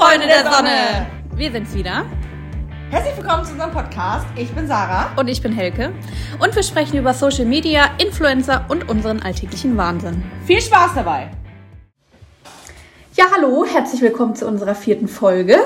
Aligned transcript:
Freunde 0.00 0.28
der 0.28 0.50
Sonne! 0.50 1.06
Wir 1.34 1.52
sind's 1.52 1.74
wieder. 1.74 2.06
Herzlich 2.90 3.14
willkommen 3.18 3.44
zu 3.44 3.52
unserem 3.52 3.70
Podcast. 3.70 4.24
Ich 4.34 4.50
bin 4.52 4.66
Sarah. 4.66 5.10
Und 5.16 5.28
ich 5.28 5.42
bin 5.42 5.52
Helke. 5.52 5.92
Und 6.38 6.56
wir 6.56 6.62
sprechen 6.62 6.96
über 6.96 7.12
Social 7.12 7.44
Media, 7.44 7.90
Influencer 7.98 8.64
und 8.70 8.88
unseren 8.88 9.20
alltäglichen 9.20 9.76
Wahnsinn. 9.76 10.22
Viel 10.46 10.62
Spaß 10.62 10.92
dabei! 10.94 11.28
Ja, 13.12 13.26
hallo, 13.36 13.66
herzlich 13.70 14.00
willkommen 14.00 14.34
zu 14.34 14.46
unserer 14.46 14.74
vierten 14.74 15.06
Folge. 15.06 15.58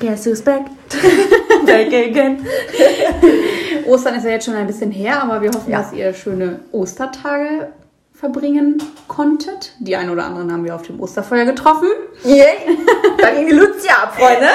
Guess 0.00 0.24
who's 0.24 0.40
back? 0.40 0.62
back 1.66 1.88
again. 1.88 2.46
Ostern 3.86 4.14
ist 4.14 4.24
ja 4.24 4.30
jetzt 4.30 4.46
schon 4.46 4.54
ein 4.54 4.66
bisschen 4.68 4.90
her, 4.90 5.22
aber 5.22 5.42
wir 5.42 5.50
hoffen, 5.50 5.70
Ja. 5.70 5.82
dass 5.82 5.92
ihr 5.92 6.14
schöne 6.14 6.60
Ostertage 6.72 7.68
verbringen 8.22 8.80
konntet. 9.08 9.72
Die 9.80 9.96
einen 9.96 10.08
oder 10.10 10.24
anderen 10.24 10.52
haben 10.52 10.64
wir 10.64 10.76
auf 10.76 10.82
dem 10.82 11.00
Osterfeuer 11.00 11.44
getroffen. 11.44 11.88
Yay! 12.22 12.78
Da 13.20 13.32
ging 13.32 13.48
die 13.48 13.52
Lucia 13.52 13.94
ab, 14.00 14.14
Freunde. 14.14 14.46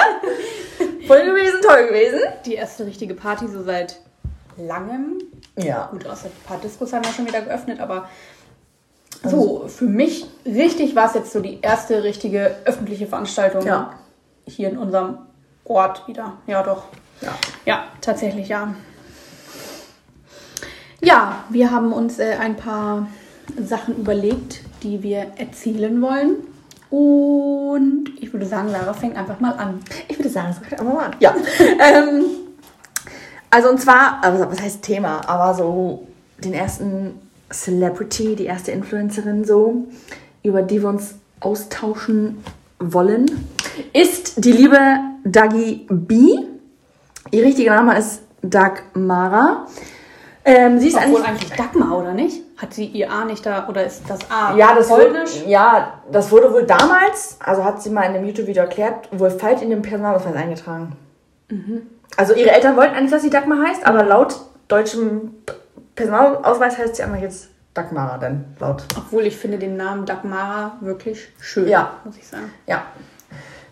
Voll 1.06 1.26
gewesen, 1.26 1.60
toll 1.62 1.88
gewesen. 1.88 2.20
Die 2.46 2.54
erste 2.54 2.86
richtige 2.86 3.14
Party 3.14 3.46
so 3.50 3.62
seit 3.64 4.00
langem. 4.56 5.18
Ja. 5.58 5.90
Gut, 5.92 6.08
außer 6.08 6.30
die 6.30 6.48
Partydiscos 6.48 6.94
haben 6.94 7.04
wir 7.04 7.12
schon 7.12 7.28
wieder 7.28 7.42
geöffnet, 7.42 7.82
aber 7.82 8.08
so, 9.24 9.66
für 9.68 9.84
mich 9.86 10.26
richtig 10.46 10.96
war 10.96 11.08
es 11.08 11.16
jetzt 11.16 11.34
so 11.34 11.42
die 11.42 11.60
erste 11.62 12.04
richtige 12.04 12.56
öffentliche 12.64 13.06
Veranstaltung 13.06 13.66
Ja. 13.66 13.96
hier 14.48 14.70
in 14.70 14.78
unserem 14.78 15.18
Ort 15.66 16.08
wieder. 16.08 16.38
Ja, 16.48 16.64
doch. 16.64 16.86
Ja. 17.20 17.34
Ja, 17.66 17.84
tatsächlich, 18.00 18.48
ja. 18.48 18.74
Ja, 21.02 21.44
wir 21.50 21.70
haben 21.70 21.92
uns 21.92 22.18
äh, 22.18 22.38
ein 22.40 22.56
paar 22.56 23.08
Sachen 23.64 23.98
überlegt, 23.98 24.62
die 24.84 25.04
wir 25.04 25.28
erzählen 25.38 26.02
wollen. 26.02 26.36
Und 26.90 28.12
ich 28.20 28.32
würde 28.32 28.46
sagen, 28.46 28.70
Lara 28.70 28.94
fängt 28.94 29.18
einfach 29.18 29.40
mal 29.40 29.52
an. 29.52 29.82
Ich 30.08 30.18
würde 30.18 30.30
sagen, 30.30 30.48
das 30.50 30.80
einfach 30.80 30.94
mal 30.94 31.06
an. 31.06 31.16
Ja. 31.20 31.36
ähm, 31.80 32.26
also 33.50 33.70
und 33.70 33.82
zwar, 33.82 34.24
also 34.24 34.50
was 34.50 34.62
heißt 34.62 34.82
Thema, 34.82 35.28
aber 35.28 35.54
so 35.54 36.08
den 36.44 36.54
ersten 36.54 37.20
Celebrity, 37.52 38.36
die 38.36 38.46
erste 38.46 38.72
Influencerin 38.72 39.46
so, 39.46 39.88
über 40.44 40.62
die 40.62 40.82
wir 40.82 40.90
uns 40.90 41.16
austauschen 41.40 42.44
wollen, 42.80 43.26
ist 43.94 44.44
die 44.44 44.52
liebe 44.52 44.80
Dagi 45.24 45.86
B. 45.90 46.38
Ihr 47.32 47.44
richtiger 47.44 47.76
Name 47.76 47.98
ist 47.98 48.22
Dagmara. 48.42 49.68
Ähm, 50.46 50.80
sie 50.80 50.88
ist 50.88 50.96
Obwohl 50.96 51.22
eigentlich 51.22 51.28
eigentlich 51.28 51.52
Dagmar, 51.58 51.98
oder 51.98 52.14
nicht? 52.14 52.42
Hat 52.58 52.74
sie 52.74 52.86
ihr 52.86 53.12
A 53.12 53.24
nicht 53.26 53.46
da, 53.46 53.68
oder 53.70 53.86
ist 53.86 54.04
das 54.10 54.20
A 54.32 54.56
Ja, 54.56 54.74
das 54.76 54.88
polnisch? 54.88 55.42
wurde, 55.42 55.50
ja, 55.52 55.94
das 56.12 56.32
wurde 56.32 56.52
wohl 56.52 56.64
damals, 56.66 57.38
also 57.44 57.64
hat 57.64 57.82
sie 57.84 57.92
mal 57.92 58.04
in 58.04 58.14
dem 58.14 58.26
YouTube-Video 58.26 58.64
erklärt, 58.64 59.08
wohl 59.12 59.30
falsch 59.30 59.62
in 59.62 59.70
dem 59.70 59.84
Personalausweis 59.84 60.36
eingetragen. 60.36 60.96
Also 62.18 62.34
ihre 62.34 62.50
Eltern 62.52 62.76
wollten 62.76 62.96
eigentlich, 62.96 63.12
dass 63.12 63.22
sie 63.22 63.30
Dagmar 63.30 63.60
heißt, 63.68 63.86
aber 63.86 64.04
laut 64.04 64.36
deutschem 64.68 65.36
Personalausweis 65.96 66.78
heißt 66.78 66.96
sie 66.96 67.04
einmal 67.04 67.22
jetzt 67.22 67.50
Dagmara, 67.76 68.18
denn 68.18 68.44
laut. 68.60 68.84
Obwohl 68.98 69.24
ich 69.28 69.38
finde 69.38 69.60
den 69.60 69.78
Namen 69.78 70.06
Dagmara 70.08 70.78
wirklich 70.82 71.30
schön, 71.40 71.68
Ja. 71.68 71.92
muss 72.06 72.18
ich 72.18 72.28
sagen. 72.28 72.52
Ja, 72.66 72.84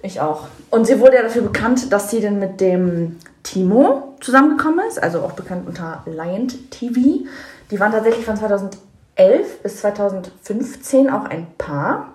ich 0.03 0.21
auch. 0.21 0.43
Und 0.69 0.85
sie 0.85 0.99
wurde 0.99 1.15
ja 1.15 1.23
dafür 1.23 1.41
bekannt, 1.41 1.91
dass 1.91 2.11
sie 2.11 2.21
denn 2.21 2.37
mit 2.37 2.61
dem 2.61 3.17
Timo 3.41 4.15
zusammengekommen 4.21 4.85
ist, 4.87 5.01
also 5.01 5.21
auch 5.21 5.31
bekannt 5.31 5.67
unter 5.67 6.03
Lion 6.05 6.47
TV. 6.69 7.25
Die 7.71 7.79
waren 7.79 7.91
tatsächlich 7.91 8.25
von 8.25 8.37
2011 8.37 9.63
bis 9.63 9.77
2015 9.81 11.09
auch 11.09 11.25
ein 11.25 11.47
Paar. 11.57 12.13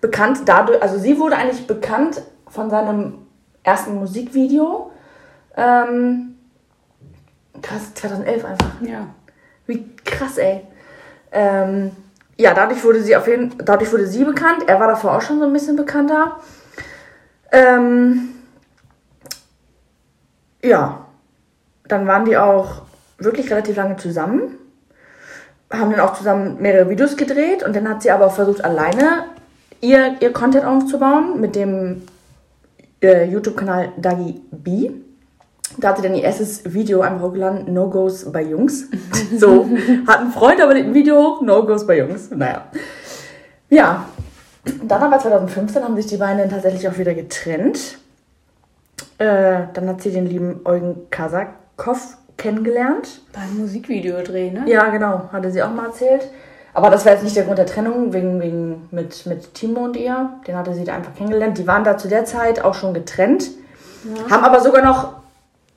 Bekannt 0.00 0.40
dadurch, 0.46 0.82
also 0.82 0.98
sie 0.98 1.18
wurde 1.18 1.36
eigentlich 1.36 1.66
bekannt 1.66 2.22
von 2.48 2.70
seinem 2.70 3.26
ersten 3.62 3.94
Musikvideo. 3.96 4.90
Ähm, 5.56 6.36
krass, 7.62 7.94
2011 7.94 8.44
einfach. 8.44 8.80
Ja. 8.82 9.06
Wie 9.66 9.94
krass, 10.04 10.38
ey. 10.38 10.66
Ähm, 11.32 11.92
ja, 12.36 12.54
dadurch 12.54 12.82
wurde 12.82 13.02
sie 13.02 13.14
auf 13.14 13.28
jeden 13.28 13.54
dadurch 13.58 13.92
wurde 13.92 14.06
sie 14.06 14.24
bekannt. 14.24 14.64
Er 14.66 14.80
war 14.80 14.88
davor 14.88 15.16
auch 15.16 15.22
schon 15.22 15.38
so 15.38 15.44
ein 15.44 15.52
bisschen 15.52 15.76
bekannter. 15.76 16.38
Ähm, 17.52 18.30
ja, 20.62 21.06
dann 21.84 22.06
waren 22.06 22.24
die 22.24 22.36
auch 22.36 22.82
wirklich 23.20 23.50
relativ 23.50 23.76
lange 23.76 23.96
zusammen. 23.96 24.58
Haben 25.72 25.92
dann 25.92 26.00
auch 26.00 26.14
zusammen 26.14 26.56
mehrere 26.60 26.88
Videos 26.90 27.16
gedreht 27.16 27.62
und 27.62 27.76
dann 27.76 27.88
hat 27.88 28.02
sie 28.02 28.10
aber 28.10 28.26
auch 28.26 28.34
versucht, 28.34 28.64
alleine 28.64 29.24
ihr, 29.80 30.16
ihr 30.20 30.32
Content 30.32 30.64
aufzubauen 30.64 31.40
mit 31.40 31.54
dem 31.54 32.02
äh, 33.02 33.24
YouTube-Kanal 33.24 33.92
Dagi 33.96 34.40
B. 34.50 34.90
Da 35.78 35.90
hat 35.90 35.98
sie 35.98 36.02
dann 36.02 36.14
ihr 36.14 36.24
erstes 36.24 36.62
Video 36.72 37.00
einfach 37.02 37.26
hochgeladen, 37.26 37.72
No 37.72 37.88
Goes 37.88 38.30
bei 38.30 38.42
Jungs. 38.42 38.88
So, 39.38 39.68
hat 40.08 40.18
einen 40.18 40.32
Freund, 40.32 40.60
aber 40.60 40.72
ein 40.72 40.92
Video 40.92 41.16
hoch, 41.16 41.40
No 41.40 41.64
Goes 41.64 41.86
bei 41.86 41.98
Jungs. 41.98 42.30
Naja. 42.32 42.64
Ja, 43.68 44.06
dann 44.82 45.02
aber 45.02 45.20
2015 45.20 45.84
haben 45.84 45.94
sich 45.94 46.06
die 46.06 46.16
beiden 46.16 46.38
dann 46.38 46.50
tatsächlich 46.50 46.88
auch 46.88 46.98
wieder 46.98 47.14
getrennt. 47.14 47.98
Äh, 49.18 49.68
dann 49.72 49.88
hat 49.88 50.02
sie 50.02 50.10
den 50.10 50.26
lieben 50.26 50.60
Eugen 50.64 51.08
Kasakov 51.10 52.16
kennengelernt. 52.40 53.20
Beim 53.32 53.58
Musikvideo-Dreh, 53.58 54.50
ne? 54.50 54.64
Ja, 54.66 54.88
genau, 54.88 55.28
hatte 55.32 55.50
sie 55.50 55.62
auch 55.62 55.72
mal 55.72 55.86
erzählt. 55.86 56.28
Aber 56.72 56.90
das 56.90 57.04
war 57.04 57.12
jetzt 57.12 57.24
nicht 57.24 57.36
der 57.36 57.44
Grund 57.44 57.58
der 57.58 57.66
Trennung, 57.66 58.12
wegen, 58.12 58.40
wegen 58.40 58.88
mit, 58.90 59.26
mit 59.26 59.54
Timo 59.54 59.84
und 59.84 59.96
ihr. 59.96 60.30
Den 60.46 60.56
hatte 60.56 60.74
sie 60.74 60.84
da 60.84 60.94
einfach 60.94 61.14
kennengelernt. 61.14 61.58
Die 61.58 61.66
waren 61.66 61.84
da 61.84 61.98
zu 61.98 62.08
der 62.08 62.24
Zeit 62.24 62.64
auch 62.64 62.74
schon 62.74 62.94
getrennt. 62.94 63.50
Haben 64.30 64.44
aber 64.44 64.60
sogar 64.60 64.82
noch, 64.84 65.14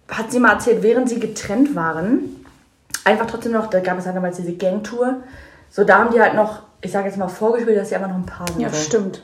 hat 0.07 0.31
sie 0.31 0.39
mal 0.39 0.53
erzählt, 0.53 0.83
während 0.83 1.09
sie 1.09 1.19
getrennt 1.19 1.75
waren, 1.75 2.45
einfach 3.03 3.25
trotzdem 3.25 3.51
noch, 3.51 3.67
da 3.67 3.79
gab 3.79 3.97
es 3.97 4.05
halt 4.05 4.15
damals 4.15 4.37
diese 4.37 4.53
Gangtour. 4.53 5.17
So, 5.69 5.83
da 5.83 5.97
haben 5.97 6.11
die 6.11 6.21
halt 6.21 6.35
noch, 6.35 6.61
ich 6.81 6.91
sage 6.91 7.07
jetzt 7.07 7.17
mal, 7.17 7.27
vorgespielt, 7.27 7.77
dass 7.77 7.89
sie 7.89 7.95
einfach 7.95 8.09
noch 8.09 8.15
ein 8.15 8.25
Paar 8.25 8.47
sind. 8.47 8.61
Ja, 8.61 8.69
stimmt. 8.71 9.23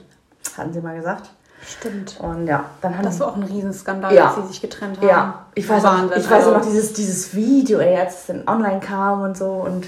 Hatten 0.57 0.73
sie 0.73 0.81
mal 0.81 0.95
gesagt. 0.95 1.29
Stimmt. 1.65 2.19
Und 2.19 2.47
ja, 2.47 2.65
dann 2.81 2.95
haben 2.97 3.03
Das 3.05 3.19
war 3.19 3.27
auch 3.27 3.35
ein 3.35 3.43
Riesenskandal, 3.43 4.13
Ja. 4.13 4.25
dass 4.27 4.35
sie 4.37 4.47
sich 4.47 4.61
getrennt 4.61 4.97
haben. 4.99 5.07
Ja, 5.07 5.45
ich 5.55 5.67
weiß, 5.67 5.83
auch, 5.85 5.93
Wahnsinn. 5.93 6.17
ich 6.19 6.25
weiß 6.29 6.45
also, 6.45 6.51
noch 6.57 6.61
dieses, 6.65 6.93
dieses 6.93 7.33
Video, 7.35 7.79
ey, 7.79 7.97
als 7.97 8.21
es 8.21 8.25
dann 8.27 8.43
online 8.47 8.79
kam 8.79 9.21
und 9.21 9.37
so. 9.37 9.45
Und 9.47 9.87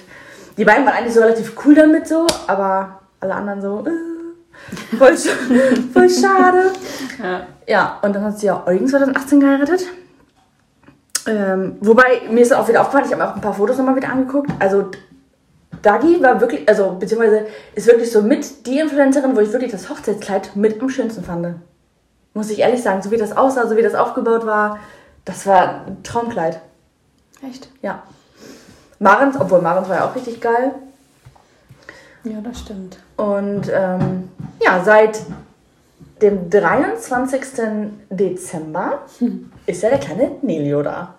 die 0.58 0.66
beiden 0.66 0.86
waren 0.86 0.96
eigentlich 0.96 1.14
so 1.14 1.22
relativ 1.22 1.54
cool 1.66 1.74
damit 1.76 2.08
so, 2.08 2.28
aber 2.48 3.00
alle 3.20 3.34
anderen 3.36 3.62
so, 3.62 3.86
äh, 3.88 4.96
voll, 4.98 5.12
sch- 5.14 5.30
voll 5.94 6.09
schade. 6.09 6.72
Ja. 7.22 7.42
Ja, 7.68 7.98
und 8.02 8.14
dann 8.16 8.24
hat 8.26 8.38
sie 8.40 8.48
ja 8.48 8.64
Eugen 8.68 8.88
2018 8.88 9.40
geheiratet. 9.40 9.82
Ähm, 11.28 11.78
wobei, 11.82 12.22
mir 12.30 12.42
ist 12.42 12.53
auch 12.53 12.68
wieder 12.68 12.82
aufgefallen, 12.82 13.06
ich 13.06 13.12
habe 13.14 13.22
mir 13.24 13.30
auch 13.30 13.36
ein 13.36 13.42
paar 13.42 13.53
Fotos 13.53 13.78
nochmal 13.78 13.96
wieder 13.96 14.09
angeguckt. 14.09 14.50
Also, 14.59 14.90
Dagi 15.81 16.22
war 16.22 16.40
wirklich, 16.42 16.68
also, 16.68 16.96
beziehungsweise 17.00 17.47
ist 17.75 17.88
wirklich 17.88 18.12
so 18.12 18.22
mit 18.22 18.66
die 18.68 18.80
Influencerin, 18.80 19.36
wo 19.36 19.40
ich 19.40 19.52
wirklich 19.52 19.72
das 19.72 19.90
Hochzeitskleid 19.90 20.56
mit 20.56 20.81
am 20.81 20.90
schönsten 20.90 21.24
fand. 21.24 21.56
Muss 22.34 22.50
ich 22.50 22.59
ehrlich 22.59 22.81
sagen, 22.81 23.02
so 23.02 23.12
wie 23.12 23.18
das 23.18 23.36
aussah, 23.36 23.68
so 23.68 23.75
wie 23.75 23.81
das 23.81 23.96
aufgebaut 23.96 24.46
war, 24.46 24.80
das 25.25 25.46
war 25.46 25.86
ein 25.86 26.03
Traumkleid. 26.03 26.59
Echt? 27.47 27.70
Ja. 27.81 28.03
Marens, 29.00 29.36
obwohl 29.40 29.62
Marens 29.62 29.90
war 29.90 29.97
ja 29.97 30.09
auch 30.09 30.16
richtig 30.16 30.40
geil. 30.40 30.74
Ja, 32.24 32.40
das 32.41 32.59
stimmt. 32.59 33.00
Und 33.18 33.72
ähm, 33.74 34.30
ja, 34.64 34.84
seit 34.84 35.22
dem 36.22 36.50
23. 36.50 37.41
Dezember 38.09 39.00
ist 39.66 39.81
ja 39.81 39.90
der 39.90 40.00
kleine 40.00 40.31
Nelio 40.44 40.84
da. 40.84 41.16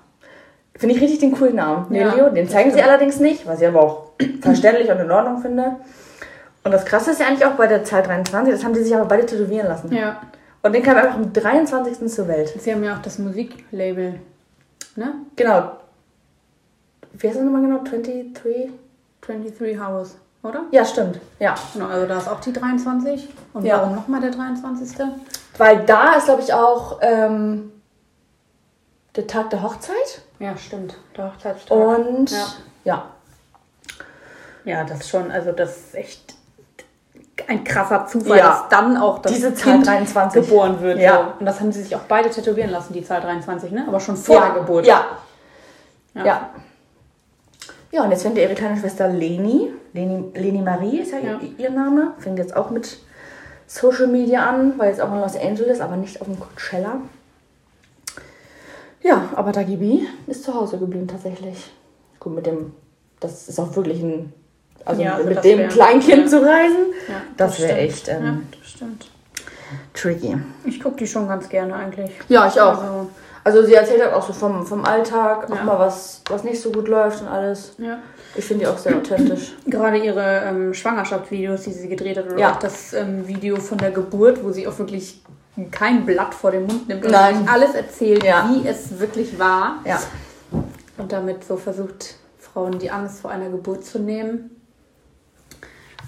Finde 0.82 0.97
ich 0.97 1.00
richtig 1.00 1.20
den 1.20 1.31
coolen 1.31 1.54
Namen. 1.54 1.94
Ja, 1.94 2.09
Nelio, 2.10 2.28
den 2.31 2.44
das 2.47 2.53
zeigen 2.54 2.72
sie 2.72 2.82
allerdings 2.82 3.20
nicht, 3.20 3.47
was 3.47 3.60
ich 3.60 3.69
aber 3.69 3.81
auch 3.81 4.03
verständlich 4.41 4.91
und 4.91 4.98
in 4.98 5.12
Ordnung 5.12 5.38
finde. 5.41 5.76
Und 6.65 6.72
das 6.72 6.84
Krasse 6.84 7.12
ist 7.12 7.20
ja 7.20 7.28
eigentlich 7.28 7.47
auch 7.47 7.53
bei 7.53 7.69
der 7.69 7.84
Zahl 7.84 8.03
23, 8.03 8.53
das 8.53 8.65
haben 8.65 8.75
die 8.75 8.82
sich 8.82 8.92
aber 8.92 9.04
beide 9.04 9.25
tätowieren 9.25 9.69
lassen. 9.69 9.92
Ja. 9.94 10.21
Und 10.60 10.74
den 10.74 10.83
kam 10.83 10.97
einfach 10.97 11.15
am 11.15 11.33
23. 11.33 12.09
zur 12.12 12.27
Welt. 12.27 12.53
Sie 12.59 12.72
haben 12.72 12.83
ja 12.83 12.97
auch 12.97 13.01
das 13.01 13.21
Musiklabel, 13.21 14.18
ne? 14.97 15.15
Genau. 15.36 15.71
Wie 17.12 17.28
heißt 17.28 17.36
das 17.36 17.45
nochmal 17.45 17.62
genau? 17.62 17.78
23? 17.84 18.71
23 19.21 19.78
Hours, 19.80 20.16
oder? 20.42 20.62
Ja, 20.72 20.84
stimmt. 20.84 21.21
Ja. 21.39 21.54
Genau, 21.74 21.86
also 21.86 22.07
da 22.07 22.18
ist 22.18 22.28
auch 22.28 22.41
die 22.41 22.53
23. 22.53 23.28
Und 23.54 23.65
Ja. 23.65 23.77
warum 23.83 23.95
nochmal 23.95 24.21
der 24.21 24.33
23.? 24.33 24.98
Weil 25.59 25.84
da 25.86 26.15
ist, 26.15 26.24
glaube 26.24 26.42
ich, 26.42 26.53
auch 26.53 26.98
ähm, 27.03 27.71
der 29.16 29.26
Tag 29.26 29.50
der 29.50 29.62
Hochzeit. 29.62 30.22
Ja, 30.38 30.56
stimmt. 30.56 30.97
Der 31.16 31.32
Hochzeitstag. 31.32 31.76
Und 31.76 32.30
Ja. 32.30 32.47
ja. 32.84 33.06
Ja, 34.64 34.84
das 34.84 35.09
schon, 35.09 35.30
also 35.30 35.53
das 35.53 35.76
ist 35.76 35.94
echt 35.94 36.34
ein 37.48 37.64
krasser 37.64 38.06
Zufall, 38.06 38.38
Ja. 38.38 38.48
dass 38.48 38.68
dann 38.68 38.97
auch 38.97 39.18
das 39.18 39.32
Diese 39.32 39.54
Zahl 39.54 39.74
Kind 39.74 39.86
23. 39.88 40.42
geboren 40.42 40.80
wird. 40.80 40.98
Ja. 41.00 41.34
Und 41.38 41.47
das 41.47 41.59
haben 41.60 41.72
sie 41.72 41.82
sich 41.82 41.97
auch 41.97 42.03
beide 42.09 42.30
tätowieren 42.30 42.70
lassen, 42.70 42.92
die 42.92 43.03
Zahl 43.04 43.20
23, 43.20 43.72
ne? 43.72 43.84
Aber 43.88 43.98
schon 43.98 44.16
vor 44.16 44.41
der 44.41 44.50
Geburt. 44.50 44.86
Ja. 44.86 45.06
Ja. 46.14 46.24
ja. 46.24 46.50
Ja, 47.91 48.04
und 48.04 48.10
jetzt 48.10 48.22
fängt 48.22 48.36
ja 48.38 48.44
ihre 48.44 48.54
kleine 48.54 48.78
Schwester 48.78 49.09
Leni, 49.09 49.70
Leni, 49.92 50.30
Leni 50.34 50.62
Marie 50.62 51.00
ist 51.00 51.12
ja, 51.12 51.18
Ja. 51.18 51.38
Ihr, 51.41 51.59
ihr 51.59 51.70
Name, 51.70 52.12
fängt 52.18 52.38
jetzt 52.38 52.56
auch 52.56 52.70
mit 52.70 52.98
Social 53.66 54.06
Media 54.06 54.47
an, 54.47 54.78
weil 54.78 54.88
jetzt 54.91 55.00
auch 55.00 55.12
in 55.12 55.20
Los 55.20 55.36
Angeles, 55.36 55.80
aber 55.80 55.97
nicht 55.97 56.20
auf 56.20 56.26
dem 56.26 56.38
Coachella. 56.41 56.97
Ja, 59.03 59.31
aber 59.34 59.53
Dagi 59.53 59.77
B 59.77 60.01
ist 60.27 60.45
zu 60.45 60.54
Hause 60.54 60.78
geblieben 60.78 61.07
tatsächlich. 61.09 61.71
Gut, 62.21 62.34
mit 62.34 62.47
dem, 62.47 62.72
das 63.21 63.49
ist 63.49 63.59
auch 63.59 63.75
wirklich 63.75 64.01
ein, 64.03 64.33
also 64.84 65.03
Ja, 65.03 65.15
also 65.15 65.28
mit 65.28 65.37
das 65.37 65.43
dem 65.43 65.59
wär- 65.59 65.69
Kleinkind 65.69 66.22
ja. 66.25 66.27
zu 66.28 66.37
reisen, 66.43 66.87
Ja, 67.09 67.15
das 67.37 67.60
wäre 67.60 67.72
stimmt. 67.72 67.81
echt 67.91 68.09
ähm, 68.09 68.25
ja, 68.25 68.37
das 68.60 68.71
stimmt. 68.71 69.10
tricky. 69.95 70.37
Ich 70.65 70.81
gucke 70.81 70.97
die 70.97 71.07
schon 71.07 71.27
ganz 71.28 71.49
gerne 71.49 71.75
eigentlich. 71.75 72.10
Ja, 72.28 72.47
ich 72.47 72.60
auch. 72.60 72.78
Also, 72.81 73.10
Also 73.45 73.63
sie 73.65 73.75
erzählt 73.75 74.01
halt 74.03 74.13
auch 74.15 74.25
so 74.25 74.33
vom, 74.33 74.65
vom 74.65 74.84
Alltag, 74.84 75.51
auch 75.51 75.63
mal 75.65 75.78
was, 75.78 76.22
was 76.28 76.45
nicht 76.45 76.60
so 76.60 76.71
gut 76.71 76.87
läuft 76.87 77.22
und 77.22 77.28
alles. 77.28 77.75
ja. 77.78 77.98
Ich 78.34 78.45
finde 78.45 78.65
die 78.65 78.71
auch 78.71 78.79
sehr 78.79 78.97
authentisch. 78.97 79.53
Gerade 79.67 79.99
ihre 79.99 80.43
ähm, 80.47 80.75
Schwangerschaftsvideos, 80.75 81.63
die 81.63 81.73
sie 81.73 81.89
gedreht 81.89 82.17
hat, 82.17 82.27
oder 82.27 82.39
Ja. 82.39 82.53
auch 82.53 82.59
das 82.59 82.93
ähm, 82.95 83.27
Video 83.29 83.57
von 83.57 83.79
der 83.79 83.91
Geburt, 83.91 84.43
wo 84.43 84.53
sie 84.53 84.67
auch 84.67 84.79
wirklich 84.79 85.23
kein 85.71 86.07
Blatt 86.07 86.34
vor 86.34 86.51
den 86.51 86.67
Mund 86.67 86.89
nimmt 86.89 87.05
und 87.05 87.11
Nein. 87.11 87.47
alles 87.51 87.75
erzählt, 87.75 88.25
Ja. 88.25 88.51
wie 88.51 88.67
es 88.67 88.99
wirklich 88.99 89.39
war. 89.39 89.81
Ja. 89.84 90.01
Und 90.99 91.13
damit 91.13 91.45
so 91.45 91.57
versucht, 91.57 92.17
Frauen 92.39 92.79
die 92.79 92.91
Angst 92.91 93.21
vor 93.21 93.31
einer 93.31 93.49
Geburt 93.51 93.84
zu 93.84 93.99
nehmen. 93.99 94.51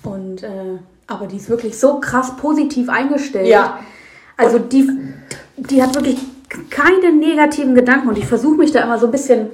Und 0.03 0.43
äh, 0.43 0.79
aber 1.07 1.27
die 1.27 1.37
ist 1.37 1.49
wirklich 1.51 1.79
so 1.79 2.01
krass 2.01 2.37
positiv 2.37 2.89
eingestellt. 2.89 3.47
Ja. 3.47 3.81
Also 4.37 4.59
die, 4.59 4.89
die 5.57 5.83
hat 5.83 5.95
wirklich 5.95 6.19
keine 6.71 7.13
negativen 7.13 7.75
Gedanken 7.75 8.09
und 8.09 8.19
ich 8.19 8.27
versuche 8.27 8.57
mich 8.57 8.73
da 8.73 8.83
immer 8.83 8.99
so 8.99 9.07
ein 9.07 9.13
bisschen 9.13 9.49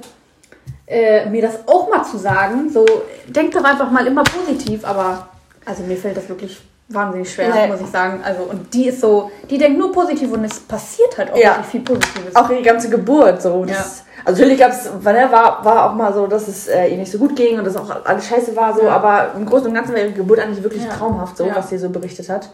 äh, 0.91 1.25
mir 1.29 1.41
das 1.41 1.67
auch 1.67 1.89
mal 1.89 2.03
zu 2.03 2.17
sagen. 2.17 2.69
So, 2.69 2.85
denk 3.27 3.51
doch 3.53 3.63
einfach 3.63 3.89
mal 3.89 4.05
immer 4.05 4.23
positiv, 4.23 4.83
aber 4.85 5.27
also 5.65 5.83
mir 5.83 5.95
fällt 5.97 6.17
das 6.17 6.27
wirklich 6.29 6.59
wahnsinnig 6.89 7.33
schwer, 7.33 7.53
Nee. 7.53 7.67
muss 7.67 7.79
ich 7.81 7.87
sagen. 7.87 8.21
Also 8.23 8.43
und 8.43 8.73
die 8.73 8.87
ist 8.89 8.99
so, 8.99 9.31
die 9.49 9.57
denkt 9.57 9.79
nur 9.79 9.91
positiv 9.93 10.31
und 10.33 10.43
es 10.43 10.59
passiert 10.59 11.17
halt 11.17 11.31
auch 11.31 11.37
Ja. 11.37 11.51
wirklich 11.51 11.67
viel 11.67 11.81
Positives. 11.81 12.35
Auch 12.35 12.49
ihre 12.49 12.61
ganze 12.61 12.89
Geburt 12.89 13.41
so. 13.41 13.63
Das, 13.65 14.03
Also 14.25 14.41
natürlich 14.41 14.59
gab 14.59 14.71
es, 14.71 14.89
war, 15.03 15.63
war 15.65 15.89
auch 15.89 15.95
mal 15.95 16.13
so, 16.13 16.27
dass 16.27 16.47
es 16.49 16.67
äh, 16.67 16.87
ihr 16.89 16.97
nicht 16.97 17.11
so 17.11 17.17
gut 17.17 17.35
ging 17.35 17.57
und 17.57 17.65
dass 17.65 17.75
auch 17.77 17.89
alles 18.05 18.27
scheiße 18.27 18.55
war 18.57 18.75
so, 18.75 18.83
Ja. 18.83 18.89
aber 18.95 19.31
im 19.35 19.45
Großen 19.45 19.67
und 19.67 19.73
Ganzen 19.73 19.93
war 19.93 19.99
ihre 20.01 20.11
Geburt 20.11 20.39
eigentlich 20.39 20.61
wirklich 20.61 20.83
Ja. 20.83 20.89
traumhaft 20.91 21.37
so, 21.37 21.45
Ja. 21.45 21.55
was 21.55 21.69
sie 21.69 21.77
so 21.77 21.89
berichtet 21.89 22.27
hat. 22.29 22.49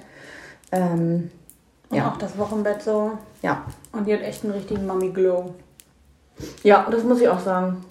Ähm, 0.72 1.32
und 1.90 1.98
ja. 1.98 2.10
auch 2.10 2.18
das 2.18 2.38
Wochenbett 2.38 2.84
so. 2.84 3.12
ja. 3.42 3.64
Und 3.94 4.06
die 4.06 4.14
hat 4.14 4.22
echt 4.22 4.44
einen 4.44 4.54
richtigen 4.54 4.86
Mami-Glow. 4.86 5.54
Ja, 6.64 6.86
das 6.92 7.04
muss 7.04 7.20
ich 7.20 7.28
auch 7.28 7.40
sagen. 7.40 7.84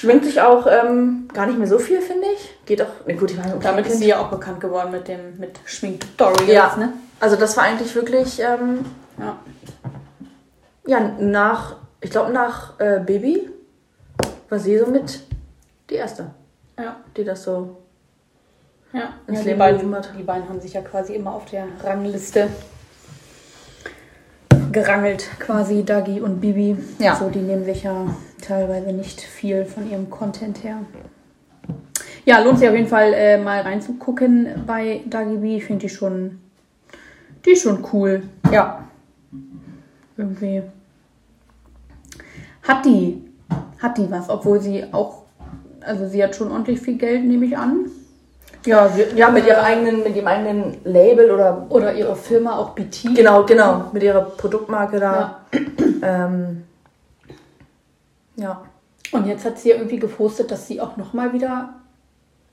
Schwingt 0.00 0.24
sich 0.24 0.40
auch 0.40 0.66
ähm, 0.66 1.28
gar 1.34 1.46
nicht 1.46 1.58
mehr 1.58 1.68
so 1.68 1.78
viel, 1.78 2.00
finde 2.00 2.26
ich. 2.34 2.54
Geht 2.64 2.80
auch, 2.80 3.06
ne, 3.06 3.14
gut, 3.16 3.30
ich 3.32 3.36
meine, 3.36 3.54
okay, 3.54 3.62
Damit 3.64 3.86
ist 3.86 3.98
sie 3.98 4.08
ja 4.08 4.18
auch 4.18 4.28
bekannt 4.30 4.58
geworden 4.58 4.90
mit 4.90 5.06
dem 5.08 5.38
mit 5.38 5.58
Schminktutorials, 5.66 6.48
Ja. 6.48 6.74
ne? 6.78 6.94
Also 7.20 7.36
das 7.36 7.54
war 7.58 7.64
eigentlich 7.64 7.94
wirklich, 7.94 8.40
ähm, 8.40 8.86
Ja. 9.18 9.36
ja, 10.86 11.00
nach, 11.18 11.76
ich 12.00 12.10
glaube 12.10 12.32
nach 12.32 12.80
äh, 12.80 13.00
Baby 13.04 13.50
war 14.48 14.58
sie 14.58 14.78
so 14.78 14.86
mit 14.86 15.20
die 15.90 15.96
erste, 15.96 16.30
Ja. 16.78 16.96
die 17.14 17.24
das 17.24 17.42
so 17.42 17.76
Ja, 18.94 19.10
ins 19.26 19.38
ja 19.40 19.42
die, 19.42 19.48
Leben 19.50 19.58
beiden, 19.58 19.80
gerufen 19.80 19.96
hat. 19.96 20.10
die 20.18 20.22
beiden 20.22 20.48
haben 20.48 20.60
sich 20.62 20.72
ja 20.72 20.80
quasi 20.80 21.14
immer 21.14 21.34
auf 21.34 21.44
der 21.44 21.66
Rangliste 21.84 22.48
gerangelt, 24.72 25.28
quasi 25.38 25.84
Dagi 25.84 26.20
und 26.20 26.40
Bibi. 26.40 26.76
Ja. 26.98 27.16
So, 27.16 27.28
die 27.28 27.40
nehmen 27.40 27.64
sich 27.64 27.82
ja 27.82 28.14
teilweise 28.40 28.92
nicht 28.92 29.20
viel 29.20 29.64
von 29.64 29.90
ihrem 29.90 30.10
Content 30.10 30.62
her. 30.64 30.78
Ja, 32.24 32.40
lohnt 32.40 32.58
sich 32.58 32.68
auf 32.68 32.74
jeden 32.74 32.88
Fall 32.88 33.12
äh, 33.14 33.38
mal 33.38 33.62
reinzugucken 33.62 34.64
bei 34.66 35.02
Dagi 35.06 35.36
B. 35.36 35.56
Ich 35.56 35.64
finde 35.64 35.82
die 35.82 35.88
schon, 35.88 36.40
die 37.44 37.56
schon 37.56 37.84
cool. 37.92 38.22
Ja. 38.52 38.84
Irgendwie 40.16 40.62
hat 42.62 42.84
die, 42.84 43.22
hat 43.78 43.98
die 43.98 44.10
was, 44.10 44.28
obwohl 44.28 44.60
sie 44.60 44.84
auch, 44.92 45.22
also 45.80 46.06
sie 46.06 46.22
hat 46.22 46.36
schon 46.36 46.52
ordentlich 46.52 46.80
viel 46.80 46.98
Geld, 46.98 47.24
nehme 47.24 47.46
ich 47.46 47.56
an. 47.56 47.86
Ja, 48.66 48.88
sie, 48.88 49.04
ja 49.16 49.30
mit, 49.30 49.46
ihrer 49.46 49.62
eigenen, 49.62 50.02
mit 50.02 50.14
ihrem 50.14 50.26
eigenen 50.26 50.76
Label 50.84 51.30
oder. 51.30 51.66
Oder 51.68 51.94
ihre 51.94 52.14
Firma 52.14 52.56
auch 52.58 52.70
BT. 52.70 53.14
Genau, 53.14 53.44
genau. 53.44 53.90
Mit 53.92 54.02
ihrer 54.02 54.22
Produktmarke 54.22 55.00
da. 55.00 55.40
Ja. 55.52 55.60
Ähm, 56.02 56.64
ja. 58.36 58.62
Und 59.12 59.26
jetzt 59.26 59.44
hat 59.44 59.58
sie 59.58 59.70
ja 59.70 59.76
irgendwie 59.76 59.98
gepostet, 59.98 60.50
dass 60.50 60.66
sie 60.66 60.80
auch 60.80 60.96
nochmal 60.96 61.32
wieder 61.32 61.74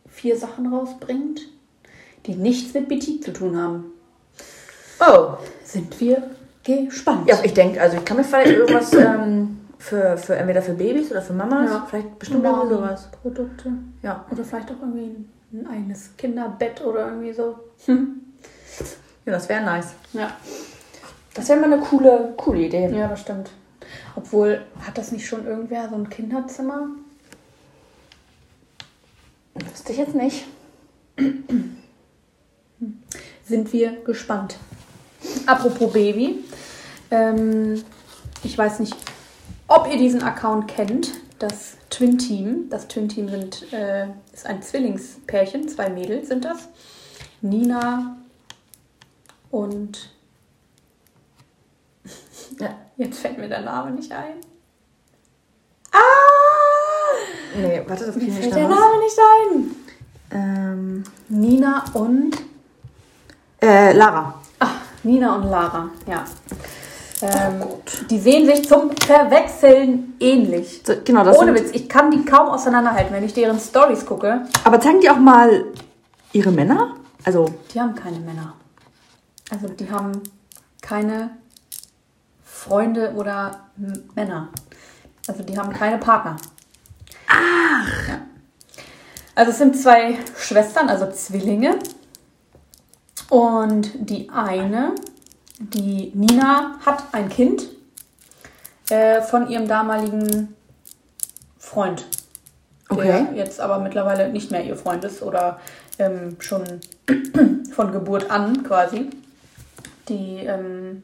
vier 0.10 0.38
Sachen 0.38 0.74
rausbringt, 0.74 1.42
die 2.26 2.36
nichts 2.36 2.74
mit 2.74 2.88
BT 2.88 3.24
zu 3.24 3.32
tun 3.32 3.58
haben. 3.58 3.86
Oh. 5.00 5.34
Sind 5.64 6.00
wir 6.00 6.24
gespannt. 6.64 7.28
Ja, 7.30 7.38
ich 7.44 7.54
denke, 7.54 7.80
also 7.80 7.98
ich 7.98 8.06
kann 8.06 8.18
mir 8.18 8.24
vielleicht 8.24 8.52
irgendwas 8.52 8.94
ähm, 8.94 9.60
für, 9.78 10.18
für 10.18 10.36
entweder 10.36 10.62
für 10.62 10.74
Babys 10.74 11.12
oder 11.12 11.22
für 11.22 11.34
Mamas, 11.34 11.70
Ja. 11.70 11.88
vielleicht 11.90 12.18
bestimmt 12.20 12.44
irgendwie 12.44 12.74
sowas. 12.74 13.10
Produkte. 13.22 13.72
Ja. 14.02 14.26
Oder 14.32 14.44
vielleicht 14.44 14.72
auch 14.72 14.82
irgendwie 14.82 15.06
ein, 15.06 15.30
ein 15.52 15.68
eigenes 15.68 16.16
Kinderbett 16.18 16.82
oder 16.82 17.08
irgendwie 17.08 17.34
so. 17.34 17.60
Hm. 17.86 18.22
Ja, 19.26 19.34
das 19.34 19.50
wäre 19.50 19.62
nice. 19.62 19.88
Ja. 20.14 20.32
Das 21.34 21.50
wäre 21.50 21.60
mal 21.60 21.74
eine 21.74 21.82
coole, 21.82 22.34
coole 22.38 22.62
Idee. 22.62 22.90
ja, 22.96 23.10
das 23.10 23.20
stimmt. 23.20 23.50
Obwohl, 24.16 24.66
hat 24.80 24.98
das 24.98 25.12
nicht 25.12 25.28
schon 25.28 25.46
irgendwer 25.46 25.90
so 25.90 25.96
ein 25.96 26.10
Kinderzimmer? 26.10 26.88
Wüsste 29.54 29.92
ich 29.92 29.98
jetzt 29.98 30.16
nicht. 30.16 30.46
sind 33.48 33.74
wir 33.74 34.02
gespannt. 34.04 34.58
Apropos 35.46 35.92
Baby, 35.94 36.44
ähm, 37.12 37.84
ich 38.44 38.58
weiß 38.58 38.80
nicht, 38.80 38.96
ob 39.68 39.88
ihr 39.92 39.98
diesen 39.98 40.22
Account 40.24 40.68
kennt, 40.68 41.12
das 41.40 41.78
Twin 41.98 42.18
Team. 42.20 42.70
Das 42.70 42.88
Twin 42.88 43.10
Team 43.10 43.28
sind, 43.28 43.74
äh, 43.74 44.06
ist 44.32 44.46
ein 44.46 44.62
Zwillingspärchen, 44.62 45.68
zwei 45.68 45.90
Mädels 45.90 46.28
sind 46.28 46.46
das. 46.46 46.68
Nina 47.42 48.18
und 49.50 50.12
Ja. 52.60 52.76
jetzt 52.98 53.20
fällt 53.20 53.40
mir 53.40 53.50
der 53.50 53.62
Name 53.62 53.92
nicht 53.92 54.12
ein. 54.12 54.36
Ah! 55.92 55.98
Nee, 57.56 57.82
warte, 57.88 58.06
das 58.06 58.16
kriege 58.16 58.28
ich 58.28 58.34
fällt 58.34 58.46
nicht 58.46 58.56
der. 58.58 58.70
Name 58.70 59.00
nicht 59.00 59.18
ein. 59.34 59.76
Ähm, 60.30 61.04
Nina 61.30 61.84
und 61.94 62.38
äh, 63.60 63.94
Lara. 63.94 64.40
Ah, 64.60 64.70
Nina 65.02 65.36
und 65.36 65.50
Lara, 65.50 65.90
ja. 66.06 66.26
Ähm, 67.22 67.64
die 68.10 68.20
sehen 68.20 68.46
sich 68.46 68.68
zum 68.68 68.92
Verwechseln 68.92 70.14
ähnlich. 70.20 70.82
So, 70.86 70.94
genau, 71.04 71.24
das 71.24 71.38
Ohne 71.38 71.56
Witz, 71.56 71.72
ich 71.74 71.90
kann 71.90 72.12
die 72.12 72.24
kaum 72.24 72.50
auseinanderhalten, 72.50 73.14
wenn 73.14 73.24
ich 73.24 73.34
deren 73.34 73.60
Stories 73.60 74.06
gucke. 74.06 74.44
Aber 74.64 74.80
zeigen 74.80 75.02
die 75.02 75.10
auch 75.10 75.18
mal 75.18 75.66
ihre 76.34 76.52
Männer? 76.52 76.96
Also, 77.24 77.50
Die 77.74 77.82
haben 77.82 77.96
keine 77.96 78.20
Männer. 78.20 78.54
Also 79.50 79.70
die 79.70 79.90
haben 79.90 80.22
keine 80.82 81.32
Freunde 82.44 83.14
oder 83.16 83.70
M 83.78 84.04
Männer. 84.16 84.50
Also 85.28 85.44
die 85.44 85.58
haben 85.58 85.72
keine 85.72 85.98
Partner. 85.98 86.36
Ach! 87.28 88.08
Ja. 88.08 88.20
Also 89.36 89.52
es 89.52 89.58
sind 89.58 89.78
zwei 89.78 90.18
Schwestern, 90.38 90.90
also 90.90 91.10
Zwillinge. 91.12 91.78
Und 93.30 93.92
die 94.10 94.30
eine, 94.30 94.96
die 95.60 96.12
Nina, 96.14 96.78
hat 96.86 97.04
ein 97.12 97.30
Kind 97.30 97.68
äh, 98.90 99.22
von 99.22 99.50
ihrem 99.50 99.68
damaligen 99.68 100.56
Freund. 101.58 102.06
Okay. 102.90 103.28
Der 103.30 103.34
jetzt 103.34 103.60
aber 103.60 103.80
mittlerweile 103.80 104.30
nicht 104.30 104.52
mehr 104.52 104.64
ihr 104.64 104.78
Freund 104.78 105.04
ist 105.04 105.22
oder 105.22 105.60
ähm, 106.00 106.38
schon 106.40 106.64
von 107.72 107.92
Geburt 107.92 108.32
an 108.32 108.64
quasi. 108.64 109.10
Die, 110.08 110.38
ähm, 110.38 111.04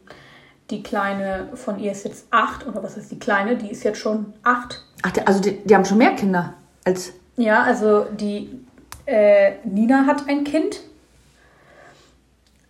die 0.69 0.81
Kleine 0.81 1.49
von 1.55 1.79
ihr 1.79 1.91
ist 1.91 2.05
jetzt 2.05 2.27
acht, 2.31 2.65
oder 2.65 2.81
was 2.83 2.95
ist 2.95 3.11
die 3.11 3.19
Kleine? 3.19 3.57
Die 3.57 3.69
ist 3.69 3.83
jetzt 3.83 3.99
schon 3.99 4.33
acht. 4.43 4.81
ach, 5.01 5.11
also 5.25 5.41
die, 5.41 5.57
die 5.63 5.75
haben 5.75 5.83
schon 5.83 5.97
mehr 5.97 6.15
Kinder 6.15 6.53
als. 6.85 7.11
Ja, 7.35 7.63
also 7.63 8.05
die 8.05 8.61
äh, 9.05 9.55
Nina 9.65 10.05
hat 10.05 10.29
ein 10.29 10.45
Kind. 10.45 10.79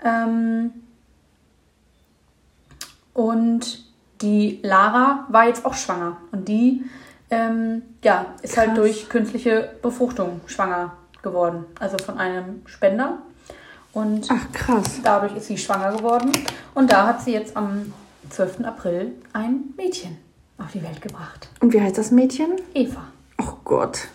Ähm, 0.04 0.72
und 3.13 3.84
die 4.22 4.60
Lara 4.63 5.25
war 5.29 5.48
jetzt 5.48 5.65
auch 5.65 5.74
schwanger. 5.74 6.17
Und 6.32 6.48
die 6.48 6.84
ähm, 7.29 7.82
ja, 8.03 8.27
ist 8.41 8.58
halt 8.58 8.70
Krass. 8.70 8.77
durch 8.77 9.10
künstliche 9.10 9.72
Befruchtung 9.82 10.41
schwanger 10.48 10.93
geworden. 11.22 11.65
Also 11.79 11.98
von 11.98 12.17
einem 12.17 12.62
Spender. 12.65 13.17
Und 13.91 14.27
Ach, 14.32 14.51
krass. 14.53 15.00
dadurch 15.03 15.36
ist 15.36 15.48
sie 15.48 15.58
schwanger 15.58 15.96
geworden. 15.98 16.32
Und 16.74 16.91
da 16.91 17.08
hat 17.08 17.22
sie 17.22 17.34
jetzt 17.34 17.55
am 17.58 17.93
12. 18.29 18.62
April 18.65 19.12
ein 19.34 19.74
Mädchen 19.77 20.17
auf 20.58 20.72
die 20.72 20.82
Welt 20.82 21.01
gebracht. 21.01 21.50
Und 21.60 21.74
wie 21.74 21.82
heißt 21.82 21.98
das 21.98 22.12
Mädchen? 22.12 22.53
Eva. 22.74 23.03
Oh 23.39 23.53
Gott. 23.63 24.08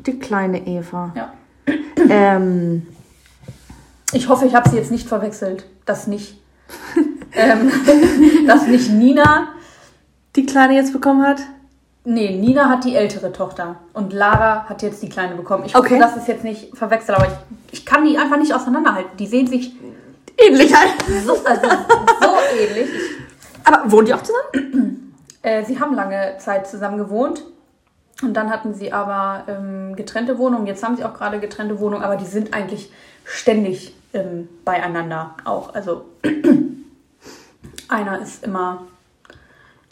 Die 0.00 0.18
kleine 0.18 0.66
Eva. 0.66 1.12
Ja. 1.14 1.32
Ähm, 2.08 2.86
Ich 4.12 4.28
hoffe, 4.28 4.46
ich 4.46 4.54
habe 4.54 4.68
sie 4.68 4.76
jetzt 4.76 4.90
nicht 4.90 5.06
verwechselt. 5.08 5.66
Das 5.86 6.06
nicht. 6.06 6.38
ähm, 7.32 7.70
dass 8.46 8.66
nicht 8.66 8.90
Nina. 8.90 9.48
Die 10.36 10.46
Kleine 10.46 10.74
jetzt 10.74 10.92
bekommen 10.92 11.26
hat? 11.26 11.38
Nee, 12.04 12.36
Nina 12.36 12.68
hat 12.68 12.84
die 12.84 12.94
ältere 12.94 13.32
Tochter 13.32 13.76
und 13.92 14.12
Lara 14.12 14.64
hat 14.68 14.82
jetzt 14.82 15.02
die 15.02 15.08
Kleine 15.08 15.34
bekommen. 15.34 15.64
Ich 15.66 15.74
Okay. 15.74 15.94
hoffe, 15.94 16.00
das 16.00 16.16
ist 16.16 16.28
jetzt 16.28 16.44
nicht 16.44 16.76
verwechselt, 16.76 17.18
aber 17.18 17.26
ich, 17.26 17.78
ich 17.80 17.86
kann 17.86 18.04
die 18.04 18.16
einfach 18.16 18.38
nicht 18.38 18.54
auseinanderhalten. 18.54 19.16
Die 19.18 19.26
sehen 19.26 19.46
sich 19.48 19.72
Ähnlich 20.40 20.74
halt. 20.74 20.90
so, 21.24 21.32
also, 21.44 21.68
so 22.20 22.28
ähnlich. 22.58 22.88
Ich 22.94 23.66
Aber 23.66 23.90
wohnen 23.90 24.06
die 24.06 24.14
auch 24.14 24.22
zusammen? 24.22 24.96
Äh, 25.42 25.64
sie 25.64 25.80
haben 25.80 25.94
lange 25.94 26.36
Zeit 26.36 26.68
zusammen 26.68 26.98
gewohnt. 26.98 27.42
Und 28.22 28.34
dann 28.34 28.50
hatten 28.50 28.74
sie 28.74 28.92
aber 28.92 29.44
ähm, 29.48 29.96
getrennte 29.96 30.36
Wohnungen. 30.36 30.66
Jetzt 30.66 30.84
haben 30.84 30.98
sie 30.98 31.04
auch 31.04 31.14
gerade 31.14 31.40
getrennte 31.40 31.80
Wohnungen, 31.80 32.02
aber 32.04 32.16
die 32.16 32.26
sind 32.26 32.52
eigentlich 32.52 32.92
ständig 33.24 33.94
ähm, 34.12 34.50
beieinander 34.66 35.36
auch. 35.46 35.72
Also 35.74 36.04
einer 37.90 38.20
ist 38.20 38.44
immer, 38.44 38.86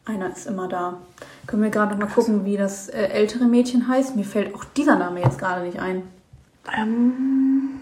einer 0.05 0.31
ist 0.31 0.47
immer 0.47 0.69
da. 0.69 0.99
Können 1.47 1.63
wir 1.63 1.71
gerade 1.71 1.93
noch 1.93 1.99
mal 1.99 2.13
gucken, 2.13 2.45
wie 2.45 2.57
das 2.57 2.89
äh, 2.89 3.09
ältere 3.09 3.45
Mädchen 3.45 3.89
heißt? 3.89 4.17
Mir 4.17 4.25
fällt 4.25 4.55
auch 4.55 4.65
dieser 4.65 4.97
Name 4.97 5.21
jetzt 5.21 5.39
gerade 5.39 5.65
nicht 5.65 5.79
ein. 5.79 6.03
Ähm, 6.77 7.81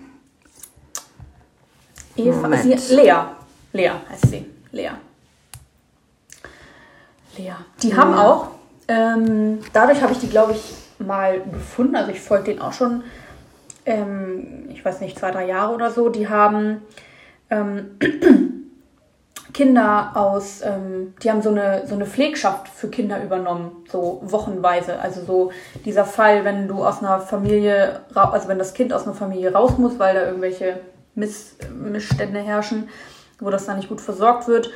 Eva, 2.17 2.57
sie, 2.57 2.75
Lea. 2.95 3.15
Lea 3.73 3.91
heißt 4.09 4.29
sie. 4.29 4.47
Lea. 4.73 4.91
Lea. 7.37 7.53
Die 7.83 7.95
haben 7.95 8.15
auch, 8.15 8.49
ähm, 8.89 9.59
dadurch 9.73 10.01
habe 10.01 10.13
ich 10.13 10.19
die, 10.19 10.29
glaube 10.29 10.53
ich, 10.53 10.75
mal 10.99 11.41
gefunden. 11.41 11.97
Also 11.97 12.13
ich 12.13 12.21
folge 12.21 12.45
denen 12.45 12.61
auch 12.61 12.73
schon, 12.73 13.05
ähm, 13.85 14.69
ich 14.71 14.85
weiß 14.85 15.01
nicht, 15.01 15.19
zwei, 15.19 15.31
drei 15.31 15.47
Jahre 15.47 15.75
oder 15.75 15.91
so. 15.91 16.09
Die 16.09 16.29
haben 16.29 16.83
ähm, 17.51 17.99
Kinder 19.57 20.11
aus, 20.13 20.61
ähm, 20.63 21.15
die 21.23 21.31
haben 21.31 21.41
so 21.41 21.49
eine, 21.49 21.87
so 21.87 21.95
eine 21.95 22.05
Pflegschaft 22.05 22.69
für 22.69 22.89
Kinder 22.89 23.23
übernommen, 23.25 23.71
so 23.91 24.21
wochenweise. 24.23 24.99
Also 25.01 25.23
so 25.25 25.51
dieser 25.87 26.05
Fall, 26.05 26.45
wenn 26.45 26.69
du 26.69 26.85
aus 26.85 26.99
einer 27.03 27.21
Familie, 27.21 28.01
also 28.15 28.49
wenn 28.49 28.59
das 28.59 28.75
Kind 28.75 28.93
aus 28.93 29.05
einer 29.05 29.15
Familie 29.15 29.55
raus 29.55 29.79
muss, 29.79 29.99
weil 29.99 30.15
da 30.15 30.27
irgendwelche 30.27 30.81
Miss, 31.15 31.57
Missstände 31.75 32.41
herrschen, 32.41 32.91
wo 33.41 33.49
das 33.49 33.65
dann 33.65 33.77
nicht 33.79 33.89
gut 33.89 34.03
versorgt 34.03 34.47
wird. 34.47 34.69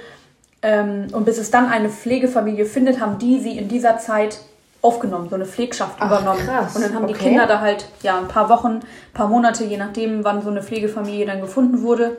Ähm, 0.63 1.09
und 1.13 1.27
bis 1.27 1.37
es 1.37 1.51
dann 1.51 1.67
eine 1.69 1.91
Pflegefamilie 1.91 2.65
findet, 2.65 3.01
haben 3.01 3.19
die 3.19 3.39
sie 3.39 3.59
in 3.59 3.69
dieser 3.69 3.99
Zeit 3.99 4.39
aufgenommen, 4.81 5.29
so 5.29 5.35
eine 5.35 5.45
Pflegschaft 5.45 5.97
Ach, 5.99 6.07
übernommen. 6.07 6.41
krass. 6.47 6.75
Und 6.75 6.83
dann 6.87 6.95
haben 6.95 7.07
die 7.07 7.13
Okay. 7.13 7.25
Kinder 7.29 7.47
da 7.47 7.61
halt 7.61 7.87
ja 8.03 8.17
ein 8.17 8.29
paar 8.29 8.49
Wochen, 8.49 8.77
ein 8.77 9.13
paar 9.13 9.29
Monate, 9.29 9.63
je 9.65 9.77
nachdem, 9.77 10.25
wann 10.25 10.41
so 10.41 10.49
eine 10.49 10.63
Pflegefamilie 10.63 11.27
dann 11.27 11.43
gefunden 11.43 11.83
wurde, 11.83 12.17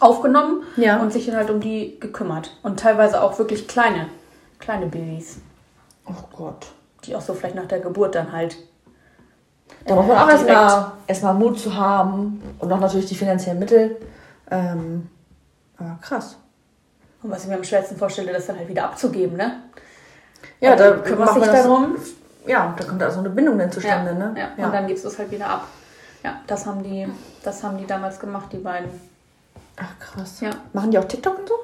aufgenommen 0.00 0.62
Ja. 0.76 0.98
und 1.00 1.12
sich 1.12 1.26
dann 1.26 1.36
halt 1.36 1.50
um 1.50 1.60
die 1.60 1.98
gekümmert. 2.00 2.56
Und 2.62 2.80
teilweise 2.80 3.22
auch 3.22 3.38
wirklich 3.38 3.68
kleine, 3.68 4.06
kleine 4.58 4.86
Babys, 4.86 5.38
oh 6.06 6.12
Gott. 6.36 6.66
die 7.04 7.14
auch 7.16 7.20
so 7.20 7.32
vielleicht 7.34 7.54
nach 7.54 7.66
der 7.66 7.80
Geburt 7.80 8.14
dann 8.14 8.30
halt. 8.32 8.56
Da 9.86 9.94
muss 9.94 10.06
man 10.06 10.18
auch 10.18 10.28
erstmal 10.28 10.92
erstmal 11.06 11.34
Mut 11.34 11.58
zu 11.58 11.74
haben 11.74 12.42
und 12.58 12.70
auch 12.72 12.80
natürlich 12.80 13.06
die 13.06 13.14
finanziellen 13.14 13.58
Mittel. 13.58 13.96
Ähm, 14.50 15.08
aber 15.78 15.98
krass. 16.02 16.36
Und 17.22 17.30
was 17.30 17.44
ich 17.44 17.48
mir 17.48 17.56
am 17.56 17.64
schwersten 17.64 17.96
vorstelle, 17.96 18.32
das 18.32 18.46
dann 18.46 18.58
halt 18.58 18.68
wieder 18.68 18.84
abzugeben, 18.84 19.36
ne? 19.36 19.62
Ja, 20.60 20.76
da 20.76 20.96
man 20.96 21.40
das- 21.40 21.62
darum. 21.62 21.96
Ja, 22.46 22.74
da 22.76 22.84
kommt 22.84 23.00
da 23.00 23.10
so 23.10 23.20
eine 23.20 23.30
Bindung 23.30 23.58
dann 23.58 23.70
zustande, 23.70 24.12
ja, 24.12 24.18
ne? 24.18 24.34
Ja. 24.58 24.66
Und 24.66 24.72
dann 24.74 24.86
gibst 24.86 25.04
du 25.04 25.08
es 25.08 25.18
halt 25.18 25.30
wieder 25.30 25.46
ab. 25.48 25.66
Ja, 26.22 26.40
das 26.46 26.66
haben 26.66 26.82
die, 26.82 27.06
das 27.42 27.62
haben 27.62 27.78
die 27.78 27.86
damals 27.86 28.18
gemacht, 28.18 28.46
die 28.52 28.58
beiden. 28.58 28.90
Ach 29.80 29.98
krass. 29.98 30.40
Ja. 30.40 30.50
Machen 30.72 30.90
die 30.90 30.98
auch 30.98 31.04
TikTok 31.04 31.38
und 31.38 31.48
so? 31.48 31.54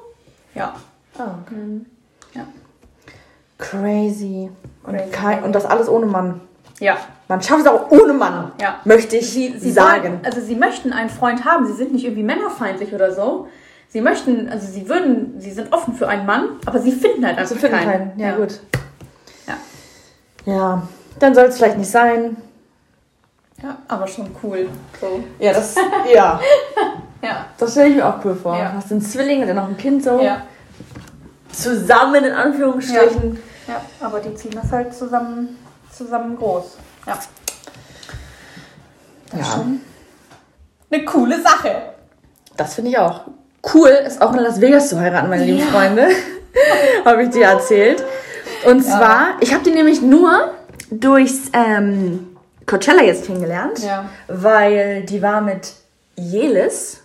Ja. 0.55 0.73
Ah, 1.17 1.35
okay. 1.45 1.81
Ja. 2.33 2.45
Crazy. 3.57 4.49
Und, 4.83 4.95
Crazy. 4.97 5.11
kein, 5.11 5.43
und 5.43 5.53
das 5.53 5.65
alles 5.65 5.89
ohne 5.89 6.05
Mann. 6.05 6.41
Ja. 6.79 6.97
Man 7.27 7.41
schafft 7.41 7.61
es 7.61 7.67
auch 7.67 7.89
ohne 7.91 8.13
Mann, 8.13 8.51
Ja. 8.61 8.79
möchte 8.85 9.17
ich 9.17 9.29
Sie, 9.31 9.57
sie 9.57 9.71
sagen. 9.71 10.03
Wollen, 10.03 10.25
also 10.25 10.39
sie 10.41 10.55
möchten 10.55 10.93
einen 10.93 11.09
Freund 11.09 11.43
haben, 11.43 11.65
sie 11.65 11.73
sind 11.73 11.91
nicht 11.91 12.05
irgendwie 12.05 12.23
männerfeindlich 12.23 12.93
oder 12.93 13.13
so. 13.13 13.47
Sie 13.89 13.99
möchten, 14.01 14.47
also 14.49 14.67
sie 14.67 14.87
würden, 14.87 15.39
sie 15.39 15.51
sind 15.51 15.73
offen 15.73 15.93
für 15.95 16.07
einen 16.07 16.25
Mann, 16.25 16.49
aber 16.65 16.79
sie 16.79 16.91
finden 16.91 17.25
halt 17.25 17.37
einfach 17.37 17.55
Sie 17.55 17.59
finden 17.59 17.77
keinen. 17.77 18.15
keinen. 18.15 18.19
Ja, 18.19 18.35
gut. 18.37 18.59
Ja. 19.47 19.57
Ja, 20.53 20.87
dann 21.19 21.33
soll 21.35 21.45
es 21.45 21.57
vielleicht 21.57 21.77
nicht 21.77 21.89
sein. 21.89 22.37
Ja, 23.63 23.77
aber 23.87 24.07
schon 24.07 24.29
cool. 24.43 24.69
So. 24.99 25.23
Ja, 25.39 25.53
das, 25.53 25.75
ja, 26.13 26.39
Ja. 27.21 27.45
das 27.57 27.71
stelle 27.71 27.89
ich 27.89 27.95
mir 27.95 28.05
auch 28.07 28.23
cool 28.23 28.35
vor. 28.35 28.57
Ja. 28.57 28.73
Hast 28.75 28.91
einen 28.91 29.01
Zwilling 29.01 29.41
und 29.41 29.47
dann 29.47 29.55
noch 29.55 29.67
ein 29.67 29.77
Kind 29.77 30.03
so. 30.03 30.19
Ja. 30.21 30.43
Zusammen 31.51 32.23
in 32.25 32.31
Anführungsstrichen. 32.33 33.39
ja, 33.67 33.81
aber 33.99 34.19
die 34.19 34.35
ziehen 34.35 34.51
das 34.61 34.71
halt 34.71 34.93
zusammen, 34.93 35.57
zusammen 35.91 36.37
groß. 36.37 36.77
Ja. 37.07 37.17
Ja. 39.37 39.43
schon 39.43 39.81
eine 40.91 41.03
coole 41.05 41.41
Sache. 41.41 41.93
Das 42.55 42.75
finde 42.75 42.91
ich 42.91 42.97
auch. 42.97 43.21
Cool 43.73 43.89
ist 43.89 44.21
auch 44.21 44.33
in 44.33 44.39
Las 44.39 44.61
Vegas 44.61 44.89
zu 44.89 44.99
heiraten, 44.99 45.29
meine 45.29 45.43
lieben 45.43 45.59
Ja. 45.59 45.65
Freunde. 45.65 46.07
habe 47.05 47.23
ich 47.23 47.29
dir 47.31 47.45
erzählt. 47.45 48.03
Und 48.65 48.81
zwar, 48.83 49.35
ich 49.41 49.53
habe 49.53 49.63
die 49.63 49.71
nämlich 49.71 50.01
nur 50.01 50.53
durchs 50.89 51.49
ähm, 51.53 52.36
Coachella 52.67 53.01
jetzt 53.03 53.25
kennengelernt, 53.25 53.79
Ja. 53.79 54.05
weil 54.27 55.03
die 55.03 55.21
war 55.21 55.41
mit 55.41 55.73
Jelis, 56.15 57.01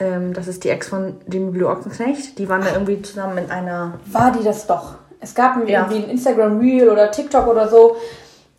ähm, 0.00 0.32
das 0.32 0.46
ist 0.48 0.64
die 0.64 0.70
Ex 0.70 0.88
von 0.88 1.16
Jimmy 1.30 1.50
Blue 1.50 1.68
Ochsenknecht, 1.68 2.38
die 2.38 2.48
waren 2.48 2.62
da 2.62 2.72
irgendwie 2.72 3.02
zusammen 3.02 3.38
in 3.38 3.50
einer. 3.50 3.94
War 4.06 4.32
die 4.32 4.44
das 4.44 4.66
doch? 4.66 4.94
Es 5.20 5.34
gab 5.34 5.56
irgendwie 5.56 5.72
Ja. 5.72 5.86
ein 5.86 6.08
Instagram 6.10 6.58
Reel 6.58 6.88
oder 6.88 7.10
TikTok 7.10 7.46
oder 7.46 7.68
so, 7.68 7.96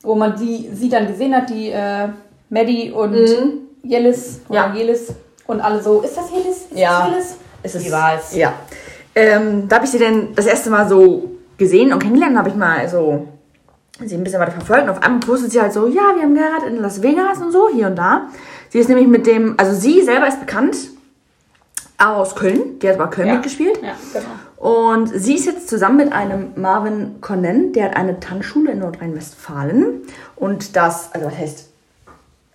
wo 0.01 0.15
man 0.15 0.35
die, 0.35 0.69
sie 0.73 0.89
dann 0.89 1.07
gesehen 1.07 1.35
hat, 1.35 1.49
die 1.49 1.69
äh, 1.69 2.07
Maddie 2.49 2.91
und 2.91 3.15
Jelis 3.83 4.41
oder 4.49 4.67
Mhm. 4.69 4.73
Ja. 4.73 4.79
Jelis 4.79 5.13
und 5.47 5.61
alle 5.61 5.81
so, 5.81 6.01
ist 6.01 6.15
das 6.17 6.29
Jelis? 6.31 6.57
Ist 6.69 6.77
Ja. 6.77 6.99
das 6.99 7.09
Jelis? 7.09 7.35
Ist 7.63 7.75
es, 7.75 7.83
Die 7.83 7.91
war 7.91 8.15
es. 8.17 8.35
Ja. 8.35 8.53
Ähm, 9.15 9.67
da 9.69 9.75
habe 9.77 9.85
ich 9.85 9.91
sie 9.91 9.99
dann 9.99 10.33
das 10.35 10.45
erste 10.45 10.69
Mal 10.69 10.87
so 10.89 11.29
gesehen 11.57 11.93
und 11.93 11.99
kennengelernt, 11.99 12.37
habe 12.37 12.49
ich 12.49 12.55
mal 12.55 12.87
so 12.89 13.27
sie 13.99 14.15
ein 14.15 14.23
bisschen 14.23 14.39
weiter 14.39 14.51
verfolgt 14.51 14.83
und 14.83 14.89
auf 14.89 15.01
einmal 15.03 15.19
postet 15.19 15.51
sie 15.51 15.61
halt 15.61 15.73
so, 15.73 15.87
ja, 15.87 16.13
wir 16.15 16.23
haben 16.23 16.33
geheiratet 16.35 16.69
in 16.69 16.77
Las 16.77 17.01
Vegas 17.01 17.37
und 17.39 17.51
so, 17.51 17.69
hier 17.69 17.87
und 17.87 17.95
da. 17.95 18.27
Sie 18.69 18.79
ist 18.79 18.89
nämlich 18.89 19.07
mit 19.07 19.27
dem, 19.27 19.53
also 19.57 19.73
sie 19.79 20.01
selber 20.03 20.27
ist 20.27 20.39
bekannt 20.39 20.75
aus 21.99 22.35
Köln, 22.35 22.79
die 22.79 22.89
hat 22.89 22.97
bei 22.97 23.07
Köln 23.07 23.27
Ja. 23.27 23.33
mitgespielt. 23.35 23.79
Ja, 23.81 23.93
genau. 24.11 24.25
Und 24.57 25.07
sie 25.13 25.35
ist 25.35 25.45
jetzt 25.45 25.69
zusammen 25.69 25.97
mit 25.97 26.11
einem 26.11 26.51
Marvin 26.55 27.21
Connen, 27.21 27.71
der 27.73 27.85
hat 27.85 27.95
eine 27.95 28.19
Tanzschule 28.19 28.71
in 28.71 28.79
Nordrhein-Westfalen. 28.79 30.01
Und 30.35 30.75
das, 30.75 31.13
also 31.13 31.27
was 31.27 31.37
heißt, 31.37 31.69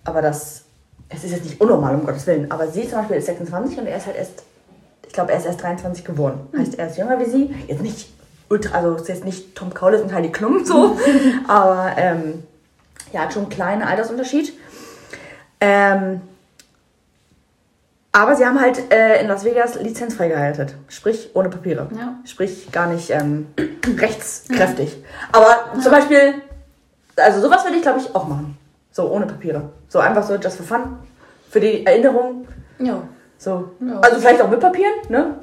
aber 0.03 0.21
das, 0.21 0.63
es 1.07 1.23
ist 1.23 1.31
jetzt 1.31 1.45
nicht 1.45 1.61
unnormal, 1.61 1.95
um 1.95 2.05
Gottes 2.05 2.27
Willen, 2.27 2.51
aber 2.51 2.67
sie 2.67 2.87
zum 2.87 2.99
Beispiel 2.99 3.17
ist 3.17 3.27
26 3.27 3.79
und 3.79 3.87
er 3.87 3.97
ist 3.97 4.07
halt 4.07 4.17
erst, 4.17 4.43
ich 5.07 5.13
glaube, 5.13 5.31
er 5.31 5.37
ist 5.39 5.45
erst 5.45 5.63
23 5.63 6.03
geworden. 6.03 6.41
Heißt, 6.57 6.77
er 6.77 6.87
ist 6.89 6.97
jünger 6.97 7.19
wie 7.19 7.29
sie. 7.29 7.55
Jetzt 7.67 7.81
nicht 7.81 8.09
ultra, 8.49 8.77
also 8.77 8.95
ist 8.95 9.07
jetzt 9.07 9.25
nicht 9.25 9.55
Tom 9.55 9.73
Kaulitz 9.73 10.01
und 10.01 10.13
Heidi 10.13 10.31
Klum 10.31 10.65
so, 10.65 10.97
aber 11.47 11.93
ähm, 11.97 12.43
ja, 13.11 13.21
hat 13.21 13.33
schon 13.33 13.43
einen 13.43 13.51
kleinen 13.51 13.81
Altersunterschied. 13.83 14.53
Ähm, 15.61 16.21
aber 18.11 18.35
sie 18.35 18.45
haben 18.45 18.59
halt 18.59 18.91
äh, 18.91 19.21
in 19.21 19.27
Las 19.27 19.43
Vegas 19.45 19.75
lizenzfrei 19.79 20.29
geheiratet. 20.29 20.75
Sprich, 20.87 21.29
ohne 21.35 21.49
Papiere. 21.49 21.87
Ja. 21.95 22.15
Sprich, 22.25 22.71
gar 22.71 22.87
nicht 22.87 23.11
ähm, 23.11 23.47
rechtskräftig. 23.97 25.03
Aber 25.31 25.79
zum 25.79 25.91
Beispiel, 25.91 26.35
also 27.15 27.39
sowas 27.39 27.63
würde 27.65 27.77
ich, 27.77 27.83
glaube 27.83 27.99
ich, 27.99 28.15
auch 28.15 28.27
machen. 28.27 28.57
So, 28.91 29.11
ohne 29.11 29.27
Papiere. 29.27 29.69
So 29.89 29.99
einfach 29.99 30.23
so, 30.23 30.35
just 30.35 30.57
for 30.57 30.65
fun. 30.65 30.97
Für 31.51 31.59
die 31.59 31.85
Erinnerung. 31.85 32.47
Ja. 32.79 33.03
So. 33.37 33.71
Ja. 33.79 33.99
Also 33.99 34.19
vielleicht 34.19 34.41
auch 34.41 34.49
mit 34.49 34.59
Papieren, 34.59 34.93
ne? 35.09 35.35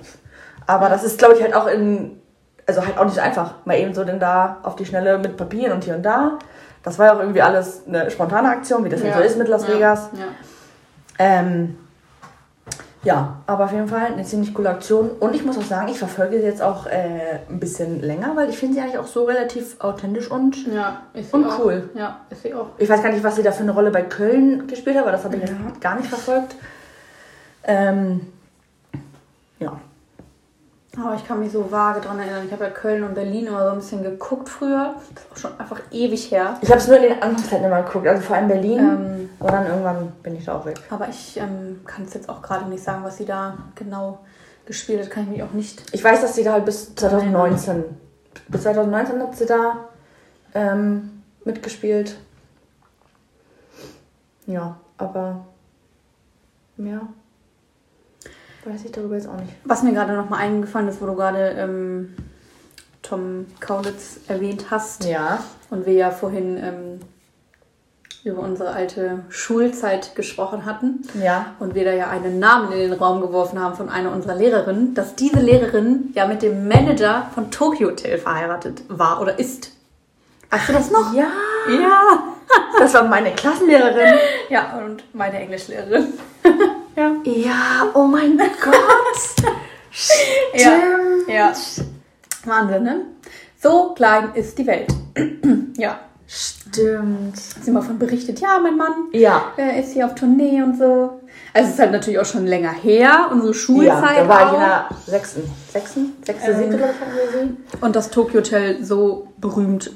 Aber 0.67 0.89
das 0.89 1.05
ist, 1.05 1.19
glaube 1.19 1.35
ich, 1.35 1.43
halt 1.43 1.55
auch 1.55 1.69
in, 1.69 2.21
also 2.67 2.85
halt 2.85 2.99
auch 2.99 3.05
nicht 3.05 3.19
einfach. 3.19 3.55
Mal 3.65 3.79
eben 3.79 3.95
so 3.95 4.05
denn 4.05 4.21
da 4.21 4.59
auf 4.63 4.77
die 4.77 4.87
Schnelle 4.87 5.19
mit 5.19 5.37
Papieren 5.37 5.73
und 5.73 5.85
hier 5.85 5.95
und 5.97 6.03
da. 6.03 6.39
Das 6.83 6.99
war 6.99 7.07
ja 7.07 7.15
auch 7.15 7.21
irgendwie 7.21 7.43
alles 7.43 7.83
eine 7.87 8.11
spontane 8.11 8.49
Aktion, 8.49 8.85
wie 8.85 8.89
das 8.89 9.03
halt 9.03 9.15
so 9.15 9.21
ist 9.21 9.39
mit 9.39 9.49
Las 9.49 9.67
ja. 9.67 9.75
Vegas. 9.75 10.09
Ja. 10.13 10.25
Ähm, 11.19 11.79
ja, 13.03 13.37
aber 13.47 13.65
auf 13.67 13.73
jeden 13.73 13.87
Fall 13.87 14.07
eine 14.07 14.25
ziemlich 14.25 14.53
coole 14.53 14.69
Aktion. 14.71 15.11
Und 15.11 15.35
ich 15.37 15.45
muss 15.45 15.57
auch 15.57 15.63
sagen, 15.63 15.89
ich 15.89 15.99
verfolge 15.99 16.39
sie 16.41 16.45
jetzt 16.45 16.61
auch 16.61 16.87
äh, 16.87 17.39
ein 17.49 17.61
bisschen 17.61 18.03
länger, 18.03 18.35
weil 18.35 18.51
ich 18.51 18.59
finde 18.59 18.75
sie 18.75 18.81
eigentlich 18.81 18.99
auch 18.99 19.07
so 19.07 19.25
relativ 19.25 19.81
authentisch 19.81 20.29
und 20.29 20.67
Ja, 20.67 21.03
Und 21.31 21.47
auch. 21.47 21.65
cool. 21.65 21.89
Ja, 21.95 22.21
ist 22.31 22.43
sie 22.43 22.53
auch. 22.53 22.67
ich 22.79 22.89
weiß 22.89 23.01
gar 23.03 23.13
nicht, 23.13 23.23
was 23.23 23.37
sie 23.37 23.45
da 23.45 23.53
für 23.53 23.63
eine 23.63 23.73
Rolle 23.73 23.93
bei 23.93 24.03
Köln 24.03 24.67
gespielt 24.67 24.97
hat, 24.97 25.03
aber 25.03 25.13
das 25.13 25.23
habe 25.25 25.37
ich 25.37 25.43
jetzt 25.43 25.81
gar 25.81 25.95
nicht 25.95 26.09
verfolgt. 26.09 26.57
Ähm, 27.63 28.21
ja. 29.61 29.79
Aber 30.99 31.15
ich 31.15 31.27
kann 31.27 31.41
mich 31.41 31.53
so 31.53 31.71
vage 31.71 32.01
dran 32.01 32.19
erinnern. 32.19 32.45
Ich 32.47 32.53
habe 32.53 32.65
ja 32.65 32.71
Köln 32.71 33.05
und 33.05 33.15
Berlin 33.15 33.47
immer 33.47 33.65
so 33.65 33.71
ein 33.73 33.79
bisschen 33.79 34.03
geguckt 34.03 34.49
früher. 34.49 34.95
Das 35.15 35.25
ist 35.25 35.33
auch 35.33 35.37
schon 35.37 35.61
einfach 35.61 35.81
ewig 35.91 36.31
her. 36.31 36.57
Ich 36.63 36.71
habe 36.71 36.81
es 36.81 36.89
nur 36.89 36.97
in 36.97 37.03
den 37.03 37.23
Anfangszeiten 37.23 37.67
immer 37.67 37.83
geguckt, 37.83 38.07
also 38.07 38.23
vor 38.23 38.37
allem 38.37 38.49
Berlin. 38.49 38.79
Ähm, 38.79 39.31
aber 39.39 39.51
dann 39.51 39.67
irgendwann 39.67 40.13
bin 40.23 40.37
ich 40.37 40.47
da 40.47 40.59
auch 40.59 40.65
weg. 40.65 40.81
aber 40.91 41.09
ich 41.09 41.37
ähm, 41.37 41.81
kann 41.85 42.05
es 42.05 42.15
jetzt 42.15 42.29
auch 42.29 42.41
gerade 42.41 42.69
nicht 42.71 42.83
sagen, 42.83 43.05
was 43.05 43.19
sie 43.19 43.27
da 43.27 43.59
genau 43.75 44.21
gespielt 44.65 45.03
hat. 45.03 45.11
Kann 45.11 45.25
ich 45.25 45.31
mich 45.31 45.43
auch 45.43 45.53
nicht. 45.53 45.83
Ich 45.93 46.03
weiß, 46.03 46.23
dass 46.23 46.35
sie 46.35 46.45
da 46.45 46.53
halt 46.53 46.65
bis 46.65 46.95
2019, 46.95 47.85
bis 48.49 48.63
2019 48.63 49.21
hat 49.21 49.37
sie 49.37 49.47
da 49.47 49.89
ähm, 50.55 51.23
mitgespielt. 51.45 52.17
Ja, 54.47 54.77
aber 54.97 55.45
mehr 56.77 57.03
weiß 58.67 58.85
ich 58.85 58.93
darüber 58.93 59.15
jetzt 59.15 59.29
auch 59.29 59.37
nicht. 59.37 59.53
Was 59.65 59.83
mir 59.83 59.93
gerade 59.93 60.15
noch 60.15 60.29
mal 60.29 60.39
eingefallen 60.39 60.89
ist, 60.89 61.01
wo 61.01 61.07
du 61.07 61.15
gerade 61.15 61.51
ähm, 61.59 62.15
Tom 63.03 63.47
Kaulitz 63.61 64.21
erwähnt 64.29 64.67
hast. 64.71 65.05
Ja. 65.05 65.43
Und 65.71 65.87
wir 65.87 65.93
ja 65.93 66.11
vorhin 66.11 66.57
ähm, 66.59 67.01
über 68.25 68.43
unsere 68.43 68.71
alte 68.71 69.21
Schulzeit 69.29 70.17
gesprochen 70.17 70.65
hatten. 70.65 71.03
Ja. 71.23 71.55
Und 71.61 71.75
wir 71.75 71.85
da 71.85 71.93
ja 71.93 72.11
einen 72.11 72.39
Namen 72.39 72.73
in 72.73 72.79
den 72.79 72.93
Raum 72.93 73.21
geworfen 73.21 73.61
haben 73.61 73.77
von 73.77 73.89
einer 73.89 74.13
unserer 74.13 74.35
Lehrerinnen, 74.35 74.95
dass 74.95 75.15
diese 75.15 75.39
Lehrerin 75.39 76.11
ja 76.15 76.27
mit 76.27 76.43
dem 76.43 76.67
Manager 76.67 77.31
von 77.35 77.51
Tokyo 77.51 77.89
Hotel 77.89 78.19
verheiratet 78.19 78.83
war 78.89 79.21
oder 79.21 79.39
ist. 79.39 79.73
Weißt 80.51 80.69
du 80.69 80.73
das 80.73 80.91
noch? 80.91 81.15
Ja. 81.15 81.29
Ja. 81.69 82.03
Das 82.79 82.95
war 82.95 83.05
meine 83.05 83.33
Klassenlehrerin. 83.33 84.15
Ja, 84.49 84.79
und 84.79 85.03
meine 85.15 85.39
Englischlehrerin. 85.39 86.15
ja. 86.97 87.13
Ja, 87.25 87.87
oh 87.95 88.05
mein 88.05 88.37
Gott. 88.37 89.45
Stimmt. 89.91 91.29
Ja. 91.29 91.53
Wahnsinn, 92.45 92.83
ne? 92.83 93.01
So 93.61 93.95
klein 93.95 94.31
ist 94.35 94.57
die 94.59 94.67
Welt. 94.67 94.89
ja. 95.77 96.01
Stimmt. 96.29 97.37
Sind 97.37 97.73
wir 97.73 97.83
von 97.83 97.99
berichtet, 97.99 98.41
ja, 98.41 98.59
mein 98.61 98.77
Mann 98.77 98.93
Ja. 99.13 99.53
äh, 99.57 99.81
ist 99.81 99.93
hier 99.93 100.07
auf 100.07 100.15
Tournee 100.17 100.61
und 100.63 100.77
so. 100.77 101.21
Also 101.55 101.69
es 101.69 101.75
ist 101.75 101.79
halt 101.81 101.93
natürlich 101.93 102.19
auch 102.19 102.25
schon 102.27 102.47
länger 102.47 102.73
her, 102.73 103.29
unsere 103.31 103.53
Ja, 103.53 103.59
Schulzeit 103.59 104.19
da 104.19 104.29
war 104.29 104.41
ich 104.41 104.47
auch. 104.49 104.55
in 104.55 104.61
der 104.61 104.89
sechsten, 105.07 105.43
sechsten, 105.73 106.17
sechste, 106.25 106.51
Ähm, 106.51 106.59
siebte, 106.59 106.77
glaube 106.79 106.93
ich, 106.93 107.01
hatten 107.01 107.15
wir 107.33 107.41
sie. 107.41 107.57
Und 107.81 107.97
das 107.97 108.11
Tokyo 108.11 108.41
Hotel 108.41 108.85
so 108.85 109.29
berühmt 109.39 109.93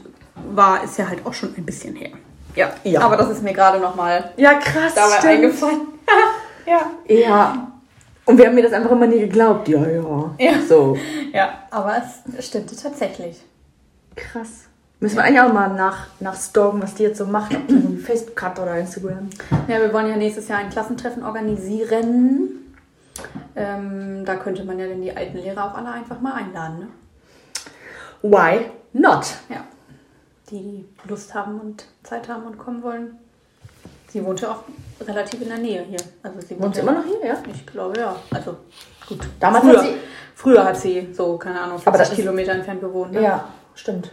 war, 0.54 0.82
ist 0.84 0.96
ja 0.98 1.08
halt 1.08 1.26
auch 1.26 1.34
schon 1.34 1.52
ein 1.56 1.66
bisschen 1.66 1.96
her. 1.96 2.10
Ja, 2.54 2.70
Ja. 2.84 3.00
aber 3.02 3.16
das 3.16 3.28
ist 3.30 3.42
mir 3.42 3.52
gerade 3.52 3.78
nochmal 3.80 4.30
Ja, 4.36 4.54
krass, 4.54 4.94
dabei 4.94 5.18
stimmt. 5.18 5.32
eingefallen. 5.34 5.80
ja. 6.70 6.90
Ja. 7.14 7.72
Und 8.24 8.38
wir 8.38 8.46
haben 8.46 8.54
mir 8.54 8.62
das 8.62 8.72
einfach 8.72 8.92
immer 8.92 9.06
nie 9.06 9.20
geglaubt. 9.20 9.68
Ja, 9.68 9.86
ja. 9.86 10.34
Ja. 10.38 10.60
So. 10.68 10.96
ja, 11.32 11.64
aber 11.70 12.02
es 12.36 12.46
stimmte 12.46 12.76
tatsächlich. 12.76 13.40
Krass. 14.14 14.66
Müssen 15.00 15.16
wir 15.16 15.24
eigentlich 15.24 15.40
auch 15.40 15.52
mal 15.52 15.68
nach, 15.74 16.08
nach 16.20 16.38
stalken, 16.38 16.82
was 16.82 16.94
die 16.94 17.04
jetzt 17.04 17.18
so 17.18 17.26
macht. 17.26 17.54
Ob 17.54 17.66
die 17.66 17.96
Facebook 18.04 18.40
hat 18.42 18.58
oder 18.58 18.78
Instagram. 18.78 19.30
Ja, 19.66 19.80
wir 19.80 19.92
wollen 19.92 20.08
ja 20.08 20.16
nächstes 20.16 20.48
Jahr 20.48 20.58
ein 20.58 20.70
Klassentreffen 20.70 21.24
organisieren. 21.24 22.76
Ähm, 23.56 24.24
da 24.24 24.36
könnte 24.36 24.64
man 24.64 24.78
ja 24.78 24.86
dann 24.86 25.02
die 25.02 25.16
alten 25.16 25.38
Lehrer 25.38 25.64
auch 25.64 25.76
alle 25.76 25.90
einfach 25.90 26.20
mal 26.20 26.34
einladen, 26.34 26.78
ne? 26.80 26.88
Why 28.22 28.66
not? 28.92 29.34
Ja. 29.48 29.64
Die 30.50 30.84
Lust 31.08 31.34
haben 31.34 31.58
und 31.58 31.86
Zeit 32.02 32.28
haben 32.28 32.44
und 32.44 32.58
kommen 32.58 32.82
wollen. 32.82 33.18
Sie 34.12 34.24
wohnt 34.24 34.40
ja 34.40 34.50
auch 34.50 34.64
relativ 35.06 35.40
in 35.40 35.48
der 35.48 35.58
Nähe 35.58 35.82
hier. 35.84 36.00
Also 36.22 36.40
sie 36.40 36.60
Wohnt 36.60 36.74
sie 36.74 36.80
ja- 36.82 36.88
immer 36.88 36.98
noch 37.00 37.04
hier, 37.06 37.24
ja? 37.26 37.34
Ich 37.52 37.64
glaube 37.66 37.98
ja. 37.98 38.16
Also 38.30 38.56
gut. 39.08 39.28
Damals 39.38 39.64
früher, 39.64 39.78
hat 39.78 39.84
sie- 39.86 39.94
früher 40.34 40.64
hat 40.64 40.76
sie 40.76 41.08
so, 41.12 41.38
keine 41.38 41.60
Ahnung, 41.60 41.78
40 41.78 41.86
Aber 41.88 41.98
das 41.98 42.08
ist- 42.10 42.16
Kilometer 42.16 42.52
entfernt 42.52 42.80
gewohnt. 42.80 43.12
Ne? 43.12 43.22
Ja, 43.22 43.48
stimmt. 43.74 44.10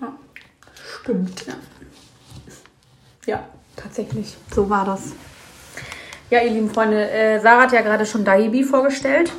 Ja. 0.00 0.12
Stimmt. 1.00 1.44
Ja, 3.26 3.44
tatsächlich. 3.76 4.36
So 4.54 4.70
war 4.70 4.84
das. 4.84 5.12
Ja, 6.30 6.40
ihr 6.40 6.50
lieben 6.50 6.70
Freunde, 6.70 7.08
äh, 7.10 7.40
Sarah 7.40 7.62
hat 7.62 7.72
ja 7.72 7.82
gerade 7.82 8.06
schon 8.06 8.24
Daibi 8.24 8.64
vorgestellt 8.64 9.32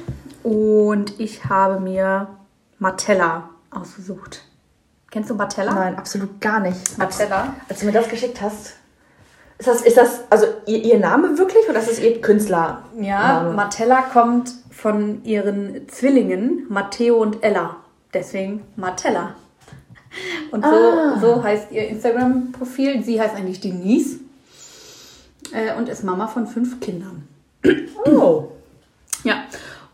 und 0.43 1.19
ich 1.19 1.45
habe 1.45 1.79
mir 1.79 2.27
Martella 2.79 3.49
ausgesucht. 3.71 4.43
Kennst 5.11 5.29
du 5.29 5.35
Martella? 5.35 5.73
Nein, 5.73 5.95
absolut 5.97 6.39
gar 6.41 6.59
nicht. 6.59 6.97
Martella? 6.97 7.55
Als 7.69 7.79
du 7.79 7.85
mir 7.87 7.91
das 7.93 8.07
geschickt 8.09 8.41
hast. 8.41 8.76
Ist 9.59 9.67
das, 9.67 9.81
ist 9.81 9.97
das 9.97 10.21
also 10.29 10.45
ihr, 10.67 10.83
ihr 10.83 10.99
Name 10.99 11.37
wirklich 11.37 11.67
oder 11.67 11.79
ist 11.79 11.89
das 11.89 11.99
ihr 11.99 12.21
Künstler? 12.21 12.83
Ja, 12.99 13.43
Name? 13.43 13.55
Martella 13.55 14.01
kommt 14.03 14.51
von 14.71 15.23
ihren 15.23 15.87
Zwillingen, 15.89 16.65
Matteo 16.69 17.17
und 17.17 17.43
Ella. 17.43 17.77
Deswegen 18.13 18.61
Martella. 18.75 19.33
Und 20.51 20.63
so, 20.63 20.69
Ah. 20.71 21.19
so 21.19 21.43
heißt 21.43 21.71
ihr 21.71 21.87
Instagram-Profil. 21.89 23.03
Sie 23.03 23.19
heißt 23.19 23.35
eigentlich 23.35 23.59
Denise 23.59 24.19
äh, 25.51 25.75
und 25.75 25.89
ist 25.89 26.03
Mama 26.03 26.27
von 26.27 26.45
fünf 26.47 26.79
Kindern. 26.79 27.27
Oh. 28.05 28.49
Ja, 29.23 29.43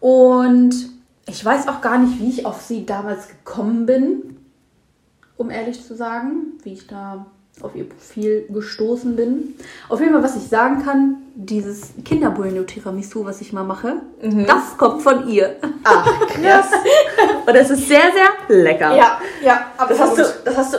und 0.02 0.73
ich 1.26 1.43
weiß 1.43 1.67
auch 1.69 1.80
gar 1.82 1.97
nicht, 1.97 2.19
wie 2.19 2.30
ich 2.30 2.45
auf 2.45 2.62
sie 2.62 2.86
damals 2.86 3.30
gekommen 3.30 3.86
bin, 3.86 4.38
um 5.38 5.49
ehrlich 5.49 5.84
zu 5.86 5.95
sagen, 5.95 6.54
wie 6.63 6.73
ich 6.73 6.88
da 6.88 7.26
auf 7.62 7.76
ihr 7.76 7.88
Profil 7.88 8.46
gestoßen 8.50 9.16
bin. 9.16 9.56
Auf 9.88 10.00
jeden 10.00 10.13
Fall, 10.13 10.24
was 10.24 10.36
ich 10.36 10.48
sagen 10.50 10.84
kann, 10.84 11.18
dieses 11.36 11.92
Kinderbueno 12.04 12.63
Tiramisu, 12.63 13.26
was 13.26 13.42
ich 13.42 13.54
mal 13.54 13.63
mache, 13.63 13.98
das 14.22 14.78
kommt 14.78 15.02
von 15.02 15.30
ihr. 15.30 15.56
Ach, 15.84 16.06
krass. 16.28 16.68
Und 17.46 17.56
es 17.56 17.70
ist 17.70 17.88
sehr, 17.88 18.02
sehr 18.12 18.58
lecker. 18.58 18.96
ja, 19.44 19.68
Das 19.88 20.00
hast 20.00 20.18
du, 20.18 20.24
das 20.44 20.58
hast 20.58 20.74
du, 20.74 20.78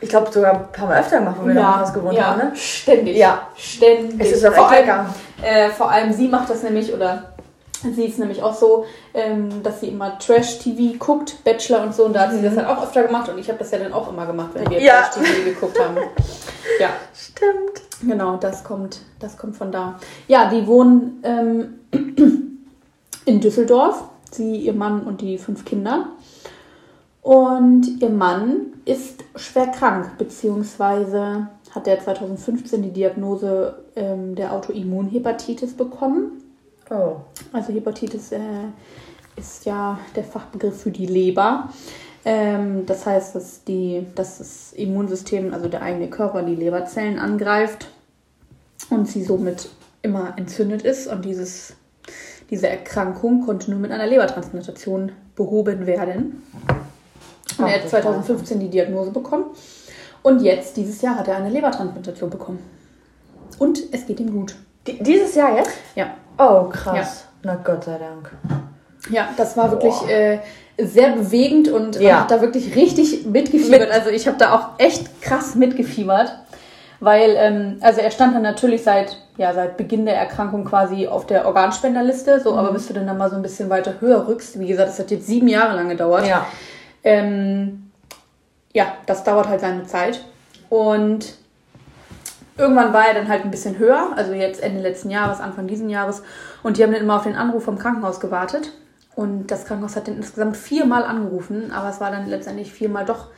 ich 0.00 0.08
glaube, 0.08 0.30
sogar 0.32 0.52
ein 0.52 0.72
paar 0.72 0.88
Mal 0.88 1.00
öfter 1.00 1.18
gemacht, 1.20 1.36
wo 1.40 1.46
wir 1.46 1.54
noch 1.54 1.62
im 1.62 1.80
Haus 1.80 1.92
gewohnt 1.92 2.16
ja, 2.16 2.26
haben, 2.26 2.38
ne? 2.38 2.52
Ständig. 2.56 3.16
Ja. 3.16 3.48
Ständig. 3.56 4.20
Es 4.20 4.32
ist 4.36 4.46
auch 4.46 4.52
vor, 4.52 4.70
echt 4.72 4.88
allem, 4.88 5.06
lecker. 5.40 5.66
äh, 5.66 5.70
vor 5.70 5.90
allem 5.90 6.12
sie 6.12 6.28
macht 6.28 6.50
das 6.50 6.62
nämlich, 6.62 6.92
oder 6.92 7.35
sie 7.94 8.04
ist 8.04 8.18
nämlich 8.18 8.42
auch 8.42 8.54
so, 8.54 8.84
ähm, 9.14 9.62
dass 9.62 9.80
sie 9.80 9.88
immer 9.88 10.18
Trash-TV 10.18 10.98
guckt, 10.98 11.42
Bachelor 11.44 11.82
und 11.82 11.94
so, 11.94 12.04
und 12.04 12.14
da 12.14 12.22
hat 12.22 12.32
sie 12.32 12.42
das 12.42 12.56
halt 12.56 12.66
auch 12.66 12.82
öfter 12.82 13.04
gemacht 13.04 13.28
und 13.28 13.38
ich 13.38 13.48
habe 13.48 13.58
das 13.58 13.70
ja 13.70 13.78
dann 13.78 13.92
auch 13.92 14.10
immer 14.10 14.26
gemacht, 14.26 14.50
wenn 14.54 14.68
wir. 14.70 14.80
Ja. 14.80 15.02
Trash-TV 15.02 15.44
geguckt 15.44 15.78
haben. 15.78 15.96
Ja, 16.80 16.90
Stimmt. 17.14 17.80
genau, 18.02 18.36
das 18.36 18.62
kommt, 18.62 19.00
das 19.18 19.38
kommt 19.38 19.56
von 19.56 19.72
da. 19.72 19.98
Ja, 20.28 20.50
die 20.50 20.66
wohnen 20.66 21.22
ähm, 21.22 21.74
in 23.24 23.40
Düsseldorf, 23.40 24.02
sie, 24.30 24.56
ihr 24.56 24.74
Mann 24.74 25.04
und 25.04 25.22
die 25.22 25.38
fünf 25.38 25.64
Kinder. 25.64 26.08
Und 27.22 28.00
ihr 28.02 28.10
Mann 28.10 28.74
ist 28.84 29.24
schwer 29.36 29.68
krank, 29.68 30.18
beziehungsweise 30.18 31.48
hat 31.74 31.88
er 31.88 32.00
2015 32.00 32.82
die 32.82 32.92
Diagnose 32.92 33.82
ähm, 33.96 34.34
der 34.34 34.52
Autoimmunhepatitis 34.52 35.74
bekommen. 35.74 36.42
Oh. 36.90 37.16
Also 37.52 37.72
Hepatitis 37.72 38.32
äh, 38.32 38.40
ist 39.36 39.64
ja 39.66 39.98
der 40.14 40.24
Fachbegriff 40.24 40.82
für 40.82 40.90
die 40.90 41.06
Leber. 41.06 41.68
Ähm, 42.24 42.86
das 42.86 43.06
heißt, 43.06 43.34
dass, 43.34 43.64
die, 43.64 44.06
dass 44.14 44.38
das 44.38 44.72
Immunsystem, 44.72 45.52
also 45.52 45.68
der 45.68 45.82
eigene 45.82 46.08
Körper, 46.08 46.42
die 46.42 46.54
Leberzellen 46.54 47.18
angreift 47.18 47.88
und 48.90 49.08
sie 49.08 49.22
somit 49.22 49.68
immer 50.02 50.34
entzündet 50.36 50.82
ist. 50.82 51.06
Und 51.06 51.24
dieses, 51.24 51.74
diese 52.50 52.68
Erkrankung 52.68 53.44
konnte 53.44 53.70
nur 53.70 53.80
mit 53.80 53.90
einer 53.92 54.06
Lebertransplantation 54.06 55.12
behoben 55.34 55.86
werden. 55.86 56.42
Und 57.58 57.66
er 57.66 57.74
hat 57.74 57.84
das 57.84 57.90
2015 57.90 58.60
die 58.60 58.70
Diagnose 58.70 59.10
bekommen. 59.10 59.46
Und 60.22 60.42
jetzt, 60.42 60.76
dieses 60.76 61.00
Jahr, 61.02 61.16
hat 61.16 61.28
er 61.28 61.36
eine 61.36 61.50
Lebertransplantation 61.50 62.30
bekommen. 62.30 62.58
Und 63.58 63.80
es 63.92 64.06
geht 64.06 64.18
ihm 64.20 64.32
gut. 64.32 64.56
Die, 64.86 65.02
dieses 65.02 65.34
Jahr 65.34 65.56
jetzt? 65.56 65.70
Ja. 65.94 66.14
Oh, 66.38 66.64
krass. 66.64 67.24
Na 67.42 67.54
Gott 67.56 67.84
sei 67.84 67.98
Dank. 67.98 68.30
Ja, 69.10 69.28
das 69.36 69.56
war 69.56 69.70
wirklich 69.70 69.94
äh, 70.08 70.40
sehr 70.78 71.10
bewegend 71.12 71.68
und 71.68 72.00
Ja. 72.00 72.20
hat 72.20 72.30
da 72.30 72.40
wirklich 72.40 72.74
richtig 72.74 73.24
mitgefiebert. 73.26 73.80
Mit- 73.80 73.90
Also 73.92 74.10
ich 74.10 74.26
habe 74.26 74.36
da 74.36 74.54
auch 74.54 74.68
echt 74.78 75.22
krass 75.22 75.54
mitgefiebert, 75.54 76.36
weil 77.00 77.34
ähm, 77.36 77.76
also 77.80 78.00
er 78.00 78.10
stand 78.10 78.34
dann 78.34 78.42
natürlich 78.42 78.82
seit 78.82 79.16
ja 79.38 79.52
seit 79.54 79.76
Beginn 79.76 80.06
der 80.06 80.16
Erkrankung 80.16 80.64
quasi 80.64 81.06
auf 81.06 81.26
der 81.26 81.46
Organspenderliste. 81.46 82.40
So, 82.40 82.52
Mhm. 82.52 82.58
aber 82.58 82.72
bis 82.72 82.88
du 82.88 82.94
dann 82.94 83.06
da 83.06 83.14
mal 83.14 83.30
so 83.30 83.36
ein 83.36 83.42
bisschen 83.42 83.70
weiter 83.70 83.94
höher 84.00 84.26
rückst, 84.26 84.58
wie 84.58 84.66
gesagt, 84.66 84.88
das 84.88 84.98
hat 84.98 85.10
jetzt 85.10 85.26
sieben 85.26 85.48
Jahre 85.48 85.76
lang 85.76 85.88
gedauert. 85.88 86.26
Ja. 86.26 86.46
Ähm, 87.04 87.90
ja, 88.72 88.86
das 89.06 89.22
dauert 89.24 89.48
halt 89.48 89.60
seine 89.60 89.84
Zeit. 89.86 90.20
Und 90.68 91.34
irgendwann 92.58 92.92
war 92.92 93.06
er 93.06 93.14
dann 93.14 93.28
halt 93.28 93.44
ein 93.44 93.50
bisschen 93.50 93.78
höher, 93.78 94.08
also 94.16 94.32
jetzt 94.32 94.62
Ende 94.62 94.80
letzten 94.80 95.10
Jahres, 95.10 95.40
Anfang 95.40 95.66
diesen 95.66 95.88
Jahres. 95.90 96.22
Und 96.62 96.76
die 96.76 96.82
haben 96.82 96.92
dann 96.92 97.02
immer 97.02 97.16
auf 97.16 97.24
den 97.24 97.36
Anruf 97.36 97.64
vom 97.64 97.78
Krankenhaus 97.78 98.20
gewartet. 98.20 98.72
Und 99.14 99.50
das 99.50 99.64
Krankenhaus 99.64 99.96
hat 99.96 100.08
dann 100.08 100.16
insgesamt 100.16 100.56
viermal 100.56 101.04
angerufen, 101.04 101.72
aber 101.72 101.88
es 101.88 102.00
war 102.00 102.10
dann 102.10 102.28
letztendlich 102.28 102.72
viermal 102.72 103.04
doch 103.06 103.28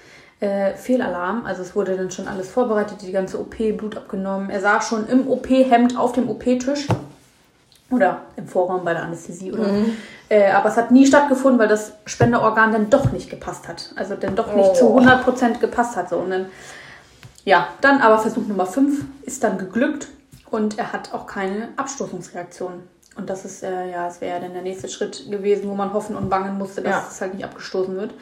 äh, 0.41 0.75
Fehlalarm. 0.75 1.47
Also 1.47 1.63
es 1.63 1.75
wurde 1.77 1.97
dann 1.97 2.11
schon 2.11 2.27
alles 2.29 2.51
vorbereitet, 2.51 2.99
die 3.03 3.13
ganze 3.13 3.39
OP, 3.41 3.57
Blut 3.77 3.97
abgenommen. 3.97 4.51
Er 4.51 4.61
saß 4.61 4.89
schon 4.89 5.07
im 5.09 5.29
OP-Hemd 5.29 5.97
auf 5.99 6.13
dem 6.13 6.29
OP-Tisch 6.29 6.87
Oder 7.91 8.23
im 8.37 8.47
Vorraum 8.47 8.85
bei 8.85 8.93
der 8.93 9.03
Anästhesie. 9.05 9.53
Oder, 9.53 9.67
äh, 10.29 10.51
aber 10.53 10.69
es 10.69 10.77
hat 10.77 10.91
nie 10.91 11.07
stattgefunden, 11.07 11.59
weil 11.59 11.69
das 11.69 11.93
Spenderorgan 12.07 12.71
dann 12.73 12.91
doch 12.91 13.13
nicht 13.13 13.31
gepasst 13.31 13.67
hat. 13.69 13.93
Also 13.97 14.15
dann 14.15 14.37
doch 14.37 14.55
nicht 14.55 14.71
Oh. 14.73 14.75
zu 14.75 14.85
100% 14.99 15.59
gepasst 15.61 15.97
hat. 15.97 16.09
So. 16.11 16.17
Und 16.17 16.31
dann, 16.31 16.47
ja, 17.45 17.69
dann 17.81 18.01
aber 18.01 18.19
Versuch 18.19 18.47
Nummer 18.47 18.67
5 18.67 19.05
ist 19.23 19.43
dann 19.45 19.59
geglückt 19.59 20.09
und 20.51 20.79
er 20.79 20.93
hat 20.93 21.13
auch 21.15 21.27
keine 21.27 21.69
Abstoßungsreaktion. 21.77 22.83
Und 23.17 23.29
das 23.29 23.45
ist, 23.45 23.63
äh, 23.63 23.91
ja, 23.91 24.07
es 24.09 24.21
wäre 24.21 24.37
ja 24.37 24.41
dann 24.41 24.53
der 24.53 24.63
nächste 24.63 24.89
Schritt 24.89 25.29
gewesen, 25.31 25.69
wo 25.69 25.75
man 25.75 25.93
hoffen 25.93 26.15
und 26.17 26.29
bangen 26.29 26.57
musste, 26.57 26.83
dass 26.83 26.93
Ja. 26.93 27.07
es 27.11 27.21
halt 27.21 27.35
nicht 27.35 27.45
abgestoßen 27.45 27.97
wird. 27.97 28.15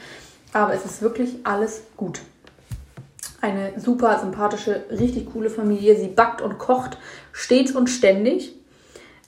Aber 0.52 0.72
es 0.72 0.85
ist 0.85 1.02
wirklich 1.02 1.37
alles 1.44 1.83
gut. 1.96 2.20
Eine 3.42 3.79
super 3.79 4.18
sympathische, 4.20 4.85
richtig 4.90 5.31
coole 5.33 5.50
Familie. 5.50 5.96
Sie 5.96 6.09
backt 6.09 6.40
und 6.40 6.59
kocht 6.59 6.96
stets 7.33 7.72
und 7.72 7.88
ständig. 7.88 8.55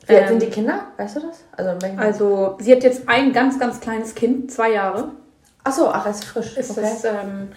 Wie 0.07 0.15
alt 0.15 0.23
Ähm, 0.23 0.29
sind 0.29 0.43
die 0.43 0.47
Kinder? 0.51 0.87
Weißt 0.97 1.17
du 1.17 1.21
das? 1.21 1.45
Also, 1.53 1.87
Also, 1.99 2.57
sie 2.61 2.73
hat 2.73 2.83
jetzt 2.83 3.07
ein 3.09 3.33
ganz, 3.35 3.59
ganz 3.59 3.81
kleines 3.81 4.15
Kind, 4.15 4.51
zwei 4.51 4.73
Jahre. 4.73 5.11
Ach 5.65 5.73
so, 5.73 5.89
ach, 5.91 6.07
ist 6.07 6.25
frisch. 6.25 6.57
Ist 6.57 6.71
okay. 6.71 6.81
das, 6.81 7.05
ähm, 7.05 7.49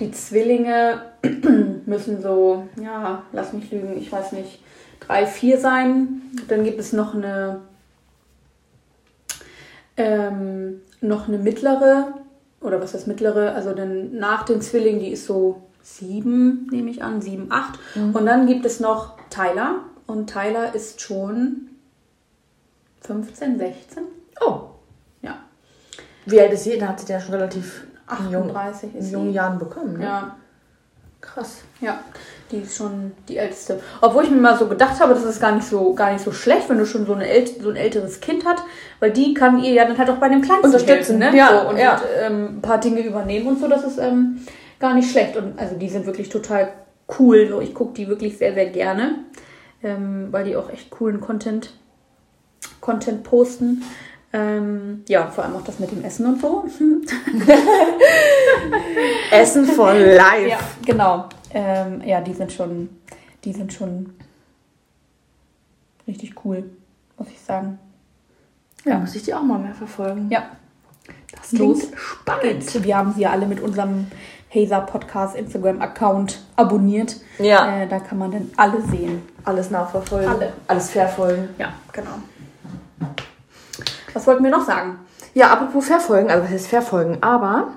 die 0.00 0.10
Zwillinge 0.10 1.02
müssen 1.86 2.22
so, 2.22 2.68
ja, 2.82 3.22
lass 3.32 3.52
mich 3.52 3.70
lügen, 3.70 3.96
ich 3.98 4.10
weiß 4.10 4.32
nicht, 4.32 4.60
drei, 5.00 5.26
vier 5.26 5.58
sein. 5.58 6.22
Dann 6.48 6.64
gibt 6.64 6.80
es 6.80 6.92
noch 6.92 7.14
eine, 7.14 7.60
ähm, 9.96 10.80
noch 11.00 11.28
eine 11.28 11.38
mittlere, 11.38 12.14
oder 12.60 12.80
was 12.80 12.94
heißt 12.94 13.06
mittlere, 13.06 13.54
also 13.54 13.72
dann 13.74 14.16
nach 14.18 14.44
den 14.44 14.60
Zwillingen, 14.60 15.00
die 15.00 15.10
ist 15.10 15.26
so 15.26 15.62
sieben, 15.82 16.66
nehme 16.70 16.90
ich 16.90 17.02
an, 17.02 17.20
sieben, 17.22 17.46
acht. 17.50 17.78
Und 18.12 18.26
dann 18.26 18.46
gibt 18.46 18.64
es 18.66 18.80
noch 18.80 19.16
Tyler. 19.30 19.76
Und 20.06 20.28
Tyler 20.28 20.74
ist 20.74 21.00
schon 21.00 21.68
15, 23.02 23.58
16. 23.58 24.02
Oh, 24.44 24.62
Ja, 25.22 25.38
wie 26.26 26.40
alt 26.40 26.52
ist 26.52 26.64
sie? 26.64 26.78
Dann 26.78 26.90
hat 26.90 27.00
sie 27.00 27.10
ja 27.12 27.20
schon 27.20 27.34
relativ 27.34 27.86
in 28.18 28.30
jungen, 28.30 28.50
38 28.50 28.92
in 28.94 29.00
ist 29.00 29.10
jungen 29.12 29.28
sie. 29.30 29.36
Jahren 29.36 29.58
bekommen. 29.58 29.98
Ne? 29.98 30.04
Ja, 30.04 30.36
Krass. 31.20 31.62
Ja, 31.80 32.02
die 32.50 32.58
ist 32.58 32.76
schon 32.76 33.12
die 33.28 33.36
älteste. 33.36 33.80
Obwohl 34.00 34.24
ich 34.24 34.30
mir 34.30 34.40
mal 34.40 34.58
so 34.58 34.66
gedacht 34.66 35.00
habe, 35.00 35.12
das 35.12 35.24
ist 35.24 35.40
gar 35.40 35.52
nicht 35.52 35.66
so, 35.66 35.92
gar 35.94 36.12
nicht 36.12 36.24
so 36.24 36.32
schlecht, 36.32 36.68
wenn 36.68 36.78
du 36.78 36.86
schon 36.86 37.06
so, 37.06 37.14
eine 37.14 37.26
so 37.46 37.68
ein 37.68 37.76
älteres 37.76 38.20
Kind 38.20 38.44
hast, 38.46 38.64
weil 39.00 39.10
die 39.10 39.34
kann 39.34 39.62
ihr 39.62 39.72
ja 39.72 39.84
dann 39.84 39.98
halt 39.98 40.08
auch 40.08 40.16
bei 40.16 40.28
dem 40.28 40.40
Kleinsten 40.40 40.66
Unterstützen, 40.66 41.20
helfen, 41.20 41.36
ne? 41.36 41.36
ja, 41.36 41.62
so, 41.62 41.68
und 41.68 41.76
ja. 41.78 42.00
ähm, 42.22 42.56
ein 42.56 42.62
paar 42.62 42.78
Dinge 42.78 43.00
übernehmen 43.00 43.48
und 43.48 43.60
so, 43.60 43.68
das 43.68 43.84
ist 43.84 43.98
ähm, 43.98 44.46
gar 44.78 44.94
nicht 44.94 45.10
schlecht. 45.10 45.36
Und 45.36 45.58
also 45.58 45.76
die 45.76 45.88
sind 45.88 46.06
wirklich 46.06 46.30
total 46.30 46.72
cool. 47.18 47.48
So, 47.48 47.60
ich 47.60 47.74
gucke 47.74 47.92
die 47.94 48.08
wirklich 48.08 48.38
sehr, 48.38 48.54
sehr 48.54 48.66
gerne, 48.66 49.16
ähm, 49.82 50.28
weil 50.30 50.44
die 50.44 50.56
auch 50.56 50.70
echt 50.70 50.90
coolen 50.90 51.20
Content, 51.20 51.74
Content 52.80 53.24
posten. 53.24 53.82
Ähm, 54.32 55.04
ja, 55.08 55.26
vor 55.28 55.44
allem 55.44 55.56
auch 55.56 55.64
das 55.64 55.80
mit 55.80 55.90
dem 55.90 56.04
Essen 56.04 56.26
und 56.26 56.40
so. 56.40 56.64
Essen 59.32 59.64
for 59.64 59.92
life. 59.92 60.48
Ja, 60.48 60.58
genau. 60.84 61.28
Ähm, 61.52 62.02
ja, 62.04 62.20
die 62.20 62.34
sind 62.34 62.52
schon, 62.52 62.88
die 63.44 63.52
sind 63.52 63.72
schon 63.72 64.14
richtig 66.06 66.44
cool, 66.44 66.70
muss 67.18 67.28
ich 67.28 67.40
sagen. 67.40 67.78
Ja, 68.84 68.98
muss 68.98 69.14
ich 69.14 69.24
die 69.24 69.34
auch 69.34 69.42
mal 69.42 69.58
mehr 69.58 69.74
verfolgen. 69.74 70.28
Ja, 70.30 70.50
das 71.32 71.50
klingt 71.50 71.82
spannend. 71.96 72.84
wir 72.84 72.96
haben 72.96 73.12
sie 73.12 73.22
ja 73.22 73.30
alle 73.30 73.46
mit 73.46 73.60
unserem 73.60 74.06
Hazer 74.54 74.80
Podcast 74.80 75.36
Instagram 75.36 75.80
Account 75.80 76.40
abonniert. 76.56 77.16
Ja. 77.38 77.82
Äh, 77.82 77.88
da 77.88 77.98
kann 77.98 78.18
man 78.18 78.30
dann 78.30 78.50
alle 78.56 78.80
sehen. 78.82 79.22
Alles 79.44 79.70
nachverfolgen. 79.70 80.28
Alle. 80.28 80.52
Alles 80.66 80.90
verfolgen. 80.90 81.48
Ja, 81.58 81.72
genau. 81.92 82.10
Was 84.14 84.26
wollten 84.26 84.44
wir 84.44 84.50
noch 84.50 84.64
sagen? 84.66 84.98
Ja, 85.34 85.50
apropos 85.52 85.86
verfolgen, 85.86 86.30
also 86.30 86.44
was 86.44 86.50
heißt 86.50 86.66
verfolgen, 86.66 87.18
aber 87.20 87.68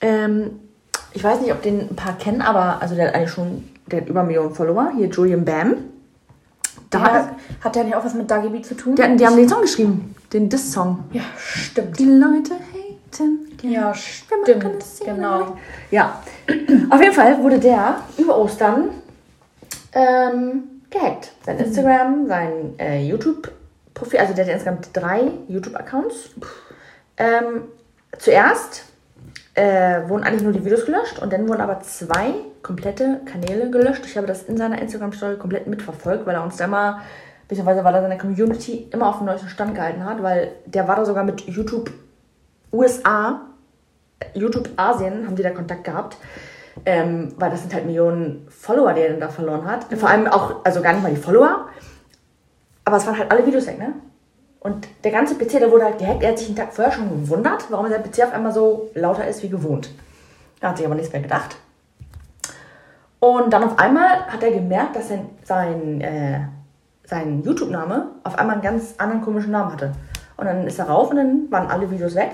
ähm, 0.00 0.60
ich 1.12 1.22
weiß 1.22 1.40
nicht, 1.40 1.52
ob 1.52 1.62
den 1.62 1.90
ein 1.90 1.96
paar 1.96 2.16
kennen, 2.16 2.40
aber 2.42 2.80
also 2.80 2.94
der 2.94 3.08
hat 3.08 3.14
eigentlich 3.14 3.30
schon, 3.30 3.68
der 3.86 4.00
hat 4.00 4.08
über 4.08 4.22
Millionen 4.22 4.54
Follower, 4.54 4.92
hier 4.96 5.08
Julian 5.08 5.44
Bam. 5.44 5.74
Da, 6.90 6.98
Da 6.98 7.28
hat 7.62 7.74
der 7.74 7.84
nicht 7.84 7.94
auch 7.96 8.04
was 8.04 8.14
mit 8.14 8.30
Dagi 8.30 8.48
B 8.48 8.60
zu 8.62 8.74
tun? 8.74 8.94
die, 8.96 9.16
die 9.16 9.26
haben 9.26 9.36
den 9.36 9.48
Song 9.48 9.62
geschrieben, 9.62 10.14
den 10.32 10.48
Diss-Song. 10.48 11.04
ja, 11.12 11.22
stimmt. 11.36 11.98
Die 11.98 12.04
Leute 12.04 12.54
haten. 12.54 13.48
Ja, 13.62 13.94
stimmt. 13.94 14.46
Genau. 15.04 15.56
Ja, 15.90 16.20
auf 16.90 17.00
jeden 17.00 17.14
Fall 17.14 17.42
wurde 17.42 17.58
der 17.58 17.96
über 18.18 18.36
Ostern 18.38 18.88
ähm, 19.92 20.64
gehackt. 20.90 21.32
Sein 21.46 21.58
Instagram, 21.58 22.26
sein 22.26 22.74
äh, 22.78 23.06
YouTube-Profil, 24.02 24.18
also 24.18 24.34
der 24.34 24.44
hat 24.44 24.52
insgesamt 24.52 24.88
drei 24.92 25.30
YouTube-Accounts. 25.48 26.30
Ähm, 27.16 27.64
zuerst 28.18 28.84
äh, 29.54 30.08
wurden 30.08 30.24
eigentlich 30.24 30.42
nur 30.42 30.52
die 30.52 30.64
Videos 30.64 30.86
gelöscht 30.86 31.18
und 31.20 31.32
dann 31.32 31.48
wurden 31.48 31.60
aber 31.60 31.80
zwei 31.80 32.34
komplette 32.62 33.20
Kanäle 33.24 33.70
gelöscht. 33.70 34.04
Ich 34.06 34.16
habe 34.16 34.26
das 34.26 34.44
in 34.44 34.56
seiner 34.56 34.80
Instagram-Story 34.80 35.36
komplett 35.36 35.66
mitverfolgt, 35.66 36.26
weil 36.26 36.34
er 36.34 36.42
uns 36.42 36.56
da 36.56 36.64
immer, 36.64 37.00
beziehungsweise 37.48 37.84
weil 37.84 37.94
er 37.94 38.02
seine 38.02 38.18
Community 38.18 38.88
immer 38.90 39.08
auf 39.08 39.18
dem 39.18 39.26
neuesten 39.26 39.48
Stand 39.48 39.74
gehalten 39.74 40.04
hat, 40.04 40.22
weil 40.22 40.52
der 40.66 40.88
war 40.88 40.96
da 40.96 41.04
sogar 41.04 41.24
mit 41.24 41.42
YouTube 41.42 41.90
USA, 42.72 43.42
YouTube 44.34 44.70
Asien, 44.76 45.26
haben 45.26 45.36
die 45.36 45.42
da 45.42 45.50
Kontakt 45.50 45.84
gehabt. 45.84 46.16
Ähm, 46.86 47.34
weil 47.36 47.50
das 47.50 47.60
sind 47.60 47.74
halt 47.74 47.84
Millionen 47.84 48.46
Follower, 48.48 48.94
die 48.94 49.02
er 49.02 49.10
dann 49.10 49.20
da 49.20 49.28
verloren 49.28 49.66
hat. 49.66 49.84
Vor 49.94 50.08
allem 50.08 50.26
auch, 50.26 50.64
also 50.64 50.80
gar 50.80 50.94
nicht 50.94 51.02
mal 51.02 51.12
die 51.12 51.20
Follower, 51.20 51.66
aber 52.84 52.96
es 52.96 53.06
waren 53.06 53.18
halt 53.18 53.30
alle 53.30 53.46
Videos 53.46 53.66
weg, 53.66 53.78
ne? 53.78 53.94
Und 54.60 54.86
der 55.02 55.10
ganze 55.10 55.34
PC, 55.34 55.58
der 55.58 55.72
wurde 55.72 55.84
halt 55.84 55.98
gehackt. 55.98 56.22
Er 56.22 56.30
hat 56.30 56.38
sich 56.38 56.46
einen 56.46 56.56
Tag 56.56 56.72
vorher 56.72 56.92
schon 56.92 57.08
gewundert, 57.08 57.66
warum 57.70 57.88
sein 57.88 58.02
PC 58.02 58.22
auf 58.22 58.32
einmal 58.32 58.52
so 58.52 58.90
lauter 58.94 59.26
ist 59.26 59.42
wie 59.42 59.48
gewohnt. 59.48 59.90
Er 60.60 60.68
hat 60.68 60.76
sich 60.76 60.86
aber 60.86 60.94
nichts 60.94 61.12
mehr 61.12 61.22
gedacht. 61.22 61.56
Und 63.18 63.52
dann 63.52 63.64
auf 63.64 63.78
einmal 63.78 64.26
hat 64.26 64.42
er 64.42 64.52
gemerkt, 64.52 64.94
dass 64.96 65.08
sein, 65.08 65.30
sein, 65.42 66.00
äh, 66.00 66.40
sein 67.04 67.42
YouTube-Name 67.42 68.12
auf 68.22 68.38
einmal 68.38 68.54
einen 68.54 68.62
ganz 68.62 68.94
anderen 68.98 69.22
komischen 69.22 69.50
Namen 69.50 69.72
hatte. 69.72 69.92
Und 70.36 70.46
dann 70.46 70.66
ist 70.66 70.78
er 70.78 70.86
rauf 70.86 71.10
und 71.10 71.16
dann 71.16 71.50
waren 71.50 71.68
alle 71.68 71.90
Videos 71.90 72.14
weg. 72.14 72.30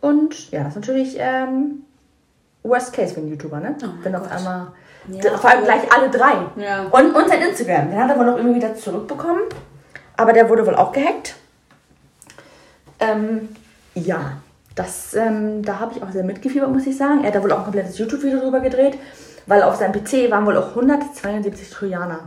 Und 0.00 0.50
ja, 0.50 0.60
das 0.64 0.76
ist 0.76 0.76
natürlich 0.76 1.16
ähm, 1.18 1.82
Worst 2.62 2.92
Case 2.92 3.14
für 3.14 3.20
einen 3.20 3.30
YouTuber, 3.30 3.60
ne? 3.60 3.76
Oh 3.82 3.86
Wenn 4.02 4.14
auf 4.14 4.22
Gott. 4.22 4.32
einmal. 4.32 4.68
Ja. 5.08 5.36
vor 5.38 5.50
allem 5.50 5.64
gleich 5.64 5.82
alle 5.92 6.10
drei. 6.10 6.34
Ja. 6.56 6.82
Und, 6.90 7.14
und 7.14 7.28
sein 7.28 7.42
Instagram. 7.42 7.90
Den 7.90 7.98
hat 8.02 8.10
er 8.10 8.18
wohl 8.18 8.26
noch 8.26 8.36
irgendwie 8.36 8.56
wieder 8.56 8.74
zurückbekommen. 8.74 9.42
Aber 10.16 10.32
der 10.32 10.48
wurde 10.48 10.66
wohl 10.66 10.74
auch 10.74 10.92
gehackt. 10.92 11.34
Ähm, 12.98 13.48
ja, 13.94 14.32
das, 14.74 15.14
ähm, 15.14 15.62
da 15.62 15.80
habe 15.80 15.94
ich 15.94 16.02
auch 16.02 16.10
sehr 16.10 16.24
mitgefiebert, 16.24 16.70
muss 16.70 16.86
ich 16.86 16.96
sagen. 16.96 17.20
Er 17.22 17.28
hat 17.28 17.34
da 17.34 17.42
wohl 17.42 17.52
auch 17.52 17.58
ein 17.58 17.64
komplettes 17.64 17.98
YouTube-Video 17.98 18.40
drüber 18.40 18.60
gedreht, 18.60 18.98
weil 19.46 19.62
auf 19.62 19.76
seinem 19.76 19.92
PC 19.92 20.30
waren 20.30 20.46
wohl 20.46 20.56
auch 20.56 20.68
172 20.70 21.70
Trojaner. 21.70 22.20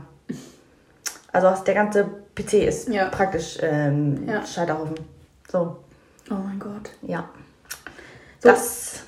Also 1.32 1.64
der 1.64 1.74
ganze 1.76 2.06
PC 2.36 2.54
ist 2.68 2.90
Ja. 2.90 3.06
praktisch 3.10 3.58
ähm, 3.62 4.28
Ja. 4.28 4.46
Scheiterhaufen. 4.46 4.96
So, 5.52 5.78
Oh 6.32 6.36
mein 6.36 6.60
Gott. 6.60 6.92
ja. 7.02 7.28
So. 8.42 8.50
Das, 8.50 9.02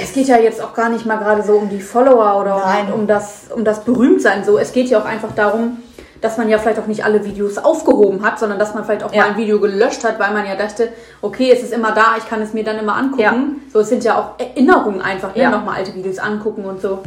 Es 0.00 0.12
geht 0.12 0.28
ja 0.28 0.38
jetzt 0.38 0.62
auch 0.62 0.74
gar 0.74 0.88
nicht 0.90 1.04
mal 1.06 1.16
gerade 1.16 1.42
so 1.42 1.54
um 1.54 1.68
die 1.68 1.80
Follower 1.80 2.40
oder 2.40 2.56
Nein. 2.64 2.92
um, 2.92 3.00
um 3.00 3.06
das, 3.08 3.46
um 3.54 3.64
das 3.64 3.84
Berühmtsein. 3.84 4.44
So, 4.44 4.56
es 4.56 4.72
geht 4.72 4.88
ja 4.88 5.00
auch 5.00 5.04
einfach 5.04 5.32
darum, 5.34 5.78
dass 6.20 6.36
man 6.38 6.48
ja 6.48 6.58
vielleicht 6.58 6.78
auch 6.78 6.86
nicht 6.86 7.04
alle 7.04 7.24
Videos 7.24 7.58
aufgehoben 7.58 8.22
hat, 8.24 8.38
sondern 8.38 8.58
dass 8.60 8.74
man 8.74 8.84
vielleicht 8.84 9.02
auch 9.02 9.12
Ja. 9.12 9.22
mal 9.24 9.30
ein 9.30 9.36
Video 9.36 9.58
gelöscht 9.60 10.04
hat, 10.04 10.18
weil 10.20 10.32
man 10.32 10.46
ja 10.46 10.54
dachte, 10.54 10.92
okay, 11.20 11.50
es 11.52 11.62
ist 11.64 11.72
immer 11.72 11.92
da, 11.92 12.14
ich 12.16 12.28
kann 12.28 12.40
es 12.42 12.54
mir 12.54 12.62
dann 12.64 12.78
immer 12.78 12.96
angucken. 12.96 13.22
Ja. 13.22 13.70
So, 13.72 13.80
es 13.80 13.88
sind 13.88 14.04
ja 14.04 14.18
auch 14.18 14.30
Erinnerungen 14.40 15.00
einfach, 15.02 15.34
ne? 15.34 15.42
Ja. 15.42 15.50
nochmal 15.50 15.76
alte 15.78 15.94
Videos 15.94 16.18
angucken 16.18 16.64
und 16.64 16.80
so. 16.80 17.00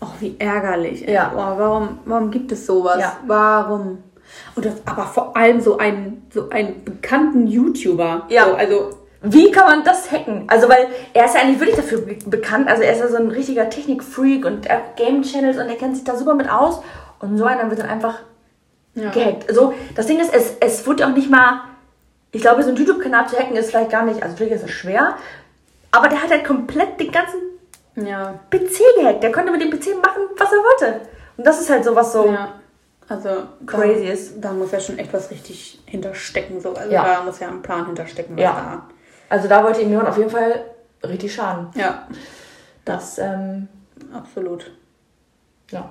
Oh, 0.00 0.06
wie 0.20 0.36
ärgerlich. 0.38 1.06
ey. 1.06 1.14
Ja. 1.14 1.30
Boah, 1.34 1.54
warum, 1.58 1.98
warum 2.04 2.30
gibt 2.30 2.50
es 2.52 2.64
sowas? 2.66 2.98
Ja. 3.00 3.16
Warum? 3.26 3.98
Und 4.56 4.64
das, 4.64 4.74
aber 4.84 5.04
vor 5.04 5.36
allem 5.36 5.60
so 5.60 5.78
einen, 5.78 6.26
so 6.32 6.48
einen 6.50 6.84
bekannten 6.84 7.46
YouTuber. 7.46 8.22
Ja. 8.28 8.46
So, 8.46 8.54
also, 8.54 8.90
Wie 9.22 9.50
kann 9.52 9.66
man 9.66 9.84
das 9.84 10.10
hacken? 10.10 10.44
Also, 10.48 10.68
weil 10.68 10.88
er 11.14 11.24
ist 11.26 11.34
ja 11.34 11.40
eigentlich 11.42 11.60
wirklich 11.60 11.76
dafür 11.76 12.00
be- 12.00 12.18
bekannt. 12.26 12.68
Also, 12.68 12.82
er 12.82 12.92
ist 12.92 12.98
ja 13.00 13.08
so 13.08 13.16
ein 13.16 13.28
richtiger 13.28 13.70
Technik-Freak 13.70 14.44
und 14.44 14.66
er 14.66 14.76
hat 14.78 14.96
Game-Channels 14.96 15.58
und 15.58 15.68
er 15.68 15.76
kennt 15.76 15.94
sich 15.96 16.04
da 16.04 16.16
super 16.16 16.34
mit 16.34 16.50
aus. 16.50 16.82
Und 17.20 17.38
so 17.38 17.44
einer 17.44 17.68
wird 17.70 17.80
dann 17.80 17.88
einfach 17.88 18.18
ja. 18.94 19.10
gehackt. 19.10 19.48
Also, 19.48 19.74
das 19.94 20.06
Ding 20.06 20.18
ist, 20.18 20.34
es, 20.34 20.54
es 20.60 20.86
wurde 20.86 21.06
auch 21.06 21.10
nicht 21.14 21.30
mal. 21.30 21.60
Ich 22.32 22.42
glaube, 22.42 22.62
so 22.62 22.70
ein 22.70 22.76
YouTube-Kanal 22.76 23.28
zu 23.28 23.38
hacken 23.38 23.56
ist 23.56 23.70
vielleicht 23.70 23.90
gar 23.90 24.04
nicht. 24.04 24.22
Also, 24.22 24.34
natürlich 24.34 24.54
ist 24.54 24.64
es 24.64 24.70
schwer. 24.70 25.14
Aber 25.92 26.08
der 26.08 26.22
hat 26.22 26.30
halt 26.30 26.44
komplett 26.44 26.98
den 26.98 27.12
ganzen 27.12 27.40
Ja. 27.94 28.40
PC 28.50 28.78
gehackt. 28.98 29.22
Der 29.22 29.30
konnte 29.30 29.52
mit 29.52 29.60
dem 29.60 29.70
PC 29.70 29.94
machen, 30.02 30.22
was 30.36 30.48
er 30.50 30.58
wollte. 30.58 31.00
Und 31.36 31.46
das 31.46 31.60
ist 31.60 31.70
halt 31.70 31.84
sowas 31.84 32.12
so. 32.12 32.26
Ja, 32.26 32.54
also 33.08 33.28
Crazy 33.66 34.06
da, 34.06 34.12
ist. 34.12 34.34
Da 34.40 34.52
muss 34.52 34.72
ja 34.72 34.80
schon 34.80 34.98
echt 34.98 35.12
was 35.12 35.30
richtig 35.30 35.80
hinterstecken. 35.86 36.60
So. 36.60 36.74
Also 36.74 36.90
Ja. 36.90 37.04
da 37.04 37.22
muss 37.22 37.38
ja 37.40 37.48
ein 37.48 37.62
Plan 37.62 37.86
hinterstecken. 37.86 38.36
Was 38.36 38.42
Ja. 38.42 38.82
Also, 39.32 39.48
da 39.48 39.64
wollte 39.64 39.80
ihm 39.80 39.88
Millionen 39.88 40.08
auf 40.08 40.18
jeden 40.18 40.28
Fall 40.28 40.62
richtig 41.02 41.34
schaden. 41.34 41.68
Ja, 41.74 42.06
Das, 42.84 43.16
ähm, 43.16 43.66
absolut. 44.12 44.70
ja. 45.70 45.90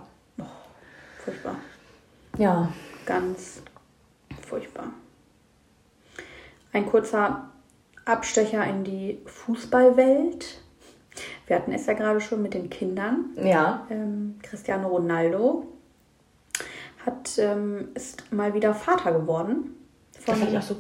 Furchtbar. 1.26 1.56
Ja. 2.38 2.72
Ganz 3.06 3.64
furchtbar. 4.48 4.92
Ein 6.72 6.86
kurzer 6.86 7.50
Abstecher 8.06 8.64
in 8.66 8.84
die 8.84 9.20
Fußballwelt. 9.26 10.62
Wir 11.48 11.56
hatten 11.56 11.74
es 11.74 11.88
ja 11.88 11.94
gerade 11.94 12.22
schon 12.22 12.44
mit 12.44 12.54
den 12.54 12.70
Kindern. 12.70 13.32
Ja. 13.38 13.88
Ähm, 13.90 14.40
Cristiano 14.44 14.88
Ronaldo 14.88 15.66
hat, 17.08 17.40
ähm, 17.40 17.90
ist 17.96 18.32
mal 18.32 18.54
wieder 18.54 18.76
Vater 18.76 19.12
geworden. 19.14 19.76
Das 20.14 20.28
habe 20.28 20.48
ich 20.48 20.58
auch 20.58 20.62
so 20.62 20.76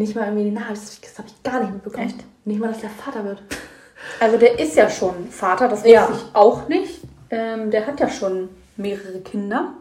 nicht 0.00 0.16
mal 0.16 0.26
irgendwie 0.26 0.50
nahe. 0.50 0.70
Das, 0.70 1.00
das 1.00 1.18
habe 1.18 1.28
ich 1.28 1.42
gar 1.42 1.60
nicht 1.60 1.72
mitbekommen. 1.74 2.06
Echt? 2.06 2.16
Nicht 2.44 2.58
mal, 2.60 2.68
dass 2.68 2.80
der 2.80 2.90
Vater 2.90 3.24
wird. 3.24 3.42
Also 4.18 4.38
der 4.38 4.58
ist 4.58 4.76
ja 4.76 4.88
schon 4.88 5.28
Vater, 5.28 5.68
das 5.68 5.84
Ja. 5.86 6.08
weiß 6.08 6.16
ich 6.16 6.34
auch 6.34 6.68
nicht. 6.68 7.00
Ähm, 7.28 7.70
der 7.70 7.86
hat 7.86 8.00
ja 8.00 8.08
schon 8.08 8.48
mehrere 8.78 9.20
Kinder. 9.20 9.74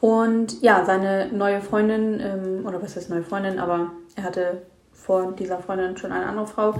Und 0.00 0.60
ja, 0.62 0.84
seine 0.84 1.28
neue 1.32 1.62
Freundin, 1.62 2.20
ähm, 2.20 2.66
oder 2.66 2.82
was 2.82 2.96
heißt 2.96 3.08
neue 3.08 3.22
Freundin, 3.22 3.58
aber 3.58 3.90
er 4.16 4.24
hatte 4.24 4.62
vor 4.92 5.32
dieser 5.32 5.58
Freundin 5.60 5.96
schon 5.96 6.12
eine 6.12 6.26
andere 6.26 6.46
Frau. 6.46 6.74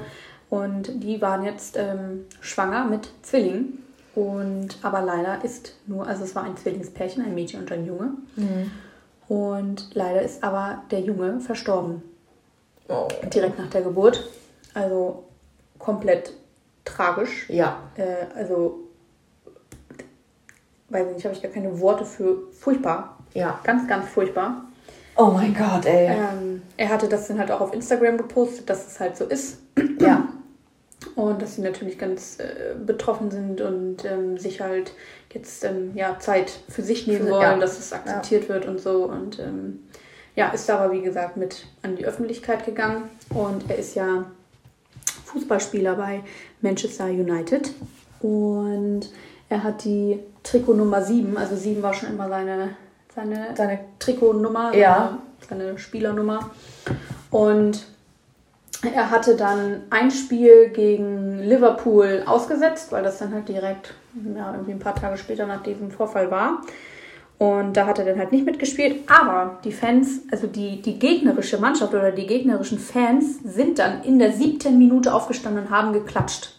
Und 0.50 1.02
die 1.02 1.22
waren 1.22 1.42
jetzt 1.44 1.76
ähm, 1.78 2.26
schwanger 2.42 2.85
mit 2.85 3.09
Zwillingen. 3.22 3.83
Und 4.14 4.76
aber 4.83 5.00
leider 5.00 5.42
ist 5.42 5.74
nur, 5.87 6.06
also 6.06 6.24
es 6.24 6.35
war 6.35 6.44
ein 6.44 6.56
Zwillingspärchen, 6.59 7.24
ein 7.24 7.35
Mädchen 7.35 7.61
und 7.61 7.72
ein 7.72 7.87
Junge. 7.87 8.12
Und 9.28 9.90
leider 9.94 10.20
ist 10.22 10.42
aber 10.44 10.83
der 10.90 11.00
Junge 11.00 11.40
verstorben. 11.40 12.02
Direkt 13.33 13.59
nach 13.59 13.70
der 13.70 13.83
Geburt. 13.83 14.29
Also 14.74 15.24
komplett 15.79 16.33
tragisch. 16.85 17.48
Ja. 17.48 17.83
Äh, 17.96 18.26
also, 18.37 18.81
weiß 20.88 21.09
ich 21.09 21.14
nicht, 21.14 21.24
habe 21.24 21.35
ich 21.35 21.42
gar 21.42 21.50
keine 21.53 21.81
Worte 21.81 22.05
für. 22.05 22.50
Furchtbar. 22.53 23.18
Ja. 23.35 23.61
Ganz, 23.64 23.88
ganz 23.88 24.09
furchtbar. 24.09 24.64
Oh 25.16 25.26
mein 25.26 25.55
Gott, 25.55 25.85
ey. 25.87 26.09
Ähm, 26.09 26.62
er 26.76 26.88
hatte 26.88 27.09
das 27.09 27.29
dann 27.29 27.38
halt 27.38 27.50
auch 27.50 27.61
auf 27.61 27.74
Instagram 27.74 28.16
gepostet, 28.16 28.70
dass 28.70 28.87
es 28.87 29.00
halt 29.00 29.16
so 29.16 29.24
ist. 29.24 29.59
Ja. 30.00 30.29
Und 31.14 31.40
dass 31.42 31.57
sie 31.57 31.62
natürlich 31.62 31.98
ganz 31.98 32.38
äh, 32.38 32.74
betroffen 32.74 33.31
sind 33.31 33.61
und 33.61 34.05
ähm, 34.05 34.38
sich 34.38 34.61
halt 34.61 34.92
jetzt 35.33 35.64
ähm, 35.64 35.92
ja, 35.94 36.18
Zeit 36.18 36.50
für 36.68 36.83
sich 36.83 37.07
nehmen 37.07 37.29
wollen, 37.31 37.42
ja. 37.42 37.59
dass 37.59 37.79
es 37.79 37.92
akzeptiert 37.92 38.48
wird 38.48 38.66
und 38.66 38.81
so. 38.81 39.05
Und 39.05 39.38
ähm, 39.38 39.81
ja, 40.40 40.48
ist 40.53 40.70
aber 40.70 40.90
wie 40.92 41.03
gesagt 41.03 41.37
mit 41.37 41.66
an 41.83 41.96
die 41.96 42.07
Öffentlichkeit 42.07 42.64
gegangen. 42.64 43.03
Und 43.35 43.68
er 43.68 43.76
ist 43.76 43.94
ja 43.94 44.24
Fußballspieler 45.26 45.94
bei 45.96 46.22
Manchester 46.62 47.05
United. 47.05 47.70
Und 48.20 49.11
er 49.50 49.62
hat 49.62 49.85
die 49.85 50.18
Trikot 50.42 50.74
Nummer 50.74 51.03
7, 51.03 51.37
also 51.37 51.57
7 51.57 51.83
war 51.83 51.92
schon 51.92 52.09
immer 52.09 52.29
seine, 52.31 52.70
seine, 53.14 53.55
Seine- 53.55 53.81
Trikotnummer, 53.98 54.74
Ja. 54.74 55.18
seine 55.46 55.79
Spielernummer. 55.79 56.50
Und 57.31 57.85
er 58.94 59.11
hatte 59.11 59.37
dann 59.37 59.83
ein 59.90 60.11
Spiel 60.11 60.70
gegen 60.70 61.38
Liverpool 61.40 62.22
ausgesetzt, 62.24 62.92
weil 62.92 63.03
das 63.03 63.18
dann 63.18 63.35
halt 63.35 63.46
direkt 63.48 63.92
ja, 64.35 64.53
irgendwie 64.53 64.72
ein 64.72 64.79
paar 64.79 64.94
Tage 64.94 65.18
später 65.18 65.46
nach 65.46 65.62
diesem 65.62 65.90
Vorfall 65.90 66.31
war. 66.31 66.62
Und 67.40 67.72
da 67.74 67.87
hat 67.87 67.98
er 67.98 68.05
dann 68.05 68.18
halt 68.18 68.33
nicht 68.33 68.44
mitgespielt. 68.44 68.96
Aber 69.11 69.59
die 69.64 69.72
Fans, 69.72 70.20
also 70.31 70.46
die, 70.46 70.83
die 70.83 70.98
gegnerische 70.98 71.57
Mannschaft 71.57 71.94
oder 71.94 72.12
die 72.12 72.26
gegnerischen 72.26 72.79
Fans 72.79 73.38
sind 73.42 73.79
dann 73.79 74.03
in 74.05 74.18
der 74.18 74.33
siebten 74.33 74.76
Minute 74.76 75.14
aufgestanden 75.14 75.64
und 75.64 75.70
haben 75.70 75.94
geklatscht. 75.94 76.53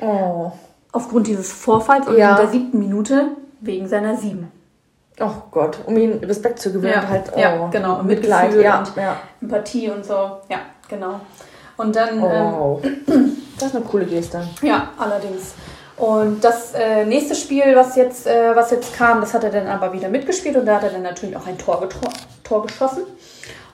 Oh. 0.00 0.52
Aufgrund 0.92 1.26
dieses 1.26 1.52
Vorfalls 1.52 2.06
und 2.06 2.16
Ja. 2.16 2.30
in 2.30 2.36
der 2.36 2.46
siebten 2.48 2.78
Minute 2.78 3.26
wegen 3.60 3.88
seiner 3.88 4.16
sieben. 4.16 4.52
Oh 5.18 5.32
Gott, 5.50 5.78
um 5.86 5.96
ihm 5.96 6.12
Respekt 6.22 6.60
zu 6.60 6.72
gewinnen, 6.72 6.92
Ja, 6.94 7.08
halt. 7.08 7.32
Oh. 7.34 7.38
ja, 7.40 7.66
genau. 7.68 7.98
Und 7.98 8.06
Mitleid, 8.06 8.42
Mitgefühl 8.44 8.64
ja, 8.64 8.78
und 8.78 8.96
ja. 8.96 9.16
Empathie 9.42 9.90
und 9.90 10.04
so. 10.04 10.12
Ja, 10.48 10.60
genau. 10.88 11.20
Und 11.76 11.96
dann, 11.96 12.22
Oh, 12.22 12.26
ähm, 12.32 12.52
wow. 12.52 12.82
Das 13.58 13.70
ist 13.70 13.76
eine 13.76 13.84
coole 13.84 14.06
Geste. 14.06 14.46
ja, 14.62 14.90
allerdings. 14.96 15.54
Und 16.00 16.42
das 16.42 16.72
äh, 16.72 17.04
nächste 17.04 17.34
Spiel, 17.34 17.76
was 17.76 17.94
jetzt, 17.94 18.26
äh, 18.26 18.56
was 18.56 18.70
jetzt 18.70 18.96
kam, 18.96 19.20
das 19.20 19.34
hat 19.34 19.44
er 19.44 19.50
dann 19.50 19.66
aber 19.66 19.92
wieder 19.92 20.08
mitgespielt 20.08 20.56
und 20.56 20.64
da 20.64 20.76
hat 20.76 20.84
er 20.84 20.90
dann 20.90 21.02
natürlich 21.02 21.36
auch 21.36 21.46
ein 21.46 21.58
Tor, 21.58 21.86
Tor 22.42 22.66
geschossen. 22.66 23.02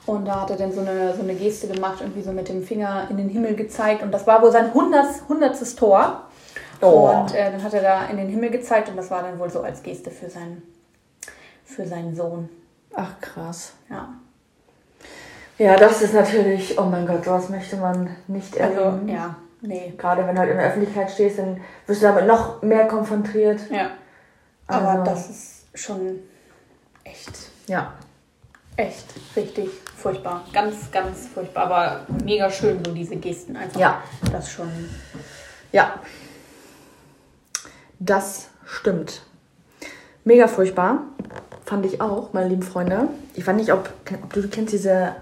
Und 0.06 0.24
da 0.24 0.40
hat 0.42 0.50
er 0.50 0.56
dann 0.56 0.72
so 0.72 0.80
eine, 0.80 1.14
so 1.14 1.22
eine 1.22 1.34
Geste 1.34 1.68
gemacht, 1.68 1.98
irgendwie 2.00 2.22
so 2.22 2.32
mit 2.32 2.48
dem 2.48 2.64
Finger 2.64 3.06
in 3.10 3.16
den 3.16 3.28
Himmel 3.28 3.54
gezeigt. 3.54 4.02
Und 4.02 4.10
das 4.10 4.26
war 4.26 4.42
wohl 4.42 4.50
sein 4.50 4.74
hunderts, 4.74 5.22
hundertstes 5.28 5.76
Tor. 5.76 6.22
Oh. 6.80 7.10
Und 7.10 7.32
äh, 7.34 7.52
dann 7.52 7.62
hat 7.62 7.74
er 7.74 7.82
da 7.82 8.06
in 8.06 8.16
den 8.16 8.28
Himmel 8.28 8.50
gezeigt 8.50 8.88
und 8.88 8.96
das 8.96 9.08
war 9.10 9.22
dann 9.22 9.38
wohl 9.38 9.50
so 9.50 9.62
als 9.62 9.82
Geste 9.84 10.10
für 10.10 10.28
seinen, 10.28 10.62
für 11.64 11.86
seinen 11.86 12.16
Sohn. 12.16 12.48
Ach, 12.94 13.20
krass. 13.20 13.72
Ja. 13.88 14.08
Ja, 15.58 15.76
das 15.76 16.02
ist 16.02 16.12
natürlich, 16.12 16.78
oh 16.78 16.84
mein 16.84 17.06
Gott, 17.06 17.24
sowas 17.24 17.48
möchte 17.50 17.76
man 17.76 18.10
nicht 18.26 18.60
Also, 18.60 18.80
erleben. 18.80 19.08
ja, 19.08 19.36
nee. 19.66 19.94
Gerade 19.98 20.26
wenn 20.26 20.34
du 20.34 20.40
halt 20.40 20.50
in 20.50 20.56
der 20.58 20.68
Öffentlichkeit 20.68 21.10
stehst, 21.10 21.38
dann 21.38 21.60
wirst 21.86 22.02
du 22.02 22.06
damit 22.06 22.26
noch 22.26 22.62
mehr 22.62 22.86
konfrontiert. 22.88 23.60
Ja. 23.70 23.90
Aber 24.66 24.88
Also- 24.88 25.04
das 25.04 25.30
ist 25.30 25.64
schon 25.74 26.20
echt, 27.04 27.30
Ja. 27.66 27.92
echt 28.76 29.06
richtig 29.36 29.70
furchtbar. 29.96 30.44
Ganz, 30.52 30.90
ganz 30.90 31.26
furchtbar. 31.28 31.64
Aber 31.66 32.06
mega 32.24 32.50
schön, 32.50 32.82
so 32.84 32.92
diese 32.92 33.16
Gesten 33.16 33.56
einfach. 33.56 33.78
Ja. 33.78 34.02
Das 34.32 34.50
schon. 34.50 34.68
Ja. 35.72 36.00
Das 37.98 38.48
stimmt. 38.64 39.22
Mega 40.24 40.48
furchtbar. 40.48 41.02
Fand 41.64 41.86
ich 41.86 42.00
auch, 42.00 42.32
meine 42.32 42.48
lieben 42.48 42.62
Freunde. 42.62 43.08
Ich 43.34 43.46
weiß 43.46 43.56
nicht, 43.56 43.72
ob, 43.72 43.90
ob 44.22 44.32
du, 44.32 44.42
du 44.42 44.48
kennst 44.48 44.72
diese 44.72 45.16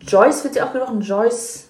Joyce, 0.00 0.44
wird 0.44 0.54
sie 0.54 0.62
auch 0.62 0.72
gesprochen? 0.72 1.00
Joyce 1.00 1.65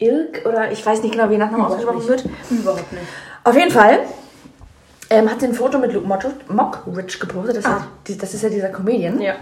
Ilk? 0.00 0.42
Oder 0.46 0.70
ich 0.72 0.84
weiß 0.84 1.02
nicht 1.02 1.12
genau, 1.12 1.28
wie 1.28 1.34
ihr 1.34 1.38
Nachname 1.38 1.66
ausgesprochen 1.66 2.06
wird. 2.08 2.24
Überhaupt 2.50 2.92
nicht. 2.92 3.04
Auf 3.44 3.54
jeden 3.56 3.70
Fall 3.70 4.00
ähm, 5.10 5.30
hat 5.30 5.40
sie 5.40 5.46
ein 5.46 5.54
Foto 5.54 5.78
mit 5.78 5.92
Luke 5.92 6.06
Mock- 6.06 6.48
Mockridge 6.48 7.18
gepostet. 7.20 7.56
Das, 7.56 7.64
Ah. 7.64 7.76
ist, 7.78 7.84
die- 8.08 8.18
das 8.18 8.34
ist 8.34 8.42
ja 8.42 8.48
dieser 8.48 8.68
Comedian. 8.68 9.20
Ja. 9.20 9.34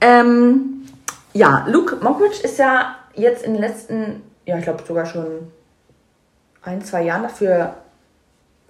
Ähm, 0.00 0.84
ja, 1.32 1.64
Luke 1.68 1.96
Mockridge 2.02 2.42
ist 2.42 2.58
ja 2.58 2.96
jetzt 3.14 3.44
in 3.44 3.52
den 3.54 3.62
letzten, 3.62 4.22
ja, 4.46 4.58
ich 4.58 4.64
glaube 4.64 4.82
sogar 4.86 5.06
schon 5.06 5.26
ein, 6.62 6.82
zwei 6.82 7.02
Jahren 7.02 7.22
dafür 7.22 7.74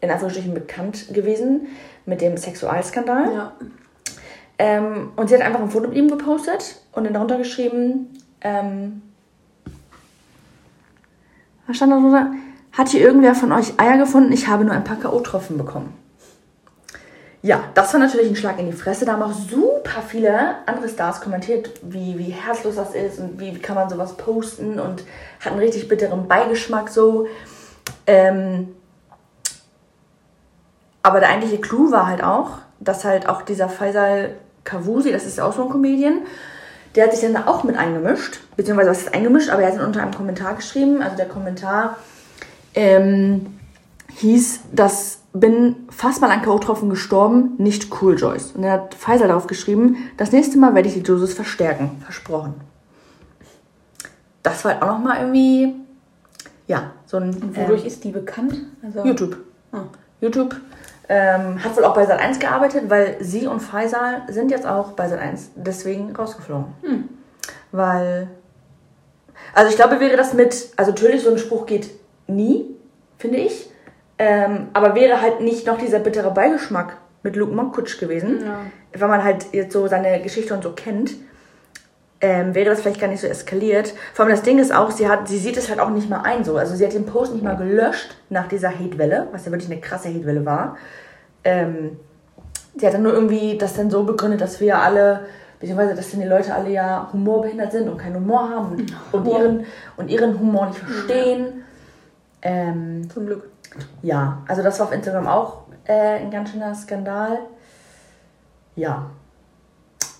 in 0.01 0.11
Anführungsstrichen 0.11 0.55
bekannt 0.55 1.13
gewesen 1.15 1.69
mit 2.07 2.21
dem 2.21 2.37
Sexualskandal. 2.37 3.33
Ja. 3.35 3.53
Ähm, 4.59 5.13
und 5.17 5.29
sie 5.29 5.35
hat 5.35 5.43
einfach 5.43 5.61
ein 5.61 5.71
Foto 5.71 5.89
mit 5.89 5.97
ihm 5.97 6.09
gepostet 6.11 6.77
und 6.93 7.05
dann 7.05 7.15
darunter 7.15 7.39
geschrieben, 7.39 8.19
ähm, 8.43 9.03
was 11.67 11.77
stand 11.77 11.93
da 11.93 11.99
drunter? 11.99 12.33
Hat 12.73 12.89
hier 12.89 13.01
irgendwer 13.01 13.35
von 13.35 13.53
euch 13.53 13.79
Eier 13.79 13.99
gefunden? 13.99 14.33
Ich 14.33 14.49
habe 14.49 14.65
nur 14.65 14.75
ein 14.75 14.85
paar 14.85 14.97
K.O.-Tropfen 14.97 15.57
bekommen. 15.59 15.93
Ja, 17.43 17.65
das 17.75 17.93
war 17.93 18.01
natürlich 18.01 18.29
ein 18.29 18.37
Schlag 18.37 18.61
in 18.61 18.67
die 18.67 18.73
Fresse. 18.73 19.05
Da 19.05 19.13
haben 19.13 19.23
auch 19.23 19.33
super 19.33 20.01
viele 20.07 20.57
andere 20.65 20.89
Stars 20.89 21.21
kommentiert, 21.21 21.71
wie, 21.83 22.17
wie 22.17 22.31
herzlos 22.31 22.77
das 22.77 22.95
ist 22.95 23.19
und 23.19 23.41
wie, 23.41 23.55
wie 23.55 23.59
kann 23.59 23.75
man 23.75 23.91
sowas 23.91 24.17
posten 24.17 24.79
und 24.79 25.03
hat 25.41 25.53
einen 25.53 25.59
richtig 25.59 25.89
bitteren 25.89 26.29
Beigeschmack 26.29 26.89
so. 26.89 27.27
Ähm, 28.07 28.69
aber 31.03 31.19
der 31.19 31.31
eigentliche 31.31 31.61
Clou 31.61 31.91
war 31.91 32.07
halt 32.07 32.23
auch, 32.23 32.59
dass 32.79 33.05
halt 33.05 33.29
auch 33.29 33.43
dieser 33.43 33.69
Faisal 33.69 34.37
Kavusi, 34.63 35.11
das 35.11 35.27
ist 35.27 35.41
auch 35.41 35.53
so 35.53 35.65
ein 35.65 35.69
Comedian, 35.69 36.23
der 36.95 37.05
hat 37.05 37.13
sich 37.13 37.23
dann 37.23 37.35
da 37.35 37.47
auch 37.47 37.65
mit 37.65 37.77
eingemischt. 37.77 38.41
Beziehungsweise 38.57 38.91
was 38.91 38.99
ist 39.03 39.15
eingemischt, 39.15 39.51
aber 39.51 39.63
er 39.63 39.69
hat 39.69 39.79
dann 39.79 39.87
unter 39.87 40.03
einem 40.03 40.15
Kommentar 40.15 40.55
geschrieben. 40.55 41.03
Also 41.03 41.17
der 41.17 41.27
Kommentar 41.27 41.97
ähm, 42.75 43.59
hieß, 44.17 44.61
das 44.73 45.19
bin 45.33 45.77
fast 45.89 46.21
mal 46.21 46.31
an 46.31 46.43
K.O.-Tropfen 46.43 46.91
gestorben, 46.91 47.55
nicht 47.59 47.89
cool, 48.01 48.19
Joyce. 48.19 48.53
Und 48.53 48.63
dann 48.63 48.73
hat 48.73 48.95
Faisal 48.95 49.29
darauf 49.29 49.47
geschrieben, 49.47 49.97
das 50.17 50.33
nächste 50.33 50.59
Mal 50.59 50.75
werde 50.75 50.89
ich 50.89 50.95
die 50.95 51.03
Dosis 51.03 51.33
verstärken. 51.33 52.03
Versprochen. 52.05 52.55
Das 54.43 54.65
war 54.65 54.73
halt 54.73 54.83
auch 54.83 54.89
nochmal 54.89 55.21
irgendwie, 55.21 55.75
ja, 56.67 56.91
so 57.07 57.17
ein... 57.17 57.57
Wodurch 57.57 57.83
ähm, 57.83 57.87
ist 57.87 58.05
die 58.05 58.11
bekannt? 58.11 58.61
Also, 58.83 59.05
YouTube. 59.05 59.39
Ah. 59.73 59.85
YouTube. 60.21 60.57
Ähm, 61.15 61.63
hat 61.63 61.77
wohl 61.77 61.85
auch 61.85 61.93
bei 61.93 62.05
Sat1 62.05 62.39
gearbeitet, 62.39 62.85
weil 62.89 63.17
sie 63.21 63.47
und 63.47 63.61
Faisal 63.61 64.23
sind 64.29 64.51
jetzt 64.51 64.67
auch 64.67 64.93
bei 64.93 65.05
Sat1 65.05 65.49
deswegen 65.57 66.17
rausgeflogen. 66.17 66.73
Hm. 66.83 67.09
Weil. 67.71 68.29
Also 69.55 69.69
ich 69.69 69.77
glaube, 69.77 70.01
wäre 70.01 70.17
das 70.17 70.33
mit. 70.33 70.71
Also 70.79 70.93
natürlich, 70.93 71.23
so 71.23 71.31
ein 71.31 71.37
Spruch 71.37 71.67
geht 71.67 71.91
nie, 72.29 72.65
finde 73.19 73.37
ich. 73.39 73.71
Ähm, 74.19 74.69
aber 74.73 74.95
wäre 74.95 75.21
halt 75.21 75.43
nicht 75.43 75.67
noch 75.67 75.77
dieser 75.77 75.99
bittere 75.99 76.31
Beigeschmack 76.31 76.97
mit 77.23 77.37
Luke 77.37 77.53
Mockridge 77.53 77.99
gewesen, 78.01 78.47
Ja. 78.47 78.61
weil 78.99 79.09
man 79.09 79.23
halt 79.23 79.53
jetzt 79.53 79.75
so 79.75 79.87
seine 79.89 80.23
Geschichte 80.23 80.55
und 80.55 80.63
so 80.63 80.73
kennt, 80.73 81.13
ähm, 82.23 82.55
wäre 82.55 82.71
das 82.71 82.81
vielleicht 82.81 83.01
gar 83.01 83.09
nicht 83.09 83.21
so 83.21 83.27
eskaliert. 83.27 83.93
Vor 84.15 84.25
allem 84.25 84.33
das 84.35 84.43
Ding 84.43 84.59
ist 84.59 84.73
auch, 84.75 84.91
sie, 84.93 85.09
hat, 85.09 85.29
sie 85.29 85.39
sieht 85.39 85.57
es 85.59 85.69
halt 85.69 85.81
auch 85.81 85.91
nicht 85.91 86.09
mal 86.09 86.23
ein 86.23 86.43
so. 86.45 86.57
Also 86.57 86.75
sie 86.75 86.87
hat 86.87 86.95
den 86.95 87.05
Post 87.05 87.35
nicht 87.35 87.45
mal 87.45 87.57
gelöscht 87.57 88.17
nach 88.31 88.49
dieser 88.49 88.71
Hatewelle, 88.71 89.29
was 89.33 89.45
ja 89.45 89.53
wirklich 89.53 89.71
eine 89.71 89.81
krasse 89.81 90.09
Hatewelle 90.09 90.47
war. 90.47 90.77
Ähm, 91.45 91.99
sie 92.77 92.87
hat 92.87 92.95
dann 92.95 93.03
nur 93.03 93.13
irgendwie 93.13 93.59
das 93.59 93.75
dann 93.75 93.91
so 93.91 94.05
begründet, 94.05 94.41
dass 94.41 94.61
wir 94.61 94.79
alle, 94.79 95.27
beziehungsweise 95.61 95.95
dass 95.95 96.11
dann 96.11 96.21
die 96.21 96.27
Leute 96.27 96.55
alle 96.55 96.71
ja 96.71 97.09
humorbehindert 97.13 97.73
sind 97.73 97.89
und 97.89 97.99
keinen 97.99 98.17
Humor 98.17 98.49
haben 98.51 98.73
und, 98.73 98.95
und, 99.13 99.27
ihren, 99.27 99.67
und 99.97 100.09
ihren 100.09 100.39
Humor 100.39 100.67
nicht 100.67 100.79
verstehen. 100.79 101.65
Ähm, 102.43 103.09
Zum 103.11 103.27
Glück. 103.27 103.49
ja, 104.03 104.43
also 104.49 104.63
das 104.63 104.79
war 104.81 104.87
auf 104.87 104.93
Instagram 104.93 105.27
auch 105.29 105.63
äh, 105.85 106.19
ein 106.21 106.31
ganz 106.31 106.51
schöner 106.51 106.75
Skandal. 106.75 107.39
Ja. 108.77 109.11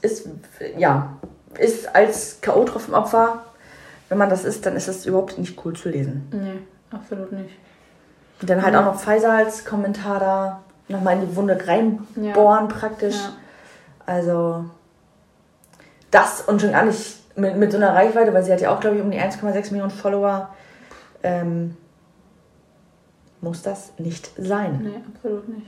Ist, 0.03 0.29
ja, 0.77 1.17
ist 1.59 1.95
als 1.95 2.41
K.O.-Tropfenopfer, 2.41 3.39
wenn 4.09 4.19
man 4.19 4.29
das 4.29 4.45
ist, 4.45 4.67
dann 4.67 4.77
ist 4.77 4.89
das 4.89 5.07
überhaupt 5.07 5.39
nicht 5.39 5.65
cool 5.65 5.75
zu 5.75 5.89
lesen. 5.89 6.29
Nee, 6.33 6.59
absolut 6.97 7.33
nicht. 7.33 7.57
Und 8.41 8.51
dann 8.51 8.63
halt 8.63 8.75
Ja. 8.75 8.81
auch 8.81 8.85
noch 8.95 9.01
Pfizer 9.01 9.33
als 9.33 9.65
Kommentar 9.65 10.19
da 10.21 10.61
nochmal 10.93 11.15
in 11.21 11.29
die 11.29 11.37
Wunde 11.37 11.59
reinbohren 11.67 12.69
praktisch. 12.69 13.17
Ja. 13.17 13.33
Also 14.07 14.65
das 16.11 16.43
und 16.43 16.61
schon 16.61 16.73
gar 16.73 16.85
nicht 16.85 17.37
mit, 17.37 17.57
mit 17.57 17.73
so 17.73 17.79
einer 17.79 17.95
Reichweite, 17.95 18.33
weil 18.35 18.43
sie 18.45 18.53
hat 18.53 18.61
ja 18.61 18.75
auch, 18.75 18.81
glaube 18.81 18.97
ich, 18.97 19.03
um 19.03 19.11
die 19.11 19.19
1,6 19.19 19.71
Millionen 19.73 19.91
Follower. 19.91 20.51
Ähm, 21.23 21.77
muss 23.41 23.63
das 23.63 23.93
nicht 23.99 24.31
sein. 24.39 24.81
Nee, 24.83 25.01
absolut 25.15 25.49
nicht. 25.49 25.67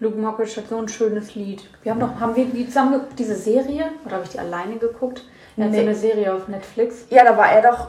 Luke 0.00 0.16
Mockridge 0.18 0.56
hat 0.56 0.68
so 0.68 0.76
ein 0.78 0.88
schönes 0.88 1.34
Lied. 1.34 1.68
Wir 1.82 1.92
haben 1.92 2.00
doch, 2.00 2.20
haben 2.20 2.36
wir 2.36 2.44
die 2.46 2.66
zusammen 2.66 3.00
diese 3.18 3.34
Serie? 3.36 3.86
Oder 4.04 4.16
habe 4.16 4.24
ich 4.24 4.30
die 4.30 4.38
alleine 4.38 4.76
geguckt? 4.76 5.24
Er 5.56 5.64
hat 5.64 5.72
so 5.72 5.78
Nee. 5.78 5.84
eine 5.86 5.94
Serie 5.94 6.34
auf 6.34 6.48
Netflix. 6.48 7.06
Ja, 7.10 7.24
da 7.24 7.36
war 7.36 7.50
er 7.50 7.62
doch, 7.70 7.88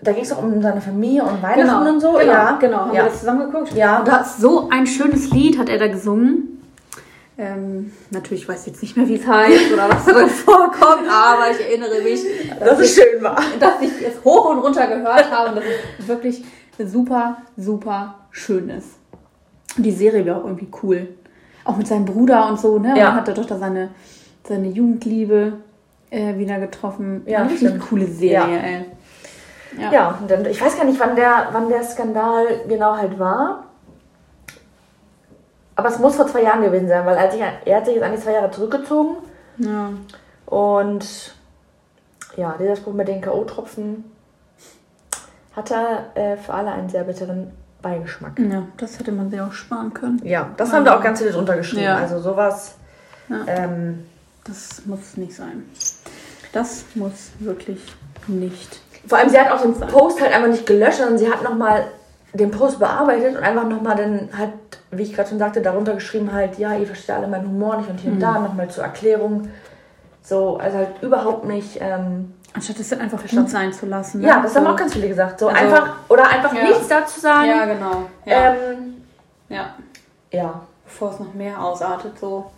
da 0.00 0.12
ging 0.12 0.22
es 0.22 0.28
doch 0.28 0.42
um 0.42 0.62
seine 0.62 0.80
Familie 0.80 1.24
und 1.24 1.42
Weihnachten 1.42 1.86
und 1.88 2.00
so. 2.00 2.12
genau, 2.12 2.24
ja, 2.24 2.56
genau. 2.60 2.78
Haben 2.78 2.94
ja. 2.94 3.02
wir 3.02 3.10
das 3.10 3.20
zusammen 3.20 3.50
geguckt? 3.50 3.74
Ja. 3.74 3.98
Und 3.98 4.08
da 4.08 4.18
ist 4.18 4.40
so 4.40 4.68
ein 4.70 4.86
schönes 4.86 5.30
Lied, 5.30 5.58
hat 5.58 5.68
er 5.68 5.78
da 5.78 5.88
gesungen. 5.88 6.62
Ähm, 7.36 7.92
natürlich 8.10 8.48
weiß 8.48 8.62
ich 8.62 8.66
jetzt 8.72 8.82
nicht 8.82 8.96
mehr, 8.96 9.06
wie 9.08 9.14
es 9.14 9.26
heißt 9.26 9.72
oder 9.72 9.88
was 9.88 10.04
drin 10.04 10.28
vorkommt, 10.44 11.08
aber 11.08 11.50
ich 11.52 11.60
erinnere 11.64 12.02
mich, 12.02 12.20
dass 12.58 12.80
es 12.80 12.94
schön 12.96 13.22
war. 13.22 13.40
dass 13.60 13.80
ich 13.80 13.90
es 14.06 14.24
hoch 14.24 14.50
und 14.50 14.58
runter 14.58 14.86
gehört 14.88 15.30
habe 15.30 15.50
und 15.50 15.56
dass 15.56 15.64
es 16.00 16.08
wirklich 16.08 16.44
super, 16.84 17.36
super 17.56 18.16
schön 18.32 18.68
ist. 18.70 18.88
Und 19.76 19.84
die 19.84 19.92
Serie 19.92 20.24
wäre 20.24 20.36
auch 20.38 20.44
irgendwie 20.44 20.68
cool. 20.82 21.08
Auch 21.64 21.76
mit 21.76 21.86
seinem 21.86 22.06
Bruder 22.06 22.48
und 22.48 22.58
so, 22.58 22.78
ne? 22.80 22.98
Ja. 22.98 23.08
Man 23.08 23.16
hat 23.16 23.28
da 23.28 23.32
doch 23.32 23.46
da 23.46 23.56
seine, 23.56 23.90
seine 24.42 24.68
Jugendliebe 24.68 25.52
äh, 26.10 26.36
wieder 26.38 26.58
getroffen. 26.58 27.22
Ja, 27.26 27.42
Eine 27.42 27.50
richtig 27.50 27.78
coole 27.88 28.06
Serie, 28.06 28.56
Ja. 28.56 28.62
ey. 28.62 28.84
Ja. 29.76 29.92
Ja, 29.92 30.18
und 30.20 30.30
dann, 30.30 30.44
ich 30.46 30.60
weiß 30.60 30.76
gar 30.76 30.84
nicht, 30.84 30.98
wann 31.00 31.16
der, 31.16 31.48
wann 31.52 31.68
der 31.68 31.82
Skandal 31.84 32.46
genau 32.68 32.96
halt 32.96 33.18
war. 33.18 33.64
Aber 35.76 35.88
es 35.88 35.98
muss 35.98 36.16
vor 36.16 36.26
zwei 36.26 36.42
Jahren 36.42 36.62
gewesen 36.62 36.88
sein, 36.88 37.04
weil 37.06 37.16
als 37.16 37.34
ich, 37.34 37.40
er 37.40 37.76
hat 37.76 37.84
sich 37.84 37.94
jetzt 37.94 38.02
eigentlich 38.04 38.22
zwei 38.24 38.32
Jahre 38.32 38.50
zurückgezogen. 38.50 39.16
ja. 39.58 39.90
Und 40.46 41.34
ja, 42.36 42.54
dieser 42.58 42.76
Spruch 42.76 42.94
mit 42.94 43.06
den 43.08 43.20
K.O.-Tropfen 43.20 44.04
hatte 45.54 45.74
äh, 46.14 46.36
für 46.36 46.54
alle 46.54 46.70
einen 46.72 46.88
sehr 46.88 47.04
bitteren 47.04 47.50
Beigeschmack. 47.82 48.38
Ja, 48.38 48.62
das 48.76 48.98
hätte 48.98 49.12
man 49.12 49.30
sich 49.30 49.40
auch 49.40 49.52
sparen 49.52 49.92
können. 49.92 50.20
Ja, 50.24 50.50
das 50.56 50.72
haben 50.72 50.84
da 50.84 50.96
auch 50.96 51.02
ganz 51.02 51.18
viele 51.18 51.32
drunter 51.32 51.56
geschrieben. 51.56 51.82
Ja. 51.82 51.96
Also 51.96 52.20
sowas. 52.20 52.76
Ja. 53.28 53.44
Ähm, 53.46 54.06
Das 54.44 54.86
muss 54.86 55.16
nicht 55.16 55.34
sein. 55.34 55.64
Das 56.52 56.84
muss 56.94 57.30
wirklich 57.40 57.80
nicht. 58.26 58.80
Vor 59.08 59.18
allem, 59.18 59.28
sie 59.28 59.38
hat 59.38 59.50
auch 59.50 59.60
den 59.62 59.74
Post 59.74 60.20
halt 60.20 60.32
einfach 60.32 60.48
nicht 60.48 60.66
gelöscht, 60.66 60.98
sondern 60.98 61.18
sie 61.18 61.30
hat 61.30 61.42
nochmal 61.42 61.84
den 62.34 62.50
Post 62.50 62.78
bearbeitet 62.78 63.36
und 63.36 63.42
einfach 63.42 63.66
nochmal 63.66 63.96
dann 63.96 64.28
halt, 64.36 64.50
wie 64.90 65.02
ich 65.02 65.14
gerade 65.14 65.28
schon 65.30 65.38
sagte, 65.38 65.60
darunter 65.62 65.94
geschrieben 65.94 66.32
halt, 66.32 66.58
ja, 66.58 66.74
ihr 66.76 66.86
versteht 66.86 67.10
alle 67.16 67.26
meinen 67.26 67.48
Humor 67.48 67.78
nicht 67.78 67.88
und 67.90 67.98
hier 67.98 68.12
und 68.12 68.20
da 68.20 68.38
nochmal 68.38 68.68
zur 68.68 68.84
Erklärung. 68.84 69.48
So, 70.22 70.58
also 70.58 70.76
halt 70.78 70.90
überhaupt 71.02 71.44
nicht. 71.46 71.78
Ähm, 71.80 72.34
Anstatt 72.54 72.78
es 72.80 72.88
dann 72.90 73.00
einfach 73.00 73.20
gut 73.26 73.48
sein 73.48 73.72
zu 73.72 73.86
lassen. 73.86 74.20
ne? 74.20 74.28
ja, 74.28 74.40
das 74.42 74.54
haben 74.56 74.64
So. 74.64 74.70
auch 74.70 74.76
ganz 74.76 74.92
viele 74.92 75.08
gesagt. 75.08 75.38
So 75.40 75.48
Also- 75.48 75.58
einfach, 75.60 75.94
oder 76.08 76.28
einfach 76.28 76.52
Ja. 76.54 76.62
nichts 76.64 76.88
dazu 76.88 77.18
sagen. 77.20 77.48
Ja, 77.48 77.64
genau. 77.66 78.02
Ja. 78.26 78.54
Ähm, 78.54 79.02
ja. 79.48 79.74
ja. 80.30 80.60
Bevor 80.84 81.12
es 81.12 81.20
noch 81.20 81.32
mehr 81.34 81.62
ausartet, 81.62 82.18
so. 82.18 82.50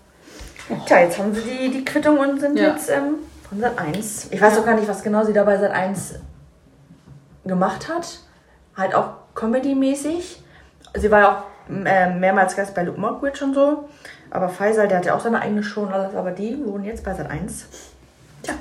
Tja, 0.86 1.00
jetzt 1.00 1.18
haben 1.18 1.34
sie 1.34 1.42
die, 1.42 1.70
die 1.70 1.84
Quittung 1.84 2.18
und 2.18 2.40
sind 2.40 2.56
Ja. 2.58 2.68
jetzt 2.70 2.88
ähm, 2.90 3.16
von 3.48 3.60
Sat 3.60 3.76
1. 3.78 4.28
Ich 4.30 4.40
weiß 4.40 4.58
auch 4.58 4.64
gar 4.64 4.74
nicht, 4.74 4.88
was 4.88 5.02
genau 5.02 5.24
sie 5.24 5.32
dabei 5.32 5.58
Sat 5.58 5.72
1 5.72 6.14
gemacht 7.44 7.88
hat. 7.88 8.20
Halt 8.76 8.94
auch 8.94 9.14
Comedy-mäßig. 9.34 10.42
Sie 10.94 11.10
war 11.10 11.20
ja 11.20 11.30
auch 11.30 11.50
äh, 11.70 12.12
mehrmals 12.14 12.56
Gast 12.56 12.74
bei 12.74 12.82
Luke 12.82 13.00
Mockridge 13.00 13.44
und 13.44 13.54
so. 13.54 13.88
Aber 14.30 14.48
Faisal, 14.48 14.88
der 14.88 14.98
hat 14.98 15.06
ja 15.06 15.14
auch 15.14 15.20
seine 15.20 15.40
eigene 15.40 15.62
Show 15.62 15.82
und 15.82 15.92
alles, 15.92 16.14
aber 16.14 16.30
die 16.30 16.64
wurden 16.64 16.84
jetzt 16.84 17.04
bei 17.04 17.14
Sat 17.14 17.30
1. 17.30 17.66
Tja, 18.42 18.54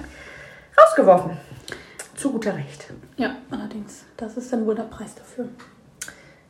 rausgeworfen. 0.77 1.37
Zu 2.15 2.31
guter 2.31 2.55
Recht. 2.55 2.87
Ja, 3.17 3.35
allerdings. 3.49 4.03
Das 4.17 4.35
ist 4.35 4.51
dann 4.51 4.65
wohl 4.65 4.75
der 4.75 4.83
Preis 4.83 5.15
dafür. 5.15 5.47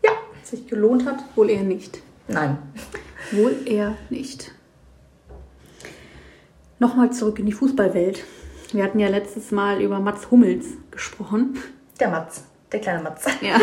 Ja. 0.04 0.12
Sich 0.44 0.68
gelohnt 0.68 1.06
hat, 1.06 1.18
wohl 1.36 1.50
eher 1.50 1.64
nicht. 1.64 2.00
Nein. 2.28 2.58
Wohl 3.32 3.56
eher 3.66 3.96
nicht. 4.10 4.52
Nochmal 6.80 7.12
zurück 7.12 7.38
in 7.38 7.46
die 7.46 7.52
Fußballwelt. 7.52 8.24
Wir 8.72 8.84
hatten 8.84 8.98
ja 8.98 9.08
letztes 9.08 9.52
Mal 9.52 9.82
über 9.82 10.00
Mats 10.00 10.32
Hummels 10.32 10.66
gesprochen. 10.90 11.60
Der 12.00 12.08
Matz. 12.10 12.44
Der 12.72 12.80
kleine 12.80 13.02
Matz. 13.04 13.26
Ja. 13.42 13.56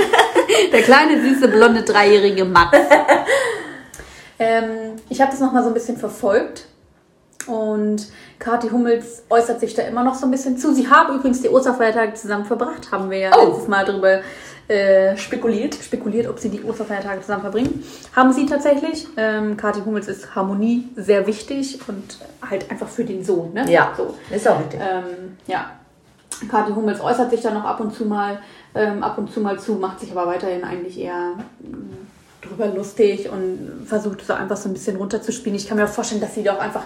Der 0.72 0.82
kleine, 0.82 1.20
süße, 1.20 1.48
blonde, 1.48 1.82
dreijährige 1.82 2.44
Mats. 2.44 2.76
ähm, 4.38 4.96
ich 5.08 5.20
habe 5.20 5.30
das 5.30 5.40
nochmal 5.40 5.62
so 5.62 5.68
ein 5.68 5.74
bisschen 5.74 5.96
verfolgt. 5.96 6.66
Und 7.46 8.08
Kathi 8.40 8.68
Hummels 8.70 9.22
äußert 9.30 9.60
sich 9.60 9.74
da 9.74 9.82
immer 9.82 10.02
noch 10.02 10.14
so 10.16 10.26
ein 10.26 10.32
bisschen 10.32 10.58
zu. 10.58 10.74
Sie 10.74 10.88
haben 10.90 11.14
übrigens 11.16 11.42
die 11.42 11.48
Osterfeiertage 11.48 12.14
zusammen 12.14 12.44
verbracht, 12.44 12.90
haben 12.90 13.08
wir 13.10 13.18
ja 13.18 13.30
Oh. 13.38 13.46
letztes 13.50 13.68
Mal 13.68 13.84
drüber 13.84 14.20
äh, 14.68 15.16
Spekuliert. 15.16 15.76
spekuliert, 15.76 16.26
ob 16.28 16.40
sie 16.40 16.48
die 16.48 16.60
Osterfeiertage 16.64 17.20
zusammen 17.20 17.42
verbringen. 17.42 17.84
Haben 18.16 18.32
sie 18.32 18.46
tatsächlich. 18.46 19.06
Ähm, 19.16 19.56
Kathi 19.56 19.80
Hummels 19.84 20.08
ist 20.08 20.34
Harmonie 20.34 20.88
sehr 20.96 21.28
wichtig 21.28 21.78
und 21.86 22.18
halt 22.50 22.68
einfach 22.68 22.88
für 22.88 23.04
den 23.04 23.24
Sohn. 23.24 23.52
Ne? 23.52 23.70
Ja, 23.70 23.92
So. 23.96 24.16
ist 24.34 24.48
auch 24.48 24.58
richtig. 24.58 24.80
Ähm, 24.80 25.36
ja. 25.46 25.70
Kathi 26.50 26.72
Hummels 26.72 27.00
äußert 27.00 27.30
sich 27.30 27.40
dann 27.40 27.54
noch 27.54 27.64
ab 27.64 27.80
und 27.80 27.94
zu 27.94 28.04
mal, 28.04 28.38
ähm, 28.74 29.02
ab 29.02 29.16
und 29.18 29.32
zu 29.32 29.40
mal 29.40 29.58
zu, 29.58 29.74
macht 29.74 30.00
sich 30.00 30.10
aber 30.12 30.26
weiterhin 30.26 30.64
eigentlich 30.64 30.98
eher 30.98 31.34
mm, 31.60 32.06
drüber 32.46 32.66
lustig 32.68 33.28
und 33.30 33.86
versucht 33.86 34.24
so 34.26 34.32
einfach 34.34 34.56
so 34.56 34.68
ein 34.68 34.72
bisschen 34.72 34.96
runterzuspielen. 34.96 35.56
Ich 35.56 35.68
kann 35.68 35.76
mir 35.78 35.84
auch 35.84 35.88
vorstellen, 35.88 36.20
dass 36.20 36.34
sie 36.34 36.42
doch 36.42 36.58
einfach 36.58 36.82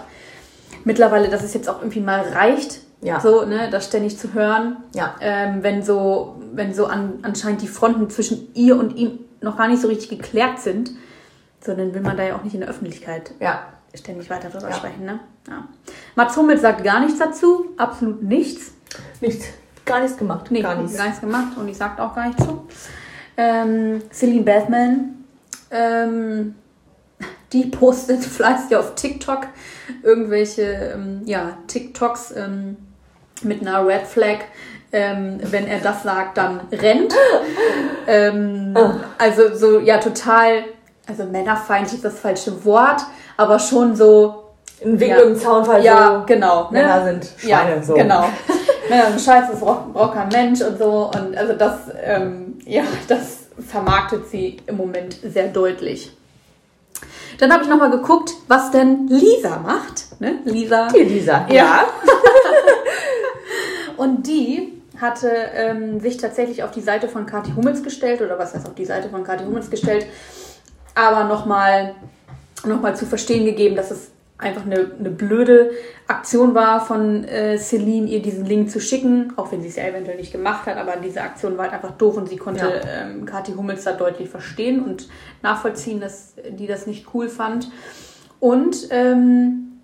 mittlerweile, 0.85 1.29
dass 1.29 1.43
es 1.43 1.53
jetzt 1.53 1.69
auch 1.69 1.79
irgendwie 1.81 1.99
mal 1.99 2.21
reicht, 2.21 2.79
Ja. 3.01 3.19
so, 3.19 3.45
ne, 3.45 3.69
das 3.69 3.85
ständig 3.85 4.17
zu 4.17 4.33
hören. 4.33 4.77
Ja. 4.95 5.15
Ähm, 5.19 5.63
wenn 5.63 5.83
so, 5.83 6.35
wenn 6.53 6.73
so 6.73 6.85
an, 6.87 7.19
anscheinend 7.23 7.61
die 7.61 7.67
Fronten 7.67 8.09
zwischen 8.09 8.47
ihr 8.53 8.77
und 8.77 8.95
ihm 8.95 9.19
noch 9.41 9.57
gar 9.57 9.67
nicht 9.67 9.81
so 9.81 9.87
richtig 9.87 10.09
geklärt 10.09 10.59
sind, 10.59 10.91
sondern 11.63 11.93
will 11.93 12.01
man 12.01 12.17
da 12.17 12.23
ja 12.23 12.35
auch 12.35 12.43
nicht 12.43 12.53
in 12.53 12.61
der 12.61 12.69
Öffentlichkeit 12.69 13.31
Ja. 13.39 13.61
ständig 13.93 14.29
weiter 14.29 14.49
drüber 14.49 14.69
Ja. 14.69 14.75
sprechen. 14.75 15.05
Ne? 15.05 15.19
Ja. 15.47 15.67
Mats 16.15 16.35
Hummels 16.37 16.61
sagt 16.61 16.83
gar 16.83 16.99
nichts 17.01 17.19
dazu, 17.19 17.65
absolut 17.77 18.23
nichts. 18.23 18.71
Nichts. 19.19 19.45
Gar 19.85 20.01
nichts 20.01 20.17
gemacht. 20.17 20.51
Nee, 20.51 20.61
gar 20.61 20.75
nichts. 20.75 20.97
gar 20.97 21.05
nichts 21.05 21.21
gemacht 21.21 21.57
und 21.57 21.67
ich 21.67 21.77
sagt 21.77 21.99
auch 21.99 22.13
gar 22.15 22.27
nichts 22.27 22.43
zu. 22.43 22.67
Ähm, 23.37 24.01
Celine 24.11 24.43
Bathman, 24.43 25.25
ähm, 25.71 26.55
die 27.51 27.65
postet 27.65 28.23
fleißig 28.25 28.75
auf 28.75 28.95
TikTok 28.95 29.47
irgendwelche 30.03 30.93
ähm, 30.93 31.21
ja, 31.25 31.57
TikToks 31.67 32.33
ähm, 32.37 32.77
mit 33.43 33.61
einer 33.61 33.85
Red 33.85 34.07
Flag. 34.07 34.39
Ähm, 34.93 35.39
wenn 35.43 35.67
er 35.67 35.79
das 35.79 36.03
sagt, 36.03 36.37
dann 36.37 36.59
rennt. 36.69 37.13
ähm, 38.07 38.77
also 39.17 39.55
so, 39.55 39.79
ja, 39.79 39.99
total, 39.99 40.65
also 41.07 41.23
männerfeindlich 41.23 41.95
ist 41.95 42.05
das 42.05 42.19
falsche 42.19 42.65
Wort, 42.65 43.01
aber 43.37 43.57
schon 43.59 43.95
so, 43.95 44.40
Ein 44.83 44.99
Wink 44.99 45.11
Ja. 45.11 45.21
im 45.21 45.35
Zaunfall 45.35 45.83
ja, 45.83 46.19
so. 46.19 46.25
genau. 46.25 46.63
Ne? 46.71 46.79
Männer 46.79 47.03
sind 47.05 47.27
Schweine, 47.37 47.75
ja, 47.75 47.83
so. 47.83 47.93
Genau. 47.93 48.25
Männer 48.89 49.07
sind 49.09 49.21
scheiße, 49.21 49.51
das 49.51 49.59
braucht, 49.59 49.93
braucht 49.93 50.13
kein 50.13 50.29
Mensch 50.29 50.61
und 50.61 50.77
so. 50.77 51.11
Und 51.15 51.37
also 51.37 51.53
das, 51.53 51.75
ähm, 52.03 52.59
ja, 52.65 52.83
das 53.07 53.41
vermarktet 53.67 54.27
sie 54.29 54.57
im 54.65 54.77
Moment 54.77 55.17
sehr 55.23 55.47
deutlich. 55.49 56.11
Dann 57.39 57.51
habe 57.51 57.63
ich 57.63 57.69
nochmal 57.69 57.91
geguckt, 57.91 58.31
was 58.47 58.71
denn 58.71 59.07
Lisa 59.07 59.57
macht. 59.59 60.19
Ne? 60.19 60.39
Lisa. 60.45 60.87
Die 60.89 61.03
Lisa. 61.03 61.47
Ja. 61.49 61.85
Und 63.97 64.27
die 64.27 64.81
hatte 64.99 65.31
ähm, 65.55 65.99
sich 65.99 66.17
tatsächlich 66.17 66.63
auf 66.63 66.71
die 66.71 66.81
Seite 66.81 67.07
von 67.07 67.25
Kathi 67.25 67.51
Hummels 67.55 67.81
gestellt, 67.83 68.21
oder 68.21 68.37
was 68.37 68.53
heißt 68.53 68.67
auf 68.67 68.75
die 68.75 68.85
Seite 68.85 69.09
von 69.09 69.23
Kathi 69.23 69.43
Hummels 69.43 69.69
gestellt, 69.69 70.05
aber 70.93 71.23
nochmal 71.23 71.95
noch 72.63 72.81
mal 72.81 72.95
zu 72.95 73.07
verstehen 73.07 73.45
gegeben, 73.45 73.75
dass 73.75 73.89
es 73.89 74.10
einfach 74.41 74.65
eine, 74.65 74.91
eine 74.99 75.09
blöde 75.09 75.71
Aktion 76.07 76.53
war 76.55 76.85
von 76.85 77.23
äh, 77.23 77.57
Celine, 77.57 78.07
ihr 78.07 78.21
diesen 78.21 78.45
Link 78.45 78.69
zu 78.71 78.79
schicken, 78.79 79.33
auch 79.37 79.51
wenn 79.51 79.61
sie 79.61 79.69
es 79.69 79.75
ja 79.75 79.85
eventuell 79.85 80.17
nicht 80.17 80.31
gemacht 80.31 80.65
hat, 80.65 80.77
aber 80.77 80.97
diese 80.97 81.21
Aktion 81.21 81.57
war 81.57 81.65
halt 81.65 81.73
einfach 81.73 81.91
doof 81.97 82.17
und 82.17 82.27
sie 82.29 82.37
konnte 82.37 82.65
Ja. 82.65 83.03
ähm, 83.03 83.25
Kathi 83.25 83.53
Hummels 83.53 83.83
da 83.83 83.93
deutlich 83.93 84.29
verstehen 84.29 84.83
und 84.83 85.07
nachvollziehen, 85.41 85.99
dass 86.01 86.33
die 86.49 86.67
das 86.67 86.87
nicht 86.87 87.07
cool 87.13 87.29
fand. 87.29 87.71
Und 88.39 88.87
ähm, 88.89 89.79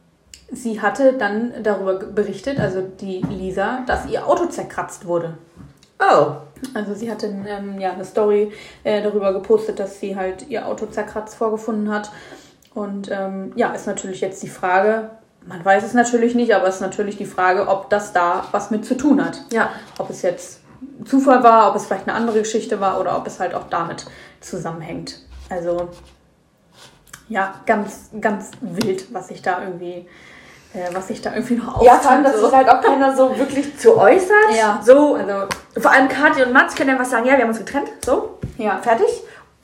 sie 0.51 0.81
hatte 0.81 1.13
dann 1.13 1.53
darüber 1.63 1.95
berichtet, 1.95 2.59
also 2.59 2.81
die 2.81 3.21
Lisa, 3.29 3.83
dass 3.85 4.09
ihr 4.09 4.27
Auto 4.27 4.47
zerkratzt 4.47 5.05
wurde. 5.05 5.37
Oh. 5.99 6.33
Also 6.73 6.95
sie 6.95 7.11
hatte 7.11 7.27
ähm, 7.27 7.79
ja 7.79 7.91
eine 7.93 8.03
Story 8.05 8.51
äh, 8.83 9.03
darüber 9.03 9.31
gepostet, 9.33 9.79
dass 9.79 9.99
sie 9.99 10.15
halt 10.15 10.47
ihr 10.49 10.65
Auto 10.67 10.87
zerkratzt 10.87 11.35
vorgefunden 11.35 11.91
hat. 11.91 12.11
Und 12.77 13.09
ähm, 13.11 13.53
ja, 13.55 13.71
ist 13.71 13.87
natürlich 13.87 14.21
jetzt 14.21 14.43
die 14.43 14.49
Frage, 14.49 15.09
man 15.47 15.65
weiß 15.65 15.83
es 15.83 15.95
natürlich 15.95 16.35
nicht, 16.35 16.53
aber 16.53 16.67
es 16.67 16.75
ist 16.75 16.81
natürlich 16.81 17.17
die 17.17 17.25
Frage, 17.25 17.67
ob 17.67 17.89
das 17.89 18.13
da 18.13 18.43
was 18.51 18.69
mit 18.69 18.85
zu 18.85 18.95
tun 18.95 19.25
hat. 19.25 19.41
Ja. 19.51 19.69
Ob 19.97 20.11
es 20.11 20.21
jetzt 20.21 20.59
Zufall 21.03 21.41
war, 21.41 21.71
ob 21.71 21.75
es 21.75 21.87
vielleicht 21.87 22.07
eine 22.07 22.15
andere 22.15 22.37
Geschichte 22.37 22.79
war 22.79 22.99
oder 23.01 23.17
ob 23.17 23.25
es 23.25 23.39
halt 23.39 23.55
auch 23.55 23.63
damit 23.71 24.05
zusammenhängt. 24.41 25.21
Also 25.49 25.89
ja, 27.29 27.55
ganz, 27.65 28.11
ganz 28.21 28.51
wild, 28.61 29.11
was 29.11 29.29
sich 29.29 29.41
da 29.41 29.63
irgendwie, 29.63 30.07
äh, 30.75 30.93
was 30.93 31.07
sich 31.07 31.19
da 31.19 31.33
irgendwie 31.33 31.55
noch 31.55 31.81
Ja, 31.81 31.95
vor 31.95 32.11
allem, 32.11 32.25
dass 32.25 32.39
so. 32.39 32.45
sich 32.45 32.55
halt 32.55 32.69
auch 32.69 32.81
keiner 32.81 33.15
so 33.15 33.35
wirklich 33.39 33.75
zu 33.79 33.97
äußert. 33.97 34.55
Ja. 34.55 34.79
So, 34.85 35.15
Also, 35.15 35.47
vor 35.79 35.89
allem 35.89 36.09
Kathi 36.09 36.43
und 36.43 36.53
Mats 36.53 36.75
können 36.75 36.91
einfach 36.91 37.05
sagen, 37.05 37.25
ja, 37.25 37.37
wir 37.37 37.41
haben 37.41 37.49
uns 37.49 37.57
getrennt, 37.57 37.87
so, 38.05 38.37
ja. 38.59 38.77
fertig. 38.77 39.07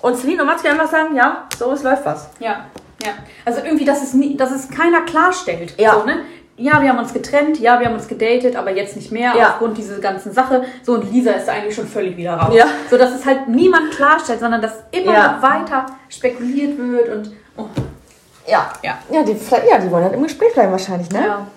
Und 0.01 0.17
Celine 0.17 0.41
und 0.41 0.47
Mats 0.47 0.63
können 0.63 0.79
einfach 0.79 0.91
sagen, 0.91 1.15
ja, 1.15 1.47
so, 1.59 1.71
es 1.73 1.83
läuft 1.83 2.07
was. 2.07 2.31
Ja, 2.39 2.65
ja. 3.05 3.11
Also 3.45 3.61
irgendwie, 3.63 3.85
dass 3.85 4.01
es, 4.03 4.13
nie, 4.13 4.35
dass 4.37 4.51
es 4.51 4.69
keiner 4.69 5.01
klarstellt. 5.01 5.75
Ja. 5.79 5.93
So, 5.99 6.05
ne? 6.05 6.19
ja, 6.55 6.81
wir 6.81 6.89
haben 6.89 6.99
uns 6.99 7.13
getrennt, 7.13 7.59
ja, 7.59 7.79
wir 7.79 7.87
haben 7.87 7.95
uns 7.95 8.07
gedatet, 8.07 8.55
aber 8.55 8.71
jetzt 8.71 8.95
nicht 8.95 9.11
mehr 9.11 9.33
Ja. 9.35 9.49
aufgrund 9.51 9.77
dieser 9.77 9.97
ganzen 9.99 10.31
Sache. 10.31 10.63
So, 10.83 10.93
und 10.93 11.11
Lisa 11.11 11.31
ist 11.31 11.49
eigentlich 11.49 11.75
schon 11.75 11.87
völlig 11.87 12.15
wieder 12.15 12.35
raus. 12.35 12.53
Ja. 12.55 12.65
So, 12.89 12.97
dass 12.97 13.11
es 13.11 13.25
halt 13.25 13.47
niemand 13.47 13.91
klarstellt, 13.91 14.39
sondern 14.39 14.61
dass 14.61 14.73
immer 14.91 15.13
Ja. 15.13 15.31
noch 15.33 15.41
weiter 15.41 15.85
spekuliert 16.09 16.77
wird 16.77 17.09
und. 17.09 17.31
Oh, 17.57 17.65
Ja. 18.47 18.71
ja. 18.83 18.99
Ja, 19.09 19.23
die, 19.23 19.35
ja, 19.69 19.77
die 19.79 19.89
wollen 19.89 20.03
halt 20.03 20.13
im 20.13 20.23
Gespräch 20.23 20.53
bleiben 20.53 20.71
wahrscheinlich, 20.71 21.09
ne? 21.09 21.25
Ja, 21.25 21.47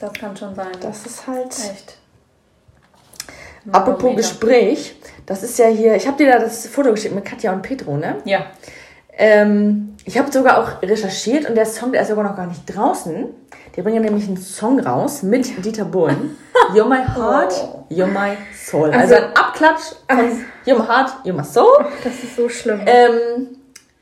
das 0.00 0.12
kann 0.14 0.36
schon 0.36 0.54
sein. 0.54 0.68
Das 0.80 1.04
ist 1.04 1.26
halt... 1.26 1.48
Echt. 1.48 1.98
Apropos. 3.72 4.14
Gespräch, 4.16 4.94
das 5.26 5.42
ist 5.42 5.58
ja 5.58 5.66
hier, 5.66 5.96
ich 5.96 6.06
habe 6.06 6.16
dir 6.16 6.30
da 6.32 6.38
das 6.38 6.68
Foto 6.68 6.90
geschickt 6.92 7.14
mit 7.14 7.24
Katja 7.24 7.52
und 7.52 7.62
Petro, 7.62 7.96
ne? 7.96 8.16
Ja. 8.24 8.46
Ähm, 9.18 9.94
ich 10.04 10.18
habe 10.18 10.30
sogar 10.30 10.58
auch 10.58 10.82
recherchiert 10.82 11.48
und 11.48 11.54
der 11.56 11.66
Song, 11.66 11.92
der 11.92 12.02
ist 12.02 12.08
sogar 12.08 12.24
noch 12.24 12.36
gar 12.36 12.46
nicht 12.46 12.62
draußen. 12.66 13.26
Die 13.74 13.82
bringen 13.82 14.02
nämlich 14.02 14.26
einen 14.28 14.36
Song 14.36 14.78
raus 14.80 15.22
mit 15.22 15.64
Dieter 15.64 15.84
Bohlen. 15.84 16.36
You're 16.74 16.86
my 16.88 17.02
heart, 17.04 17.52
Oh. 17.62 17.84
you're 17.90 18.06
my 18.06 18.36
soul. 18.54 18.90
Also, 18.90 19.14
Also- 19.14 19.26
ein 19.26 19.36
Abklatsch 19.36 19.82
von 20.08 20.18
You're 20.66 20.78
my 20.78 20.86
heart, 20.86 21.10
you're 21.24 21.32
my 21.32 21.44
soul. 21.44 21.84
Das 22.04 22.12
ist 22.22 22.36
so 22.36 22.48
schlimm. 22.48 22.80
Ähm, 22.86 23.48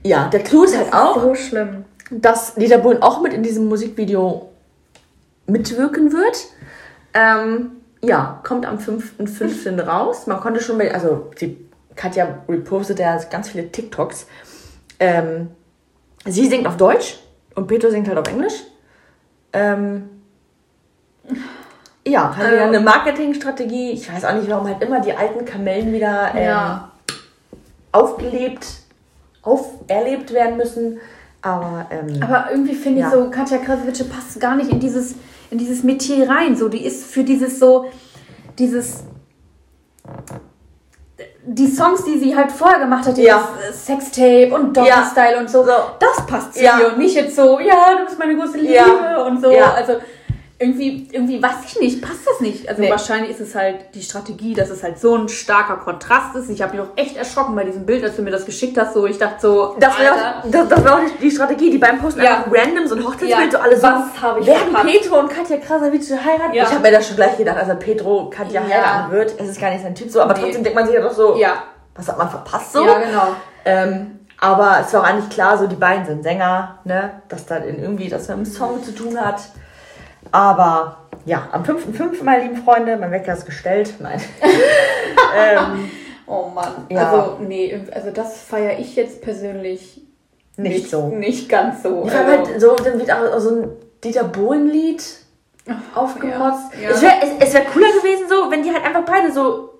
ja, 0.02 0.28
der 0.28 0.40
Clou 0.42 0.64
ist 0.64 0.76
halt 0.76 0.92
auch, 0.92 1.20
so 1.20 1.34
schlimm. 1.34 1.84
dass 2.10 2.54
Dieter 2.54 2.78
Bohlen 2.78 3.02
auch 3.02 3.20
mit 3.22 3.32
in 3.32 3.42
diesem 3.42 3.66
Musikvideo 3.68 4.50
mitwirken 5.46 6.12
wird. 6.12 6.36
Ähm, 7.14 7.72
ja, 8.02 8.40
kommt 8.44 8.66
am 8.66 8.78
5.5. 8.78 9.80
raus. 9.86 10.26
Man 10.26 10.40
konnte 10.40 10.60
schon, 10.60 10.80
also 10.80 11.30
die 11.40 11.56
Katja 11.96 12.40
repostet 12.48 12.98
ja 12.98 13.18
ganz 13.30 13.48
viele 13.50 13.70
TikToks. 13.70 14.26
Ähm, 15.04 15.48
sie 16.24 16.46
singt 16.48 16.66
auf 16.66 16.76
Deutsch 16.76 17.18
und 17.54 17.66
Petro 17.66 17.90
singt 17.90 18.08
halt 18.08 18.18
auf 18.18 18.28
Englisch. 18.28 18.54
Ähm, 19.52 20.08
ja, 22.06 22.36
halt 22.36 22.52
wieder 22.52 22.62
Also- 22.64 22.74
eine 22.76 22.80
Marketingstrategie. 22.84 23.92
Ich 23.92 24.12
weiß 24.12 24.24
auch 24.24 24.34
nicht, 24.34 24.48
warum 24.48 24.66
halt 24.66 24.82
immer 24.82 25.00
die 25.00 25.12
alten 25.12 25.44
Kamellen 25.44 25.92
wieder 25.92 26.32
ähm, 26.34 26.44
Ja. 26.44 26.90
aufgelebt, 27.92 28.66
auferlebt 29.42 30.32
werden 30.32 30.56
müssen. 30.56 30.98
Aber, 31.42 31.86
ähm, 31.90 32.22
Aber 32.22 32.50
irgendwie 32.50 32.74
finde 32.74 33.00
ich 33.00 33.04
Ja. 33.04 33.10
so, 33.10 33.30
Katja 33.30 33.58
Krasowitsche 33.58 34.04
passt 34.04 34.40
gar 34.40 34.56
nicht 34.56 34.70
in 34.70 34.80
dieses, 34.80 35.14
in 35.50 35.58
dieses 35.58 35.82
Metier 35.82 36.28
rein. 36.28 36.56
So, 36.56 36.68
die 36.68 36.84
ist 36.84 37.04
für 37.04 37.22
dieses 37.22 37.58
so, 37.58 37.86
dieses. 38.58 39.04
Die 41.46 41.68
Songs, 41.68 42.04
die 42.04 42.18
sie 42.18 42.34
halt 42.34 42.50
vorher 42.50 42.80
gemacht 42.80 43.06
hat, 43.06 43.16
Ja. 43.18 43.48
äh, 43.68 43.72
Sextape 43.72 44.50
und 44.52 44.76
Doggy 44.76 44.88
Ja. 44.88 45.08
Style 45.08 45.38
und 45.38 45.48
so, 45.48 45.62
So. 45.64 45.70
das 46.00 46.26
passt 46.26 46.54
zu 46.54 46.64
Ja. 46.64 46.80
ihr 46.80 46.88
und 46.88 46.98
nicht 46.98 47.14
jetzt 47.14 47.36
so, 47.36 47.60
ja, 47.60 47.94
du 47.98 48.04
bist 48.04 48.18
meine 48.18 48.34
große 48.36 48.56
Liebe 48.58 48.72
Ja. 48.74 49.22
und 49.22 49.40
so. 49.40 49.50
Ja. 49.52 49.74
Also 49.74 49.94
irgendwie, 50.58 51.08
irgendwie 51.10 51.42
weiß 51.42 51.56
ich 51.66 51.80
nicht, 51.80 52.00
passt 52.02 52.26
das 52.26 52.40
nicht. 52.40 52.68
Also 52.68 52.80
Nee. 52.80 52.90
wahrscheinlich 52.90 53.30
ist 53.32 53.40
es 53.40 53.54
halt 53.56 53.76
die 53.94 54.02
Strategie, 54.02 54.54
dass 54.54 54.70
es 54.70 54.82
halt 54.84 54.98
so 55.00 55.16
ein 55.16 55.28
starker 55.28 55.76
Kontrast 55.78 56.36
ist. 56.36 56.48
Ich 56.48 56.62
habe 56.62 56.76
mich 56.76 56.80
auch 56.86 56.90
echt 56.96 57.16
erschrocken 57.16 57.56
bei 57.56 57.64
diesem 57.64 57.84
Bild, 57.84 58.04
als 58.04 58.14
du 58.16 58.22
mir 58.22 58.30
das 58.30 58.46
geschickt 58.46 58.78
hast. 58.78 58.94
So, 58.94 59.04
ich 59.06 59.18
dachte 59.18 59.40
so, 59.40 59.76
Das 59.80 59.98
wäre 59.98 60.14
auch, 60.14 60.50
das, 60.50 60.68
das 60.68 60.84
wär 60.84 60.94
auch 60.94 61.00
die, 61.00 61.22
die 61.22 61.30
Strategie, 61.32 61.70
die 61.70 61.78
beim 61.78 61.98
Posten 62.00 62.22
Ja. 62.22 62.38
einfach 62.38 62.52
random 62.52 62.86
so 62.86 62.94
ein 62.94 63.04
Hochzeitsbild, 63.04 63.32
Ja. 63.32 63.50
so 63.50 63.58
alle 63.58 63.76
so, 63.76 63.82
Was 63.82 64.22
hab 64.22 64.40
ich 64.40 64.46
werden 64.46 64.70
verpasst? 64.72 64.86
Petro 65.02 65.18
und 65.18 65.28
Katja 65.30 65.56
Krasavice 65.56 66.10
heiraten? 66.24 66.54
Ja. 66.54 66.62
Ich 66.64 66.70
habe 66.70 66.80
mir 66.80 66.92
das 66.92 67.06
schon 67.08 67.16
gleich 67.16 67.36
gedacht, 67.36 67.56
also 67.58 67.74
Petro 67.74 68.30
Katja 68.30 68.62
Ja. 68.62 68.68
heiraten 68.68 69.12
wird, 69.12 69.34
es 69.40 69.48
ist 69.48 69.60
gar 69.60 69.70
nicht 69.70 69.82
sein 69.82 69.94
Typ 69.94 70.08
so, 70.10 70.20
aber 70.22 70.34
Nee. 70.34 70.40
trotzdem 70.42 70.62
denkt 70.62 70.76
man 70.76 70.86
sich 70.86 70.94
ja 70.94 71.02
doch 71.02 71.12
so, 71.12 71.34
Ja, 71.36 71.54
was 71.96 72.06
hat 72.08 72.16
man 72.16 72.30
verpasst 72.30 72.72
so? 72.72 72.86
ja, 72.86 72.98
genau. 73.00 73.26
Ähm, 73.64 74.20
aber 74.40 74.78
es 74.86 74.92
war 74.94 75.00
auch 75.02 75.04
eigentlich 75.06 75.30
klar, 75.30 75.58
so 75.58 75.66
die 75.66 75.74
beiden 75.76 76.04
sind 76.06 76.22
Sänger, 76.22 76.78
ne, 76.84 77.10
dass 77.28 77.44
da 77.46 77.58
irgendwie 77.64 78.08
das 78.08 78.28
mit 78.28 78.36
dem 78.38 78.44
Song 78.46 78.82
zu 78.84 78.94
tun 78.94 79.18
hat. 79.20 79.40
Aber 80.34 80.96
ja, 81.26 81.48
am 81.52 81.62
5.5., 81.62 82.24
meine 82.24 82.42
lieben 82.42 82.56
Freunde, 82.56 82.96
mein 82.96 83.12
Wecker 83.12 83.32
ist 83.34 83.46
gestellt. 83.46 83.94
Nein. 84.00 84.20
ähm, 85.36 85.90
Oh 86.26 86.48
Mann. 86.54 86.86
Ja. 86.88 87.10
Also, 87.10 87.36
nee, 87.40 87.78
also 87.94 88.10
das 88.10 88.42
feiere 88.42 88.78
ich 88.78 88.96
jetzt 88.96 89.20
persönlich 89.20 90.00
nicht 90.56 90.90
so. 90.90 91.08
Nicht 91.08 91.48
ganz 91.48 91.82
so. 91.82 92.04
Ich 92.06 92.12
Also, 92.12 92.26
halt 92.26 92.60
so, 92.60 92.74
dann 92.76 92.98
wird 92.98 93.12
auch 93.12 93.38
so 93.38 93.50
ein 93.50 93.70
Dieter 94.02 94.24
Bohlen-Lied 94.24 95.04
aufgemotzt. 95.94 96.72
ja. 96.82 96.90
Es 96.90 97.02
wäre 97.02 97.14
es, 97.22 97.28
es 97.48 97.54
wär 97.54 97.64
cooler 97.66 97.88
gewesen, 97.88 98.24
so, 98.28 98.50
wenn 98.50 98.62
die 98.62 98.72
halt 98.72 98.84
einfach 98.84 99.04
beide 99.04 99.32
so 99.32 99.70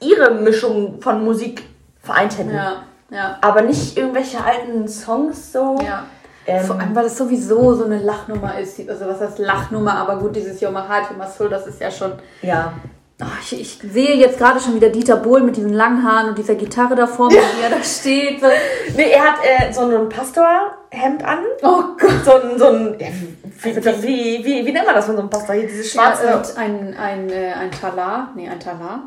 ihre 0.00 0.34
Mischung 0.34 1.00
von 1.00 1.24
Musik 1.24 1.62
vereint 2.02 2.38
hätten. 2.38 2.54
ja, 2.54 2.82
ja, 3.10 3.38
Aber 3.40 3.62
nicht 3.62 3.96
irgendwelche 3.96 4.42
alten 4.42 4.88
Songs 4.88 5.52
so. 5.52 5.78
ja. 5.84 6.06
Ähm, 6.46 6.64
Vor 6.64 6.78
allem, 6.78 6.94
weil 6.94 7.04
das 7.04 7.16
sowieso 7.16 7.74
so 7.74 7.84
eine 7.84 7.98
Lachnummer 7.98 8.58
ist. 8.58 8.78
Also 8.88 9.06
was 9.06 9.20
heißt 9.20 9.38
Lachnummer, 9.38 9.94
aber 9.94 10.16
gut, 10.18 10.36
dieses 10.36 10.60
Yoma 10.60 10.88
Heart, 10.88 11.10
Yoma 11.10 11.26
Soul, 11.26 11.48
das 11.48 11.66
ist 11.66 11.80
ja 11.80 11.90
schon... 11.90 12.12
ja. 12.42 12.72
Oh, 13.18 13.24
ich, 13.40 13.58
ich 13.58 13.92
sehe 13.92 14.14
jetzt 14.16 14.36
gerade 14.36 14.60
schon 14.60 14.74
wieder 14.74 14.90
Dieter 14.90 15.16
Bohlen 15.16 15.46
mit 15.46 15.56
diesen 15.56 15.72
langen 15.72 16.04
Haaren 16.04 16.28
und 16.28 16.36
dieser 16.36 16.54
Gitarre 16.54 16.94
da 16.94 17.06
vor 17.06 17.28
mir, 17.28 17.38
wie 17.38 17.62
er 17.62 17.70
da 17.70 17.82
steht. 17.82 18.42
Nee, 18.94 19.10
er 19.10 19.22
hat 19.24 19.36
äh, 19.42 19.72
so 19.72 19.80
ein 19.80 20.08
Pastorhemd 20.10 21.24
an. 21.24 21.38
Oh 21.62 21.82
Gott. 21.98 22.24
So 22.26 22.32
ein, 22.34 22.58
so 22.58 22.66
ein 22.66 22.94
wie, 23.62 23.74
wie, 23.74 24.02
wie, 24.02 24.44
wie, 24.44 24.66
wie 24.66 24.72
nennt 24.72 24.84
man 24.84 24.94
das 24.94 25.06
von 25.06 25.14
so 25.14 25.22
einem 25.22 25.30
Pastor? 25.30 25.54
Hier, 25.54 25.66
dieses 25.66 25.90
schwarze. 25.92 26.26
Ja, 26.26 26.36
und 26.36 26.58
ein, 26.58 26.94
ein, 26.98 27.30
äh, 27.30 27.52
ein 27.54 27.70
Talar. 27.70 28.32
Nee, 28.34 28.50
ein 28.50 28.60
Talar. 28.60 29.04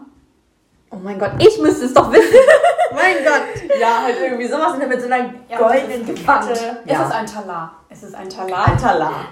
Oh 0.91 0.97
mein 0.97 1.19
Gott, 1.19 1.31
ich 1.39 1.59
müsste 1.59 1.85
es 1.85 1.93
doch 1.93 2.11
wissen. 2.11 2.35
mein 2.93 3.23
Gott. 3.23 3.79
ja, 3.79 4.03
halt 4.03 4.15
irgendwie 4.19 4.47
sowas 4.47 4.77
mit 4.77 5.01
so 5.01 5.07
einer 5.07 5.33
goldenen 5.57 6.05
Kette. 6.05 6.79
Es 6.85 6.99
ist 6.99 7.11
ein 7.11 7.25
Talar. 7.25 7.75
Es 7.89 8.03
ist 8.03 8.15
ein 8.15 8.29
Talar. 8.29 8.67
Ein 8.67 8.77
Talar. 8.77 9.13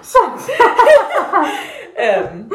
ähm, 1.96 2.50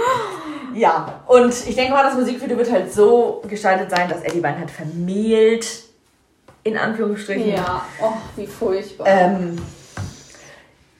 ja, 0.73 1.21
und 1.27 1.49
ich 1.49 1.75
denke 1.75 1.93
mal, 1.93 2.03
das 2.03 2.15
Musikvideo 2.15 2.57
wird 2.57 2.71
halt 2.71 2.93
so 2.93 3.41
gestaltet 3.47 3.89
sein, 3.89 4.07
dass 4.09 4.21
er 4.21 4.31
die 4.31 4.39
beiden 4.39 4.59
halt 4.59 4.71
vermählt. 4.71 5.83
In 6.65 6.77
Anführungsstrichen. 6.77 7.49
Ja, 7.55 7.85
oh, 8.01 8.13
wie 8.37 8.47
furchtbar. 8.47 9.05
Ähm, 9.05 9.57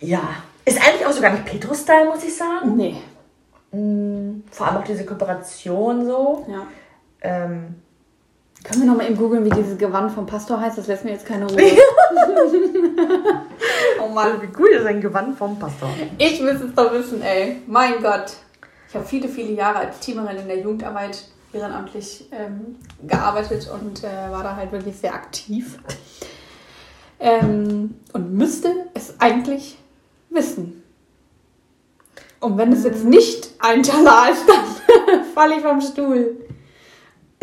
ja. 0.02 0.22
Ist 0.66 0.78
eigentlich 0.78 1.06
auch 1.06 1.12
so 1.12 1.22
gar 1.22 1.32
nicht 1.32 1.46
Petro-Style, 1.46 2.06
muss 2.06 2.24
ich 2.24 2.36
sagen. 2.36 2.76
nee. 2.76 2.98
Mm, 3.72 4.44
Vor 4.52 4.68
allem 4.68 4.78
auch 4.78 4.84
diese 4.84 5.06
Kooperation 5.06 6.06
so. 6.06 6.46
Ja. 6.50 6.68
Ähm, 7.22 7.83
Können 8.64 8.82
wir 8.82 8.88
nochmal 8.88 9.08
eben 9.08 9.18
googeln, 9.18 9.44
wie 9.44 9.50
dieses 9.50 9.78
Gewand 9.78 10.12
vom 10.12 10.26
Pastor 10.26 10.60
heißt? 10.60 10.78
Das 10.78 10.88
lässt 10.88 11.04
mir 11.04 11.12
jetzt 11.12 11.26
keine 11.26 11.46
Ruhe. 11.46 11.58
oh 14.02 14.08
Mann. 14.08 14.42
wie 14.42 14.50
cool 14.58 14.70
ist 14.70 14.86
ein 14.86 15.02
Gewand 15.02 15.38
vom 15.38 15.60
Pastor. 15.60 15.90
Ich 16.18 16.42
müsste 16.42 16.68
es 16.68 16.74
doch 16.74 16.94
wissen, 16.94 17.22
ey. 17.22 17.58
Mein 17.68 18.02
Gott. 18.02 18.34
Ich 18.88 18.96
habe 18.96 19.06
viele, 19.06 19.28
viele 19.28 19.54
Jahre 19.54 19.80
als 19.80 20.00
Teamerin 20.00 20.38
in 20.38 20.48
der 20.48 20.60
Jugendarbeit 20.60 21.26
ehrenamtlich 21.52 22.30
ähm, 22.32 22.78
gearbeitet 23.06 23.70
und 23.74 24.04
äh, 24.04 24.32
war 24.32 24.44
da 24.44 24.56
halt 24.56 24.72
wirklich 24.72 24.96
sehr 24.96 25.14
aktiv. 25.14 25.78
Ähm, 27.20 27.96
und 28.14 28.34
müsste 28.34 28.70
es 28.94 29.20
eigentlich 29.20 29.78
wissen. 30.30 30.84
Und 32.40 32.58
wenn 32.58 32.74
es 32.74 32.84
jetzt 32.84 33.06
nicht 33.06 33.52
ein 33.60 33.84
Talar 33.84 34.32
ist, 34.32 34.46
dann 34.48 35.26
falle 35.34 35.56
ich 35.56 35.62
vom 35.62 35.82
Stuhl. 35.82 36.38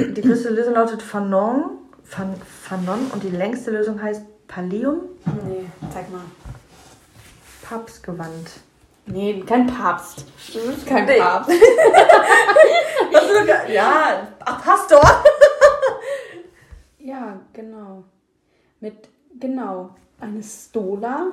Die 0.08 0.20
größte 0.22 0.50
Lösung 0.50 0.74
lautet 0.74 1.02
Fanon, 1.02 1.78
Fan, 2.04 2.34
Fanon 2.62 3.10
und 3.12 3.22
die 3.22 3.30
längste 3.30 3.70
Lösung 3.70 4.00
heißt 4.02 4.22
Pallium. 4.48 5.00
Nee, 5.46 5.66
zeig 5.92 6.10
mal. 6.10 6.22
Papstgewand. 7.62 8.50
Nee, 9.06 9.42
kein 9.46 9.66
Papst. 9.66 10.24
Das 10.54 10.64
ist 10.64 10.86
kein 10.86 11.04
Nee. 11.06 11.18
Papst. 11.18 11.50
Das? 13.46 13.70
Ja, 13.72 14.28
ach, 14.44 14.62
Pastor. 14.62 15.00
Ja, 16.98 17.40
genau. 17.52 18.04
Mit, 18.80 19.08
genau, 19.38 19.90
eine 20.20 20.42
Stola, 20.42 21.32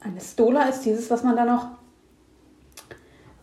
Eine 0.00 0.20
Stola 0.20 0.64
ist 0.64 0.80
dieses, 0.82 1.10
was 1.10 1.22
man 1.22 1.36
da 1.36 1.44
noch. 1.44 1.66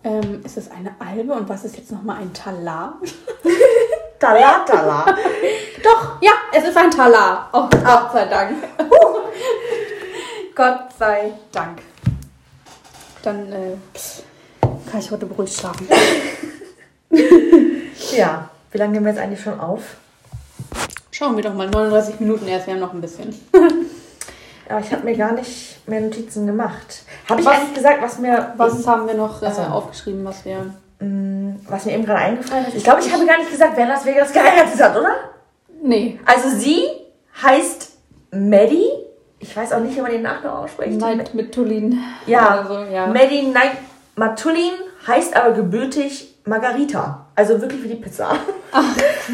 Ähm, 0.04 0.42
ist 0.44 0.58
es 0.58 0.70
eine 0.70 0.94
Albe 1.00 1.34
und 1.34 1.48
was 1.48 1.64
ist 1.64 1.78
jetzt 1.78 1.92
nochmal 1.92 2.18
ein 2.18 2.34
Talar? 2.34 3.00
Tala, 4.22 4.64
tala. 4.66 5.04
Doch, 5.84 6.22
ja, 6.22 6.34
es 6.54 6.64
ist 6.64 6.78
ein 6.78 6.92
Talar. 6.92 7.50
Oh, 7.54 7.68
Gott 7.84 8.12
sei 8.14 8.26
Dank. 8.26 8.56
Gott 10.54 10.94
sei 11.00 11.34
Dank. 11.52 11.82
Dann 13.24 13.52
äh, 13.52 13.78
kann 14.92 15.00
ich 15.00 15.10
heute 15.10 15.26
beruhigt 15.26 15.56
schlafen. 15.56 15.88
ja, 18.16 18.48
wie 18.72 18.78
lange 18.78 18.92
nehmen 18.92 19.08
wir 19.08 19.14
jetzt 19.14 19.22
eigentlich 19.22 19.42
schon 19.42 19.60
auf? 19.60 19.96
Schauen 21.10 21.36
wir 21.36 21.44
doch 21.44 21.56
mal, 21.56 21.68
39 21.68 22.20
Minuten 22.20 22.48
erst, 22.48 22.68
wir 22.68 22.76
haben 22.76 22.82
noch 22.82 22.94
ein 22.94 23.02
bisschen. 23.02 23.34
Aber 24.70 24.82
ich 24.82 24.94
habe 24.94 25.04
mir 25.04 25.18
gar 25.18 25.32
nicht 25.32 25.88
mehr 25.88 26.00
Notizen 26.00 26.46
gemacht. 26.46 27.06
Habe 27.28 27.42
ich 27.42 27.48
eigentlich 27.48 27.74
gesagt, 27.74 28.04
was 28.04 28.20
mir 28.20 28.54
Was 28.56 28.86
haben 28.86 29.08
wir 29.08 29.16
noch 29.16 29.42
äh, 29.42 29.48
Ach 29.48 29.56
so. 29.56 29.62
aufgeschrieben, 29.64 30.24
was 30.24 30.46
wir. 30.46 30.76
Was 31.68 31.86
mir 31.86 31.94
eben 31.94 32.06
gerade 32.06 32.20
eingefallen 32.20 32.66
ist? 32.68 32.76
Ich 32.76 32.84
glaube, 32.84 33.02
ich 33.02 33.12
habe 33.12 33.26
gar 33.26 33.38
nicht 33.38 33.52
gesagt, 33.52 33.74
wer 33.76 33.88
Las 33.88 34.06
Vegas 34.06 34.32
geheiratet 34.34 34.82
hat, 34.82 34.96
oder? 34.98 35.16
Nee, 35.84 36.20
Also 36.26 36.50
sie 36.50 36.84
heißt 37.42 37.92
Maddie. 38.32 38.88
Ich 39.40 39.56
weiß 39.58 39.74
auch 39.74 39.80
nicht, 39.80 39.96
wie 39.98 40.02
man 40.02 40.12
den 40.12 40.22
Nachnamen 40.22 40.58
ausspricht. 40.66 41.00
Night 41.00 41.34
mit 41.34 41.52
Tulin. 41.54 42.00
Ja, 42.28 42.60
Oder 42.62 42.68
so, 42.86 42.94
ja. 42.94 43.08
Maddie 43.08 43.44
Night 43.48 43.72
Matulin 44.16 44.74
heißt 45.08 45.36
aber 45.36 45.52
gebürtig 45.54 46.36
Margarita. 46.46 47.21
Also 47.36 47.60
wirklich 47.62 47.84
wie 47.84 47.88
die 47.90 47.96
Pizza. 47.96 48.30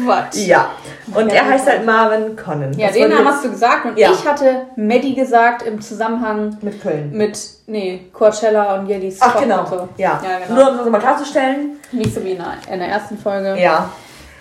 Quatsch. 0.04 0.36
ja. 0.46 0.70
Und 1.14 1.28
Ja, 1.28 1.36
er 1.42 1.48
heißt 1.48 1.66
halt 1.68 1.84
Marvin 1.84 2.36
Conan. 2.36 2.72
Ja, 2.74 2.86
Das 2.88 2.96
den 2.96 3.10
Namen 3.10 3.26
hast 3.26 3.44
du 3.44 3.50
gesagt 3.50 3.86
und 3.86 3.98
Ja. 3.98 4.10
ich 4.12 4.26
hatte 4.26 4.66
Maddie 4.76 5.14
gesagt 5.14 5.62
im 5.62 5.80
Zusammenhang 5.80 6.56
mit 6.62 6.80
Köln. 6.80 7.10
mit, 7.12 7.38
nee, 7.66 8.06
Coachella 8.12 8.76
und 8.76 8.86
Yelis 8.88 9.18
Ach 9.20 9.34
Koch 9.34 9.42
genau. 9.42 9.64
so. 9.66 9.88
Ja. 9.96 10.20
ja 10.22 10.38
genau. 10.46 10.60
Nur 10.60 10.70
um 10.72 10.78
das 10.78 10.88
mal 10.88 11.00
klarzustellen. 11.00 11.70
Nicht 11.92 12.14
so 12.14 12.22
wie 12.24 12.32
in 12.32 12.38
der, 12.38 12.54
in 12.72 12.78
der 12.78 12.88
ersten 12.88 13.18
Folge. 13.18 13.56
Ja. 13.60 13.90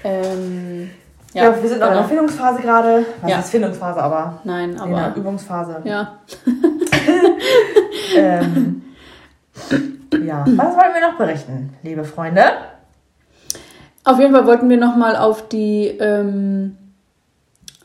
Ähm, 0.04 0.92
Ja, 1.34 1.44
ja. 1.46 1.62
wir 1.62 1.68
sind 1.70 1.80
noch 1.80 1.88
in 1.88 1.94
der. 1.96 2.04
Findungsphase 2.06 2.62
gerade. 2.62 3.06
Was 3.22 3.32
Ja. 3.32 3.40
ist 3.40 3.50
Findungsphase, 3.50 4.02
aber 4.02 4.40
Nein, 4.44 4.70
in 4.72 4.76
der 4.94 5.06
aber. 5.08 5.16
Übungsphase. 5.16 5.82
Ja. 5.84 6.18
Ähm, 8.16 8.82
ja. 10.26 10.46
Was 10.46 10.76
wollen 10.76 10.94
wir 10.94 11.10
noch 11.10 11.18
berichten, 11.18 11.76
liebe 11.84 12.04
Freunde? 12.04 12.44
Auf 14.08 14.20
jeden 14.20 14.34
Fall 14.34 14.48
wollten 14.48 14.70
wir 14.70 14.78
nochmal 14.78 15.18
auf 15.18 15.50
die 15.50 15.88
ähm, 16.00 16.78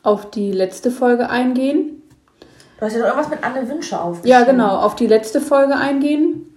auf 0.03 0.29
die 0.31 0.53
letzte 0.53 0.89
Folge 0.89 1.29
eingehen. 1.29 2.01
Du 2.79 2.85
hast 2.85 2.93
ja 2.93 2.99
noch 2.99 3.07
irgendwas 3.07 3.29
mit 3.29 3.43
Anne 3.43 3.67
Wünsche 3.67 3.99
aufgeschrieben. 3.99 4.29
Ja, 4.29 4.45
genau, 4.45 4.77
auf 4.77 4.95
die 4.95 5.07
letzte 5.07 5.41
Folge 5.41 5.75
eingehen. 5.75 6.55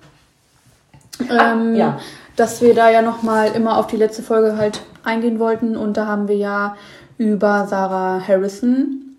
Ah, 1.28 1.52
Ähm, 1.52 1.74
ja. 1.74 1.98
Dass 2.36 2.62
wir 2.62 2.76
da 2.76 2.90
ja 2.90 3.02
nochmal 3.02 3.56
immer 3.56 3.78
auf 3.78 3.88
die 3.88 3.96
letzte 3.96 4.22
Folge 4.22 4.56
halt 4.56 4.82
eingehen 5.02 5.40
wollten. 5.40 5.76
Und 5.76 5.96
da 5.96 6.06
haben 6.06 6.28
wir 6.28 6.36
ja 6.36 6.76
über 7.18 7.66
Sarah 7.66 8.20
Harrison 8.24 9.16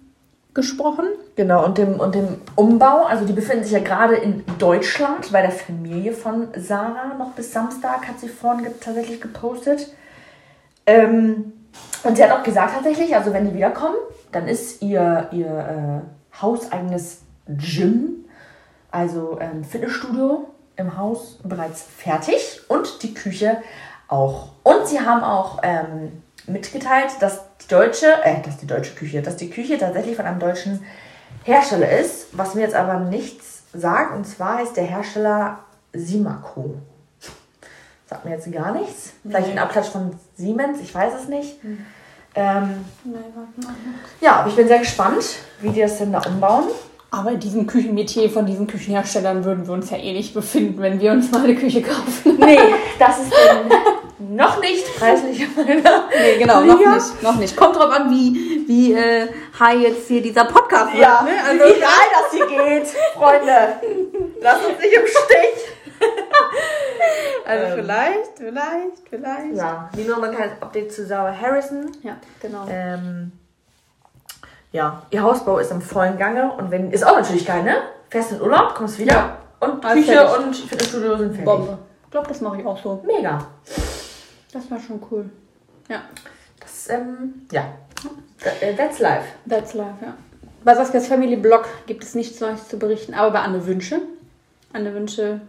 gesprochen. 0.53 1.07
Genau, 1.35 1.65
und 1.65 1.77
dem, 1.77 1.99
und 1.99 2.15
dem 2.15 2.37
Umbau. 2.55 3.03
Also 3.03 3.25
die 3.25 3.33
befinden 3.33 3.65
sich 3.65 3.73
ja 3.73 3.79
gerade 3.79 4.15
in 4.15 4.45
Deutschland 4.59 5.29
bei 5.33 5.41
der 5.41 5.51
Familie 5.51 6.13
von 6.13 6.47
Sarah. 6.55 7.15
Noch 7.19 7.31
bis 7.31 7.51
Samstag 7.51 8.07
hat 8.07 8.21
sie 8.21 8.29
vorhin 8.29 8.63
ge 8.63 8.71
tatsächlich 8.79 9.19
gepostet. 9.19 9.89
Ähm, 10.87 11.53
und 12.03 12.15
sie 12.15 12.23
hat 12.23 12.31
auch 12.31 12.43
gesagt 12.43 12.73
tatsächlich, 12.73 13.15
also 13.15 13.33
wenn 13.33 13.45
die 13.45 13.53
wiederkommen, 13.53 13.95
dann 14.31 14.47
ist 14.47 14.81
ihr, 14.81 15.27
ihr 15.31 16.03
äh, 16.03 16.41
hauseigenes 16.41 17.21
Gym, 17.47 18.25
also 18.91 19.37
ähm, 19.39 19.63
Fitnessstudio 19.63 20.47
im 20.75 20.97
Haus 20.97 21.39
bereits 21.43 21.81
fertig 21.81 22.61
und 22.69 23.03
die 23.03 23.13
Küche 23.13 23.57
auch. 24.07 24.49
Und 24.63 24.87
sie 24.87 24.99
haben 24.99 25.23
auch 25.23 25.59
ähm, 25.63 26.23
mitgeteilt, 26.45 27.11
dass 27.19 27.41
die 27.61 27.67
deutsche, 27.67 28.07
äh, 28.23 28.41
dass 28.41 28.57
die 28.57 28.67
deutsche 28.67 28.95
Küche, 28.95 29.21
dass 29.21 29.35
die 29.35 29.49
Küche 29.49 29.77
tatsächlich 29.77 30.15
von 30.15 30.25
einem 30.25 30.39
deutschen 30.39 30.83
Hersteller 31.43 31.89
ist, 31.99 32.37
was 32.37 32.55
mir 32.55 32.61
jetzt 32.61 32.75
aber 32.75 32.99
nichts 32.99 33.63
sagt. 33.73 34.15
Und 34.15 34.25
zwar 34.25 34.59
heißt 34.59 34.77
der 34.77 34.85
Hersteller 34.85 35.59
Simaco. 35.93 36.75
Sagt 38.09 38.23
mir 38.25 38.31
jetzt 38.31 38.51
gar 38.51 38.71
nichts. 38.71 39.11
Vielleicht 39.21 39.49
ein 39.51 39.59
Abklatsch 39.59 39.89
von 39.89 40.11
Siemens, 40.35 40.79
ich 40.81 40.93
weiß 40.95 41.13
es 41.21 41.27
nicht. 41.27 41.57
Ähm, 42.35 42.85
warte 43.03 43.67
mal. 43.67 43.75
ja, 44.21 44.37
aber 44.37 44.49
ich 44.49 44.55
bin 44.55 44.67
sehr 44.67 44.79
gespannt, 44.79 45.23
wie 45.59 45.69
die 45.69 45.81
das 45.81 45.97
denn 45.97 46.13
da 46.13 46.21
umbauen. 46.25 46.65
Aber 47.09 47.31
in 47.31 47.39
diesem 47.39 47.65
Küchenmetier 47.67 48.29
von 48.29 48.45
diesen 48.45 48.67
Küchenherstellern 48.67 49.43
würden 49.43 49.65
wir 49.65 49.73
uns 49.73 49.89
ja 49.89 49.97
eh 49.97 50.13
nicht 50.13 50.33
befinden, 50.33 50.81
wenn 50.81 50.99
wir 50.99 51.11
uns 51.11 51.31
mal 51.31 51.43
eine 51.43 51.55
Küche 51.55 51.81
kaufen. 51.81 52.37
Nee, 52.39 52.59
das 52.99 53.19
ist 53.19 53.31
denn 53.33 54.35
noch 54.35 54.59
nicht 54.61 54.85
preislich. 54.99 55.47
Nee, 55.57 56.37
genau, 56.37 56.61
noch 56.61 56.79
Ja. 56.79 56.95
nicht, 56.95 57.23
noch 57.23 57.35
nicht. 57.37 57.55
Kommt 57.55 57.75
drauf 57.75 57.91
an, 57.91 58.09
wie, 58.11 58.63
wie 58.67 58.93
äh, 58.93 59.27
high 59.59 59.81
jetzt 59.81 60.07
hier 60.07 60.21
dieser 60.21 60.45
Podcast 60.45 60.93
wird. 60.93 61.01
Ja, 61.03 61.21
ne? 61.23 61.31
also 61.45 61.63
wie 61.65 61.79
geil 61.79 62.07
das 62.13 62.31
hier 62.31 62.47
geht, 62.47 62.87
Freunde. 63.15 63.79
Lasst 64.41 64.65
uns 64.65 64.79
nicht 64.79 64.93
im 64.93 65.07
Stich. 65.07 65.99
also 67.45 67.65
Ähm. 67.65 67.73
vielleicht, 67.75 68.37
vielleicht, 68.37 69.09
vielleicht. 69.09 69.55
Ja, 69.55 69.89
wie 69.93 70.03
nur 70.03 70.17
mal 70.19 70.29
ein 70.29 70.35
kleines 70.35 70.61
Update 70.61 70.91
zu 70.93 71.05
Sarah 71.05 71.35
Harrison. 71.39 71.91
Ja, 72.03 72.17
genau. 72.41 72.65
Ähm, 72.69 73.31
ja, 74.71 75.01
ihr 75.09 75.21
Hausbau 75.23 75.59
ist 75.59 75.71
im 75.71 75.81
vollen 75.81 76.17
Gange 76.17 76.51
und 76.53 76.71
wenn 76.71 76.91
ist 76.91 77.05
auch 77.05 77.15
natürlich 77.15 77.45
geil, 77.45 77.63
ne? 77.63 77.75
Fährst 78.09 78.31
in 78.31 78.41
Urlaub, 78.41 78.75
kommst 78.75 78.99
wieder 78.99 79.13
Ja. 79.13 79.37
und 79.59 79.83
Alles 79.83 80.05
Küche 80.05 80.17
fertig. 80.17 80.45
und 80.45 80.55
Fitnessstudio 80.55 81.17
sind 81.17 81.29
fertig. 81.29 81.45
Bombe. 81.45 81.77
Ich 82.05 82.11
glaube, 82.11 82.27
das 82.27 82.41
mache 82.41 82.59
ich 82.61 82.65
auch 82.65 82.81
so. 82.81 83.03
Mega. 83.05 83.45
Das 84.53 84.69
war 84.71 84.79
schon 84.79 85.01
cool. 85.11 85.29
Ja, 85.89 86.01
Das, 86.59 86.89
ähm, 86.89 87.45
ja. 87.51 87.63
Äh, 88.61 88.75
That's 88.75 88.99
life. 88.99 89.25
that's 89.49 89.73
life, 89.73 89.95
ja. 90.01 90.13
Bei 90.63 90.75
Saskias 90.75 91.07
Family 91.07 91.35
Blog 91.37 91.65
gibt 91.85 92.03
es 92.03 92.13
nichts 92.13 92.39
Neues 92.39 92.67
zu 92.67 92.77
berichten, 92.77 93.13
aber 93.13 93.31
bei 93.31 93.39
Anne 93.39 93.65
Wünsche. 93.65 94.01
Anne 94.73 94.93
Wünsche 94.93 95.41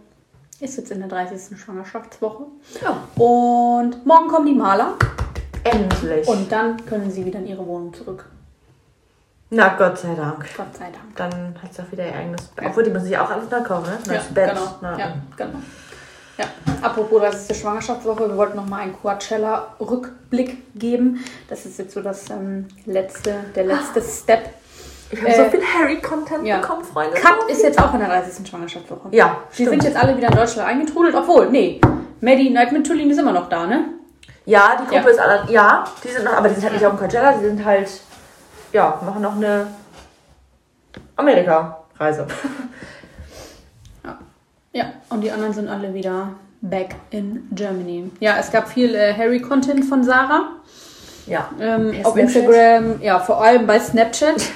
ist 0.61 0.77
jetzt 0.77 0.91
in 0.91 0.99
der 0.99 1.07
30. 1.07 1.57
Schwangerschaftswoche. 1.57 2.45
Ja. 2.81 3.03
Und 3.15 4.05
morgen 4.05 4.27
kommen 4.27 4.45
die 4.45 4.53
Maler. 4.53 4.95
Endlich. 5.63 6.27
Und 6.27 6.51
dann 6.51 6.85
können 6.85 7.09
sie 7.11 7.25
wieder 7.25 7.39
in 7.39 7.47
ihre 7.47 7.65
Wohnung 7.65 7.93
zurück. 7.93 8.25
Na 9.51 9.69
Gott 9.77 9.97
sei 9.97 10.13
Dank. 10.15 10.45
Gott 10.55 10.75
sei 10.75 10.91
Dank. 10.91 11.15
Dann 11.15 11.55
hat 11.61 11.73
sie 11.73 11.81
auch 11.81 11.91
wieder 11.91 12.05
ihr 12.05 12.15
eigenes 12.15 12.43
Bett. 12.47 12.65
Obwohl, 12.67 12.83
die 12.83 12.91
müssen 12.91 13.05
sich 13.05 13.17
auch 13.17 13.29
alles 13.29 13.49
neu 13.49 13.61
kaufen, 13.61 13.89
ne? 13.89 13.97
Neues 14.05 14.25
ja, 14.25 14.33
Bett. 14.33 14.49
Genau. 14.49 14.75
Na, 14.81 14.99
Ja, 14.99 15.13
genau. 15.35 15.59
Ja. 16.37 16.45
Apropos, 16.81 17.21
das 17.21 17.35
ist 17.41 17.49
die 17.49 17.55
Schwangerschaftswoche. 17.55 18.29
Wir 18.29 18.37
wollten 18.37 18.55
noch 18.55 18.65
mal 18.65 18.81
einen 18.81 18.93
Coachella-Rückblick 18.93 20.79
geben. 20.79 21.23
Das 21.49 21.65
ist 21.65 21.79
jetzt 21.79 21.93
so 21.93 22.01
das 22.01 22.29
ähm, 22.29 22.67
letzte, 22.85 23.35
der 23.55 23.65
letzte 23.65 24.01
Step. 24.01 24.53
Ich 25.11 25.19
habe 25.19 25.29
Äh, 25.31 25.43
so 25.45 25.49
viel 25.49 25.61
Harry-Content 25.63 26.45
ja. 26.45 26.57
bekommen, 26.59 26.83
Freunde. 26.83 27.15
Kat 27.19 27.37
ist 27.47 27.63
jetzt 27.63 27.81
auch 27.81 27.93
in 27.93 27.99
der 27.99 28.09
30. 28.09 28.47
Schwangerschaftswoche. 28.47 29.07
Ja, 29.11 29.37
Sie 29.49 29.63
stimmt. 29.63 29.81
sind 29.81 29.83
jetzt 29.93 29.97
alle 30.03 30.15
wieder 30.15 30.27
in 30.29 30.35
Deutschland 30.35 30.67
eingetrudelt, 30.69 31.15
obwohl, 31.15 31.49
nee, 31.49 31.81
Maddie 32.21 32.49
Nightman 32.51 32.83
Tulin 32.83 33.09
ist 33.09 33.17
immer 33.19 33.31
noch 33.31 33.49
da, 33.49 33.65
ne? 33.65 33.85
Ja, 34.45 34.77
die 34.79 34.83
Gruppe 34.87 35.05
Ja. 35.05 35.09
ist 35.11 35.19
alle. 35.19 35.51
Ja, 35.51 35.83
die 36.03 36.07
sind 36.09 36.25
noch, 36.25 36.33
aber 36.33 36.47
die 36.49 36.55
sind 36.55 36.63
halt 36.63 36.73
nicht 36.73 36.85
auf 36.85 36.93
dem 36.93 36.99
Coachella, 36.99 37.33
die 37.33 37.45
sind 37.45 37.63
halt. 37.65 37.89
Ja, 38.71 38.99
machen 39.03 39.21
noch 39.21 39.35
eine 39.35 39.67
Amerika-Reise. 41.15 42.27
Ja, 44.71 44.85
und 45.09 45.21
die 45.21 45.31
anderen 45.31 45.53
sind 45.53 45.67
alle 45.67 45.93
wieder 45.95 46.29
back 46.61 46.95
in 47.09 47.47
Germany. 47.51 48.11
Ja, 48.19 48.37
es 48.37 48.51
gab 48.51 48.67
viel 48.69 48.93
äh, 48.93 49.13
Harry-Content 49.15 49.85
von 49.85 50.03
Sarah. 50.03 50.49
Ja. 51.27 51.49
Ähm, 51.59 51.93
auf? 52.03 52.15
Instagram, 52.15 53.01
ja, 53.01 53.19
vor 53.19 53.41
allem 53.41 53.67
bei 53.67 53.79
Snapchat. 53.79 54.41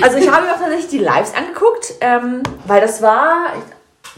Also 0.00 0.16
ich 0.16 0.30
habe 0.30 0.46
mir 0.46 0.52
auch 0.52 0.60
tatsächlich 0.60 0.90
die 0.90 0.98
Lives 0.98 1.34
angeguckt, 1.34 1.94
ähm, 2.00 2.40
weil 2.66 2.80
das 2.80 3.02
war 3.02 3.52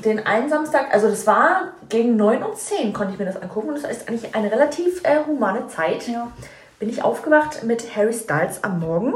den 0.04 0.26
einen 0.26 0.50
Samstag, 0.50 0.92
also 0.92 1.08
das 1.08 1.26
war 1.26 1.72
gegen 1.88 2.16
9 2.16 2.42
und 2.42 2.58
10 2.58 2.92
konnte 2.92 3.14
ich 3.14 3.18
mir 3.18 3.24
das 3.24 3.40
angucken. 3.40 3.68
Und 3.68 3.82
das 3.82 3.90
ist 3.90 4.08
eigentlich 4.08 4.34
eine 4.34 4.52
relativ 4.52 5.02
äh, 5.04 5.24
humane 5.26 5.68
Zeit. 5.68 6.06
ja. 6.06 6.30
Bin 6.78 6.88
ich 6.88 7.02
aufgewacht 7.02 7.62
mit 7.62 7.96
Harry 7.96 8.12
Styles 8.12 8.62
am 8.62 8.80
Morgen. 8.80 9.14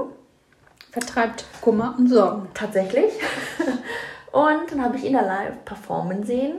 Vertreibt 0.90 1.44
Kummer 1.60 1.94
und 1.98 2.08
Sorgen. 2.08 2.48
Tatsächlich. 2.54 3.12
Und 4.32 4.72
dann 4.72 4.82
habe 4.82 4.96
ich 4.96 5.04
ihn 5.04 5.12
da 5.12 5.20
live 5.20 5.64
performen 5.64 6.24
sehen. 6.24 6.58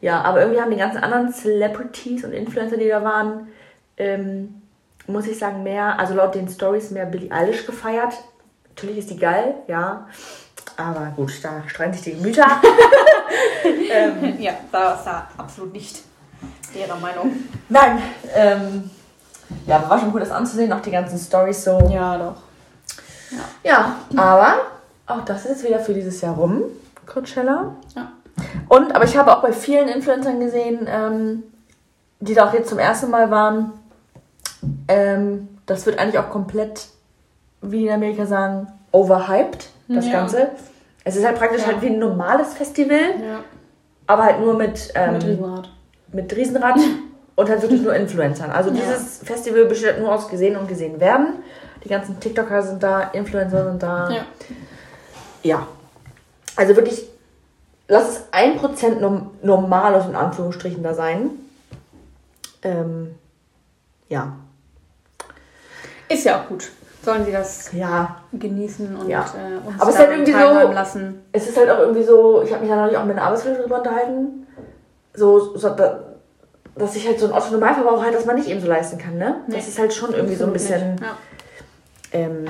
Ja, 0.00 0.22
aber 0.22 0.40
irgendwie 0.40 0.60
haben 0.60 0.70
die 0.70 0.78
ganzen 0.78 0.96
anderen 0.96 1.30
Celebrities 1.34 2.24
und 2.24 2.32
Influencer, 2.32 2.78
die 2.78 2.88
da 2.88 3.04
waren, 3.04 3.48
ähm, 3.98 4.62
muss 5.06 5.26
ich 5.26 5.38
sagen, 5.38 5.62
mehr, 5.62 5.98
also 5.98 6.14
laut 6.14 6.34
den 6.34 6.48
Stories 6.48 6.90
mehr 6.90 7.06
Billie 7.06 7.30
Eilish 7.30 7.66
gefeiert. 7.66 8.14
Natürlich 8.68 8.98
ist 8.98 9.10
die 9.10 9.18
geil, 9.18 9.54
ja. 9.66 10.06
Aber 10.76 11.12
gut, 11.16 11.32
da 11.42 11.62
streiten 11.66 11.94
sich 11.94 12.02
die 12.02 12.12
Gemüter. 12.12 12.46
ähm, 13.90 14.36
Ja, 14.38 14.52
da 14.70 14.94
ist 14.94 15.04
da 15.04 15.28
absolut 15.36 15.72
nicht 15.72 16.02
ihrer 16.74 16.96
Meinung. 16.96 17.32
nein, 17.68 18.02
ähm, 18.34 18.90
ja, 19.66 19.76
aber 19.76 19.90
war 19.90 19.98
schon 19.98 20.12
cool, 20.12 20.20
das 20.20 20.30
anzusehen, 20.30 20.72
auch 20.72 20.80
die 20.82 20.90
ganzen 20.90 21.18
Stories 21.18 21.64
so. 21.64 21.90
Ja, 21.92 22.18
doch. 22.18 22.36
Ja, 23.64 23.96
aber 24.16 24.56
auch 25.06 25.24
das 25.24 25.44
ist 25.44 25.50
jetzt 25.50 25.64
wieder 25.64 25.80
für 25.80 25.94
dieses 25.94 26.20
Jahr 26.20 26.34
rum. 26.34 26.62
Coachella. 27.06 27.74
Ja. 27.96 28.12
Und, 28.68 28.94
aber 28.94 29.04
ich 29.04 29.16
habe 29.16 29.34
auch 29.34 29.42
bei 29.42 29.52
vielen 29.52 29.88
Influencern 29.88 30.38
gesehen, 30.38 30.86
ähm, 30.88 31.42
die 32.20 32.34
da 32.34 32.48
auch 32.48 32.52
jetzt 32.52 32.68
zum 32.68 32.78
ersten 32.78 33.10
Mal 33.10 33.30
waren, 33.30 33.72
ähm, 34.88 35.48
das 35.66 35.86
wird 35.86 35.98
eigentlich 35.98 36.18
auch 36.18 36.30
komplett, 36.30 36.88
wie 37.62 37.86
in 37.86 37.92
Amerika 37.92 38.26
sagen, 38.26 38.68
overhyped, 38.92 39.68
das 39.88 40.06
Ja. 40.06 40.12
Ganze. 40.12 40.48
Es 41.04 41.16
ist 41.16 41.24
halt 41.24 41.38
praktisch 41.38 41.62
Ja. 41.62 41.68
halt 41.68 41.82
wie 41.82 41.86
ein 41.88 41.98
normales 41.98 42.54
Festival, 42.54 42.98
Ja. 42.98 43.40
aber 44.06 44.24
halt 44.24 44.40
nur 44.40 44.54
mit, 44.54 44.90
ähm, 44.94 45.12
Mit 45.14 45.24
mit, 46.12 46.36
Riesenrad. 46.36 46.76
Riesenrad 46.76 46.76
und 47.36 47.48
halt 47.48 47.62
wirklich 47.62 47.82
nur 47.82 47.94
Influencern. 47.94 48.50
Also 48.50 48.70
dieses 48.70 49.18
Festival 49.18 49.64
besteht 49.66 49.92
halt 49.92 50.00
nur 50.00 50.12
aus 50.12 50.28
gesehen 50.28 50.56
und 50.56 50.68
gesehen 50.68 50.98
werden. 51.00 51.34
Die 51.84 51.88
ganzen 51.88 52.18
TikToker 52.18 52.62
sind 52.62 52.82
da, 52.82 53.02
Influencer 53.12 53.64
sind 53.70 53.82
da. 53.82 54.10
Ja. 55.42 55.66
Also 56.56 56.74
wirklich, 56.74 57.04
lass 57.86 58.08
es 58.08 58.32
1% 58.32 59.00
norm 59.00 59.30
normales 59.42 60.06
in 60.06 60.16
Anführungsstrichen 60.16 60.82
da 60.82 60.94
sein. 60.94 61.30
Ähm, 62.62 63.14
ja. 64.08 64.32
Ist 66.08 66.24
ja 66.24 66.40
auch 66.40 66.48
gut. 66.48 66.70
Sollen 67.02 67.24
sie 67.24 67.32
das 67.32 67.72
Ja. 67.72 68.22
genießen 68.32 68.96
und 68.96 69.08
Ja. 69.08 69.20
äh, 69.22 69.66
uns 69.66 69.80
Aber 69.80 69.90
es 69.90 69.94
ist 69.96 70.00
halt 70.00 70.10
irgendwie 70.10 70.32
so- 70.32 70.72
lassen. 70.72 71.22
Es 71.32 71.48
ist 71.48 71.56
halt 71.56 71.70
auch 71.70 71.78
irgendwie 71.78 72.02
so, 72.02 72.42
ich 72.42 72.50
habe 72.52 72.60
mich 72.62 72.70
da 72.70 72.76
neulich 72.76 72.96
auch 72.96 73.04
mit 73.04 73.16
einer 73.16 73.26
Arbeitskollegen 73.26 73.62
drüber 73.62 73.78
unterhalten, 73.78 74.46
so, 75.14 75.56
so 75.56 75.70
da, 75.70 76.00
dass 76.74 76.94
sich 76.94 77.06
halt 77.06 77.18
so 77.20 77.26
ein 77.26 77.32
Otto 77.32 77.50
Normalverbraucher 77.52 78.02
halt, 78.04 78.14
dass 78.14 78.24
man 78.26 78.36
nicht 78.36 78.48
eben 78.48 78.60
so 78.60 78.66
leisten 78.68 78.98
kann, 78.98 79.16
ne? 79.16 79.42
Nee. 79.46 79.56
Das 79.56 79.68
ist 79.68 79.78
halt 79.78 79.94
schon 79.94 80.12
irgendwie 80.12 80.34
so 80.34 80.44
ein 80.44 80.52
bisschen. 80.52 80.96
Ja. 81.00 81.16
ähm, 82.12 82.46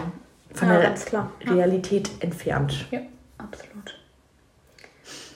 von 0.54 0.68
Ja, 0.68 0.78
der. 0.78 0.94
Ja. 1.12 1.30
Realität 1.52 2.10
entfernt. 2.20 2.86
Ja, 2.90 3.00
absolut. 3.38 3.98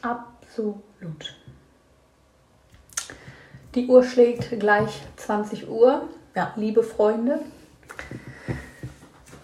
Absolut. 0.00 1.34
Die 3.74 3.86
Uhr 3.88 4.02
schlägt 4.04 4.58
gleich 4.60 5.02
20 5.16 5.68
Uhr. 5.68 6.02
Ja. 6.34 6.52
Liebe 6.56 6.82
Freunde. 6.82 7.40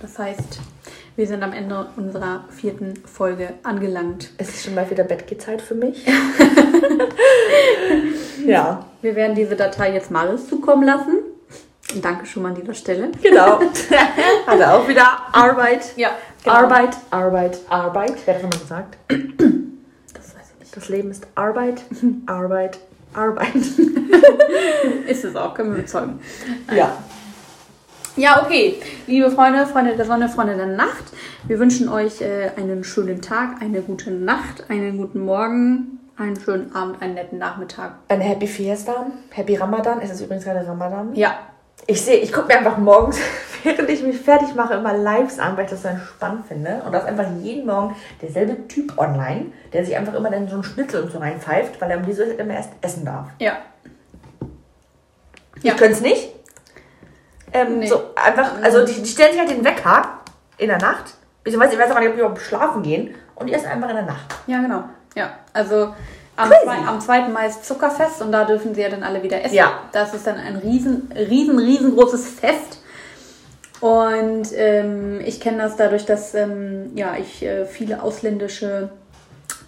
Das 0.01 0.19
heißt, 0.19 0.61
wir 1.17 1.27
sind 1.27 1.43
am 1.43 1.53
Ende 1.53 1.89
unserer 1.97 2.45
vierten 2.51 2.95
Folge 3.05 3.55
angelangt. 3.65 4.31
Es 4.39 4.49
ist 4.51 4.65
schon 4.65 4.75
mal 4.75 4.89
wieder 4.89 5.05
Bettgehzeit 5.05 5.61
für 5.61 5.75
mich. 5.75 6.07
ja, 8.47 8.85
Wir 9.03 9.17
werden 9.17 9.35
diese 9.35 9.57
Datei 9.57 9.93
jetzt 9.93 10.11
Maris 10.11 10.49
zukommen 10.49 10.85
lassen. 10.85 11.19
Danke 12.03 12.27
schon 12.27 12.43
mal 12.43 12.51
an 12.51 12.55
dieser 12.55 12.75
Stelle. 12.75 13.11
genau. 13.23 13.61
Hat 14.47 14.61
er 14.61 14.75
auch 14.77 14.87
wieder 14.87 15.07
Arbeit. 15.33 15.97
Ja, 15.97 16.11
Arbeit, 16.45 16.97
Arbeit, 17.11 17.59
Arbeit. 17.69 18.15
Wer 18.25 18.35
hat 18.35 18.45
das 18.45 18.51
nochmal 18.51 18.61
gesagt? 18.61 18.99
Das 20.15 20.35
weiß 20.37 20.53
ich 20.55 20.61
nicht. 20.61 20.77
Das 20.77 20.89
Leben 20.89 21.11
ist 21.11 21.27
Arbeit, 21.35 21.83
Arbeit, 22.27 22.79
Arbeit. 23.15 23.57
Ist 25.09 25.25
es 25.25 25.35
auch, 25.35 25.55
können 25.55 25.75
wir 25.75 25.83
bezeugen. 25.83 26.21
Ja. 26.75 26.97
Ja, 28.19 28.43
okay. 28.43 28.75
Liebe 29.07 29.31
Freunde, 29.31 29.65
Freunde 29.65 29.95
der 29.95 30.05
Sonne, 30.05 30.29
Freunde 30.29 30.57
der 30.57 30.67
Nacht. 30.67 31.05
Wir 31.47 31.61
wünschen 31.61 31.89
euch 31.89 32.21
äh, 32.21 32.51
einen 32.57 32.83
schönen 32.83 33.23
Tag, 33.23 33.63
eine 33.63 33.81
gute 33.81 34.11
Nacht, 34.11 34.69
einen 34.69 34.99
guten 34.99 35.21
Morgen, 35.21 36.01
einen 36.17 36.35
schönen 36.39 36.75
Abend, 36.75 37.01
einen 37.01 37.15
netten 37.15 37.39
Nachmittag. 37.39 37.93
Eine 38.09 38.25
Happy 38.25 38.49
Fiesta, 38.49 39.07
Happy 39.31 39.55
Ramadan. 39.55 40.01
Es 40.03 40.11
ist 40.11 40.21
übrigens 40.21 40.45
gerade 40.45 40.67
Ramadan. 40.67 41.15
Ja, 41.15 41.39
Ich 41.87 42.03
sehe, 42.03 42.17
ich 42.17 42.33
gucke 42.33 42.49
mir 42.49 42.59
einfach 42.59 42.77
morgens, 42.79 43.21
während 43.63 43.89
ich 43.89 44.03
mich 44.03 44.19
fertig 44.19 44.53
mache, 44.57 44.75
immer 44.75 44.95
Lives 44.97 45.39
an, 45.39 45.57
weil 45.57 45.67
ich 45.67 45.71
das 45.71 45.83
so 45.83 45.89
spannend 46.17 46.47
finde. 46.49 46.83
Und 46.85 46.91
da 46.91 46.99
ist 46.99 47.07
einfach 47.07 47.27
jeden 47.41 47.67
Morgen 47.67 47.95
derselbe 48.21 48.67
Typ 48.67 48.99
online, 48.99 49.47
der 49.73 49.85
sich 49.85 49.97
einfach 49.97 50.15
immer 50.15 50.31
dann 50.33 50.49
so 50.49 50.55
einen 50.55 50.65
Schnitzel 50.65 51.05
und 51.05 51.13
so 51.13 51.19
reinpfeift, 51.19 51.81
weil 51.81 51.93
er 51.93 51.99
um 51.99 52.05
diese 52.05 52.23
Uhrzeit 52.25 52.41
immer 52.41 52.55
erst 52.55 52.71
essen 52.81 53.05
darf. 53.05 53.29
ja. 53.39 53.59
Ja. 55.63 55.73
Ich 55.73 55.79
könnte 55.79 55.95
es 55.95 56.01
nicht. 56.01 56.38
Ähm, 57.53 57.79
Nee. 57.81 57.87
So 57.87 58.11
einfach, 58.15 58.63
also 58.63 58.85
die, 58.85 59.01
die 59.03 59.09
stellen 59.09 59.33
sich 59.33 59.41
halt 59.41 59.51
den 59.51 59.65
Wecker 59.65 60.21
in 60.57 60.69
der 60.69 60.79
Nacht. 60.79 61.15
Beziehungsweise 61.45 61.75
ich 61.75 61.81
weiß 61.81 61.91
auch 61.93 62.01
nicht, 62.01 62.09
ob 62.09 62.15
die 62.15 62.21
überhaupt 62.21 62.41
schlafen 62.41 62.83
gehen. 62.83 63.15
Und 63.35 63.47
die 63.47 63.55
essen 63.55 63.67
einfach 63.67 63.89
in 63.89 63.97
der 63.97 64.05
Nacht. 64.05 64.35
Ja, 64.47 64.61
genau. 64.61 64.85
Ja, 65.15 65.31
also 65.53 65.95
am, 66.37 66.51
zwei, 66.51 66.77
am 66.87 67.01
2. 67.01 67.29
Mai 67.29 67.47
ist 67.47 67.65
Zuckerfest 67.65 68.23
und 68.23 68.31
da 68.31 68.45
dürfen 68.45 68.75
sie 68.75 68.83
ja 68.83 68.89
dann 68.89 69.03
alle 69.03 69.23
wieder 69.23 69.43
essen. 69.45 69.55
Ja. 69.55 69.81
Das 69.93 70.15
ist 70.15 70.27
dann 70.27 70.37
ein 70.37 70.57
riesen, 70.57 71.13
riesen, 71.15 71.59
riesengroßes 71.59 72.29
Fest. 72.29 72.83
Und 73.81 74.49
ähm, 74.55 75.21
ich 75.25 75.41
kenne 75.41 75.59
das 75.59 75.77
dadurch, 75.77 76.05
dass 76.05 76.35
ähm, 76.35 76.93
ja, 76.95 77.17
ich 77.17 77.45
äh, 77.45 77.65
viele 77.65 78.03
ausländische 78.03 78.91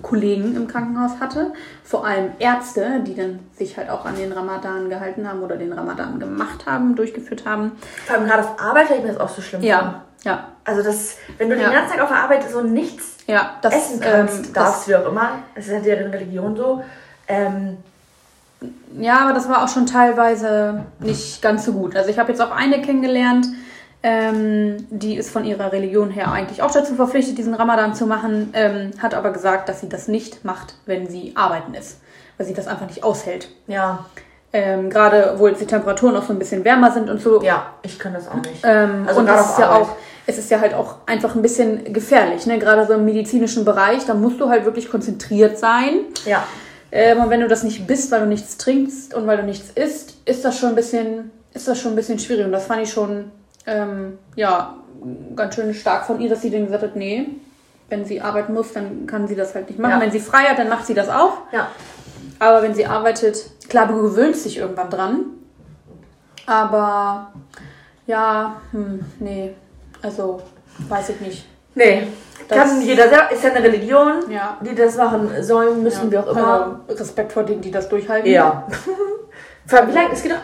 Kollegen 0.02 0.56
im 0.56 0.66
Krankenhaus 0.68 1.20
hatte, 1.20 1.52
vor 1.84 2.06
allem 2.06 2.32
Ärzte, 2.38 3.00
die 3.06 3.14
dann 3.14 3.38
sich 3.56 3.76
halt 3.76 3.90
auch 3.90 4.04
an 4.06 4.16
den 4.16 4.32
Ramadan 4.32 4.88
gehalten 4.88 5.28
haben 5.28 5.42
oder 5.42 5.56
den 5.56 5.72
Ramadan 5.72 6.18
gemacht 6.18 6.64
haben, 6.66 6.96
durchgeführt 6.96 7.44
haben. 7.46 7.72
Vor 8.06 8.16
allem 8.16 8.26
gerade 8.26 8.42
auf 8.44 8.60
Arbeit 8.60 8.86
stelle 8.86 9.00
ich 9.00 9.06
mir 9.06 9.12
das 9.12 9.20
auch 9.20 9.28
so 9.28 9.42
schlimm. 9.42 9.62
Ja, 9.62 10.02
ja, 10.24 10.48
Also 10.64 10.82
das, 10.82 11.16
wenn 11.38 11.48
du 11.50 11.56
Ja. 11.56 11.68
den 11.68 11.72
ganzen 11.72 11.92
Tag 11.96 12.02
auf 12.02 12.08
der 12.10 12.18
Arbeit 12.22 12.50
so 12.50 12.62
nichts 12.62 13.16
ja. 13.26 13.52
Das, 13.62 13.74
essen 13.74 14.00
kannst, 14.00 14.46
ähm, 14.46 14.52
darfst, 14.52 14.88
wie 14.88 14.96
auch 14.96 15.06
immer. 15.06 15.38
Das 15.54 15.66
ist 15.66 15.72
ja 15.72 15.80
deren 15.80 16.10
Religion 16.10 16.56
so. 16.56 16.82
Ähm, 17.28 17.78
Ja, 18.98 19.20
aber 19.20 19.32
das 19.32 19.48
war 19.48 19.64
auch 19.64 19.68
schon 19.68 19.86
teilweise 19.86 20.84
nicht 20.98 21.40
ganz 21.40 21.64
so 21.64 21.72
gut. 21.72 21.96
Also 21.96 22.10
ich 22.10 22.18
habe 22.18 22.30
jetzt 22.30 22.42
auch 22.42 22.50
eine 22.50 22.82
kennengelernt, 22.82 23.46
ähm, 24.02 24.86
die 24.90 25.16
ist 25.16 25.30
von 25.30 25.44
ihrer 25.44 25.72
Religion 25.72 26.10
her 26.10 26.32
eigentlich 26.32 26.62
auch 26.62 26.70
dazu 26.70 26.94
verpflichtet, 26.94 27.36
diesen 27.38 27.54
Ramadan 27.54 27.94
zu 27.94 28.06
machen, 28.06 28.50
ähm, 28.54 28.90
hat 28.98 29.14
aber 29.14 29.30
gesagt, 29.30 29.68
dass 29.68 29.80
sie 29.80 29.88
das 29.88 30.08
nicht 30.08 30.44
macht, 30.44 30.74
wenn 30.86 31.06
sie 31.08 31.32
arbeiten 31.36 31.74
ist, 31.74 31.98
weil 32.38 32.46
sie 32.46 32.54
das 32.54 32.66
einfach 32.66 32.86
nicht 32.86 33.04
aushält. 33.04 33.48
ja, 33.66 34.04
Ähm, 34.52 34.90
Gerade 34.90 35.34
wo 35.38 35.46
jetzt 35.46 35.60
die 35.60 35.66
Temperaturen 35.66 36.16
auch 36.16 36.24
so 36.24 36.32
ein 36.32 36.38
bisschen 36.38 36.64
wärmer 36.64 36.90
sind 36.92 37.08
und 37.10 37.20
so. 37.22 37.40
ja, 37.42 37.74
ich 37.82 37.98
kann 37.98 38.14
das 38.14 38.26
auch 38.28 38.34
nicht. 38.36 38.62
Ähm, 38.64 39.04
Also 39.06 39.20
und 39.20 39.28
es 39.28 39.38
auf 39.38 39.50
ist 39.50 39.58
ja 39.58 39.68
Arbeit. 39.68 39.82
auch, 39.82 39.88
es 40.26 40.38
ist 40.38 40.50
ja 40.50 40.60
halt 40.60 40.74
auch 40.74 40.94
einfach 41.06 41.34
ein 41.36 41.42
bisschen 41.42 41.92
gefährlich, 41.92 42.46
ne? 42.46 42.58
Gerade 42.58 42.86
so 42.86 42.94
im 42.94 43.04
medizinischen 43.04 43.64
Bereich, 43.64 44.06
da 44.06 44.14
musst 44.14 44.40
du 44.40 44.48
halt 44.48 44.64
wirklich 44.64 44.90
konzentriert 44.90 45.56
sein. 45.58 46.00
Ja, 46.24 46.42
Ähm, 46.92 47.18
und 47.20 47.30
wenn 47.30 47.40
du 47.40 47.46
das 47.46 47.62
nicht 47.62 47.86
bist, 47.86 48.10
weil 48.10 48.20
du 48.22 48.26
nichts 48.26 48.56
trinkst 48.56 49.14
und 49.14 49.24
weil 49.28 49.36
du 49.36 49.44
nichts 49.44 49.70
isst, 49.76 50.14
ist 50.24 50.44
das 50.44 50.58
schon 50.58 50.70
ein 50.70 50.74
bisschen, 50.74 51.30
ist 51.54 51.68
das 51.68 51.78
schon 51.78 51.92
ein 51.92 51.96
bisschen 51.96 52.18
schwierig. 52.18 52.44
Und 52.46 52.50
das 52.52 52.64
fand 52.64 52.82
ich 52.82 52.90
schon, 52.92 53.30
ähm, 53.66 54.18
ja, 54.36 54.74
ganz 55.36 55.54
schön 55.54 55.72
stark 55.74 56.04
von 56.06 56.20
ihr, 56.20 56.28
dass 56.28 56.42
sie 56.42 56.50
dann 56.50 56.64
gesagt 56.66 56.82
hat, 56.82 56.96
nee, 56.96 57.28
wenn 57.88 58.04
sie 58.04 58.20
arbeiten 58.20 58.52
muss, 58.54 58.72
dann 58.72 59.06
kann 59.06 59.26
sie 59.26 59.34
das 59.36 59.54
halt 59.54 59.68
nicht 59.68 59.78
machen. 59.78 59.92
Ja. 59.92 60.00
Wenn 60.00 60.10
sie 60.12 60.20
frei 60.20 60.44
hat, 60.44 60.58
dann 60.58 60.68
macht 60.68 60.86
sie 60.86 60.94
das 60.94 61.08
auch. 61.08 61.38
ja. 61.52 61.68
Aber 62.38 62.62
wenn 62.62 62.74
sie 62.74 62.86
arbeitet, 62.86 63.50
klar, 63.68 63.86
du 63.86 64.00
gewöhnst 64.00 64.46
dich 64.46 64.56
irgendwann 64.58 64.88
dran. 64.88 65.24
Aber 66.46 67.32
ja, 68.06 68.56
hm, 68.72 69.00
nee, 69.18 69.54
also 70.02 70.40
weiß 70.88 71.10
ich 71.10 71.20
nicht. 71.20 71.46
Nee, 71.74 72.06
Das- 72.48 72.58
kann 72.58 72.80
jeder 72.82 73.08
selber, 73.08 73.30
ist 73.30 73.44
ja 73.44 73.50
eine 73.50 73.62
Religion, 73.62 74.30
Ja. 74.30 74.56
die 74.60 74.74
das 74.74 74.96
machen 74.96 75.30
sollen, 75.42 75.82
müssen 75.82 76.06
Ja, 76.06 76.10
wir 76.12 76.20
auch 76.24 76.28
immer. 76.36 76.80
Also 76.88 77.02
Respekt 77.04 77.32
vor 77.32 77.42
denen, 77.44 77.60
die 77.60 77.70
das 77.70 77.88
durchhalten. 77.88 78.30
Ja. 78.30 78.66
Vor 79.66 79.78
allem, 79.78 79.88
wie 79.90 79.92
lange? 79.94 80.12
Es 80.12 80.22
geht 80.22 80.32
doch 80.32 80.38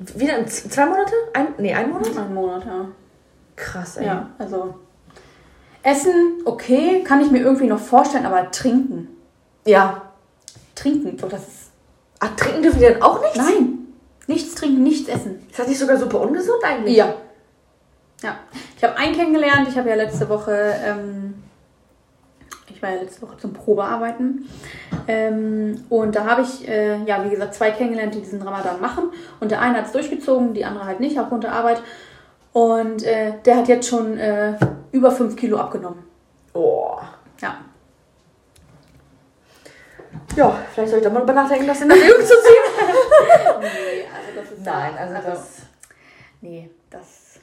wieder 0.00 0.38
in 0.38 0.48
zwei 0.48 0.86
Monate? 0.86 1.12
Ein, 1.34 1.48
nee, 1.58 1.74
ein 1.74 1.90
Monat? 1.90 2.16
Ein 2.16 2.34
Monat, 2.34 2.64
ja. 2.64 2.88
Krass, 3.56 3.98
ey. 3.98 4.06
Ja, 4.06 4.30
also 4.38 4.74
Essen, 5.82 6.42
okay, 6.44 7.02
kann 7.04 7.20
ich 7.20 7.30
mir 7.30 7.40
irgendwie 7.40 7.66
noch 7.66 7.78
vorstellen, 7.78 8.26
aber 8.26 8.50
trinken. 8.50 9.08
Ja. 9.66 10.02
Trinken, 10.74 11.18
so 11.18 11.26
das 11.26 11.42
ist. 11.42 11.70
Ach, 12.18 12.34
trinken 12.36 12.62
dürfen 12.62 12.80
die 12.80 12.86
dann 12.86 13.02
auch 13.02 13.20
nichts? 13.20 13.36
Nein! 13.36 13.78
Nichts 14.26 14.54
trinken, 14.54 14.82
nichts 14.82 15.08
essen. 15.08 15.44
Ist 15.50 15.58
das 15.58 15.68
nicht 15.68 15.78
sogar 15.78 15.96
super 15.96 16.20
ungesund 16.20 16.62
eigentlich? 16.62 16.96
Ja. 16.96 17.14
Ja. 18.22 18.36
Ich 18.76 18.84
habe 18.84 18.96
einen 18.96 19.14
kennengelernt, 19.14 19.68
ich 19.68 19.76
habe 19.76 19.88
ja 19.88 19.94
letzte 19.94 20.28
Woche, 20.28 20.74
ähm, 20.84 21.34
ich 22.80 22.82
war 22.82 22.94
ja 22.94 23.02
letzte 23.02 23.20
Woche 23.20 23.36
zum 23.36 23.52
Probearbeiten. 23.52 24.48
Ähm, 25.06 25.84
und 25.90 26.16
da 26.16 26.24
habe 26.24 26.40
ich, 26.40 26.66
äh, 26.66 26.96
ja, 27.04 27.22
wie 27.26 27.28
gesagt, 27.28 27.52
zwei 27.54 27.72
kennengelernt, 27.72 28.14
die 28.14 28.20
diesen 28.20 28.40
Ramadan 28.40 28.80
machen. 28.80 29.10
Und 29.38 29.50
der 29.50 29.60
eine 29.60 29.76
hat 29.76 29.86
es 29.86 29.92
durchgezogen, 29.92 30.54
die 30.54 30.64
andere 30.64 30.86
halt 30.86 30.98
nicht, 30.98 31.20
aufgrund 31.20 31.44
der 31.44 31.52
Arbeit. 31.52 31.82
Und 32.54 33.02
äh, 33.02 33.34
der 33.44 33.56
hat 33.58 33.68
jetzt 33.68 33.86
schon 33.86 34.16
äh, 34.16 34.54
über 34.92 35.10
5 35.10 35.36
Kilo 35.36 35.58
abgenommen. 35.58 36.04
Oh. 36.54 36.96
Ja. 37.42 37.58
Ja, 40.34 40.58
vielleicht 40.72 40.88
soll 40.90 41.00
ich 41.00 41.04
doch 41.04 41.12
mal 41.12 41.20
drüber 41.20 41.34
nachdenken, 41.34 41.66
das 41.66 41.82
in 41.82 41.90
Erwägung 41.90 42.20
zu 42.20 42.34
ziehen. 42.34 43.60
Nee, 43.60 44.06
also 44.16 44.40
das 44.40 44.50
ist 44.58 44.64
Nein, 44.64 44.94
also 44.96 45.14
das- 45.28 45.56
Nee, 46.40 46.70
das. 46.88 47.40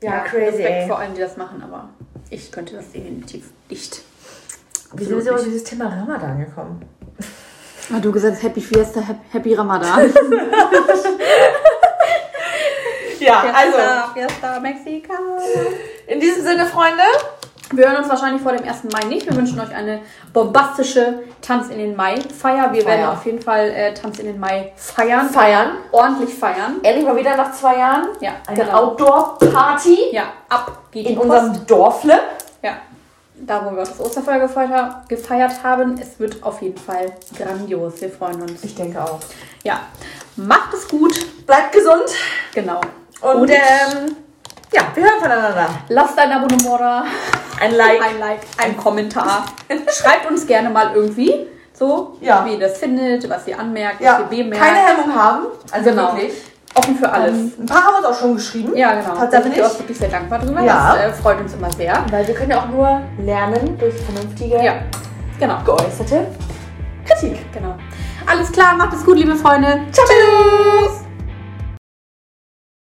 Ja, 0.00 0.20
crazy, 0.20 0.44
Respekt 0.46 0.70
ey. 0.70 0.86
vor 0.86 0.98
allen, 1.00 1.14
die 1.14 1.20
das 1.20 1.36
machen, 1.36 1.60
aber 1.60 1.88
ich 2.30 2.52
könnte 2.52 2.76
das 2.76 2.92
definitiv 2.92 3.50
nicht. 3.68 4.02
Wie 4.96 5.04
sind 5.04 5.24
wir 5.24 5.34
auf 5.34 5.42
dieses 5.44 5.64
Thema 5.64 5.86
Ramadan 5.86 6.38
gekommen? 6.38 6.82
Ah, 7.94 7.98
du 8.00 8.10
gesagt 8.12 8.42
Happy 8.42 8.60
Fiesta, 8.60 9.00
Hap- 9.06 9.32
Happy 9.32 9.54
Ramadan. 9.54 10.10
Ja, 13.20 13.42
also, 13.54 13.78
Fiesta 14.12 14.60
Mexicana. 14.60 15.38
in 16.06 16.20
diesem 16.20 16.42
Sinne, 16.44 16.66
Freunde, 16.66 17.02
Wir 17.72 17.88
hören 17.88 17.96
uns 18.02 18.08
wahrscheinlich 18.10 18.42
vor 18.42 18.52
dem 18.52 18.68
1. 18.68 18.84
Mai 18.92 19.06
nicht. 19.08 19.26
Wir 19.26 19.34
wünschen 19.34 19.58
euch 19.58 19.74
eine 19.74 20.00
bombastische 20.34 21.20
Tanz 21.40 21.68
in 21.70 21.78
den 21.78 21.96
Mai-Feier. 21.96 22.70
Wir 22.72 22.82
Feier. 22.82 22.98
werden 22.98 23.06
auf 23.08 23.24
jeden 23.24 23.40
Fall 23.40 23.70
äh, 23.70 23.94
Tanz 23.94 24.18
in 24.18 24.26
den 24.26 24.38
Mai 24.38 24.72
feiern. 24.76 25.30
Feiern. 25.30 25.68
Ordentlich 25.90 26.34
feiern. 26.34 26.76
Endlich 26.82 27.06
mal 27.06 27.16
wieder 27.16 27.34
nach 27.36 27.52
zwei 27.52 27.78
Jahren. 27.78 28.08
Ja, 28.20 28.32
Eine 28.46 28.64
genau. 28.64 28.78
Outdoor-Party 28.90 30.10
Ja, 30.12 30.24
ab 30.50 30.82
geht 30.90 31.06
in 31.06 31.12
die 31.14 31.18
Post. 31.18 31.30
unserem 31.30 31.66
Dorfle. 31.66 32.18
Da 33.36 33.64
wo 33.64 33.70
wir 33.72 33.84
das 33.84 33.98
Osterfeuer 33.98 34.38
gefeiert, 34.40 35.08
gefeiert 35.08 35.62
haben. 35.62 35.98
Es 36.00 36.18
wird 36.20 36.42
auf 36.42 36.62
jeden 36.62 36.78
Fall 36.78 37.12
grandios. 37.36 38.00
Wir 38.00 38.10
freuen 38.10 38.40
uns. 38.42 38.62
Ich 38.62 38.74
denke 38.74 39.02
auch. 39.02 39.18
Ja, 39.64 39.80
macht 40.36 40.72
es 40.72 40.86
gut. 40.88 41.14
Bleibt 41.46 41.72
gesund. 41.72 42.04
Genau. 42.54 42.80
Und 43.20 43.50
ähm, 43.50 44.16
ja, 44.72 44.82
wir 44.94 45.02
hören 45.04 45.20
voneinander. 45.20 45.68
Lasst 45.88 46.18
ein 46.18 46.30
Abonnement 46.32 46.80
da. 46.80 47.04
Ein 47.60 47.74
Like. 47.74 48.02
Ein 48.02 48.18
Like, 48.20 48.40
ein 48.58 48.76
Kommentar. 48.76 49.46
Schreibt 49.88 50.30
uns 50.30 50.46
gerne 50.46 50.70
mal 50.70 50.94
irgendwie, 50.94 51.46
so 51.72 52.16
Ja. 52.20 52.44
wie 52.44 52.52
ihr 52.54 52.60
das 52.60 52.78
findet, 52.78 53.28
was 53.28 53.46
ihr 53.48 53.58
anmerkt, 53.58 54.00
Ja, 54.00 54.20
was 54.24 54.32
ihr 54.32 54.44
bemerkt. 54.44 54.64
keine 54.64 54.78
Hemmung 54.78 55.14
haben. 55.14 55.46
Also 55.72 55.90
Genau. 55.90 56.12
wirklich. 56.16 56.34
Offen 56.74 56.96
für 56.96 57.10
alles. 57.10 57.32
Ähm, 57.36 57.52
ein 57.60 57.66
paar 57.66 57.82
haben 57.84 57.96
uns 57.96 58.06
auch 58.06 58.20
schon 58.20 58.34
geschrieben. 58.34 58.76
ja, 58.76 58.94
genau. 58.94 59.14
Da 59.14 59.20
sind 59.20 59.30
Tatsächlich. 59.30 59.56
wir 59.56 59.66
auch 59.66 59.78
wirklich 59.78 59.98
sehr 59.98 60.08
dankbar 60.08 60.38
drüber. 60.40 60.60
Ja. 60.62 60.96
Das 60.96 61.18
äh, 61.18 61.22
freut 61.22 61.40
uns 61.40 61.54
immer 61.54 61.70
sehr. 61.72 62.04
Weil 62.10 62.26
wir 62.26 62.34
können 62.34 62.50
ja 62.50 62.58
auch 62.60 62.68
nur 62.68 63.00
lernen 63.24 63.78
durch 63.78 63.94
vernünftige, 64.00 64.62
Ja, 64.62 64.74
genau. 65.38 65.58
geäußerte 65.64 66.26
Kritik. 67.06 67.52
genau. 67.52 67.74
Alles 68.26 68.50
klar, 68.50 68.74
macht 68.76 68.92
es 68.94 69.04
gut, 69.04 69.16
liebe 69.18 69.36
Freunde. 69.36 69.80
Ciao. 69.92 70.06
Tschüss. 70.06 71.03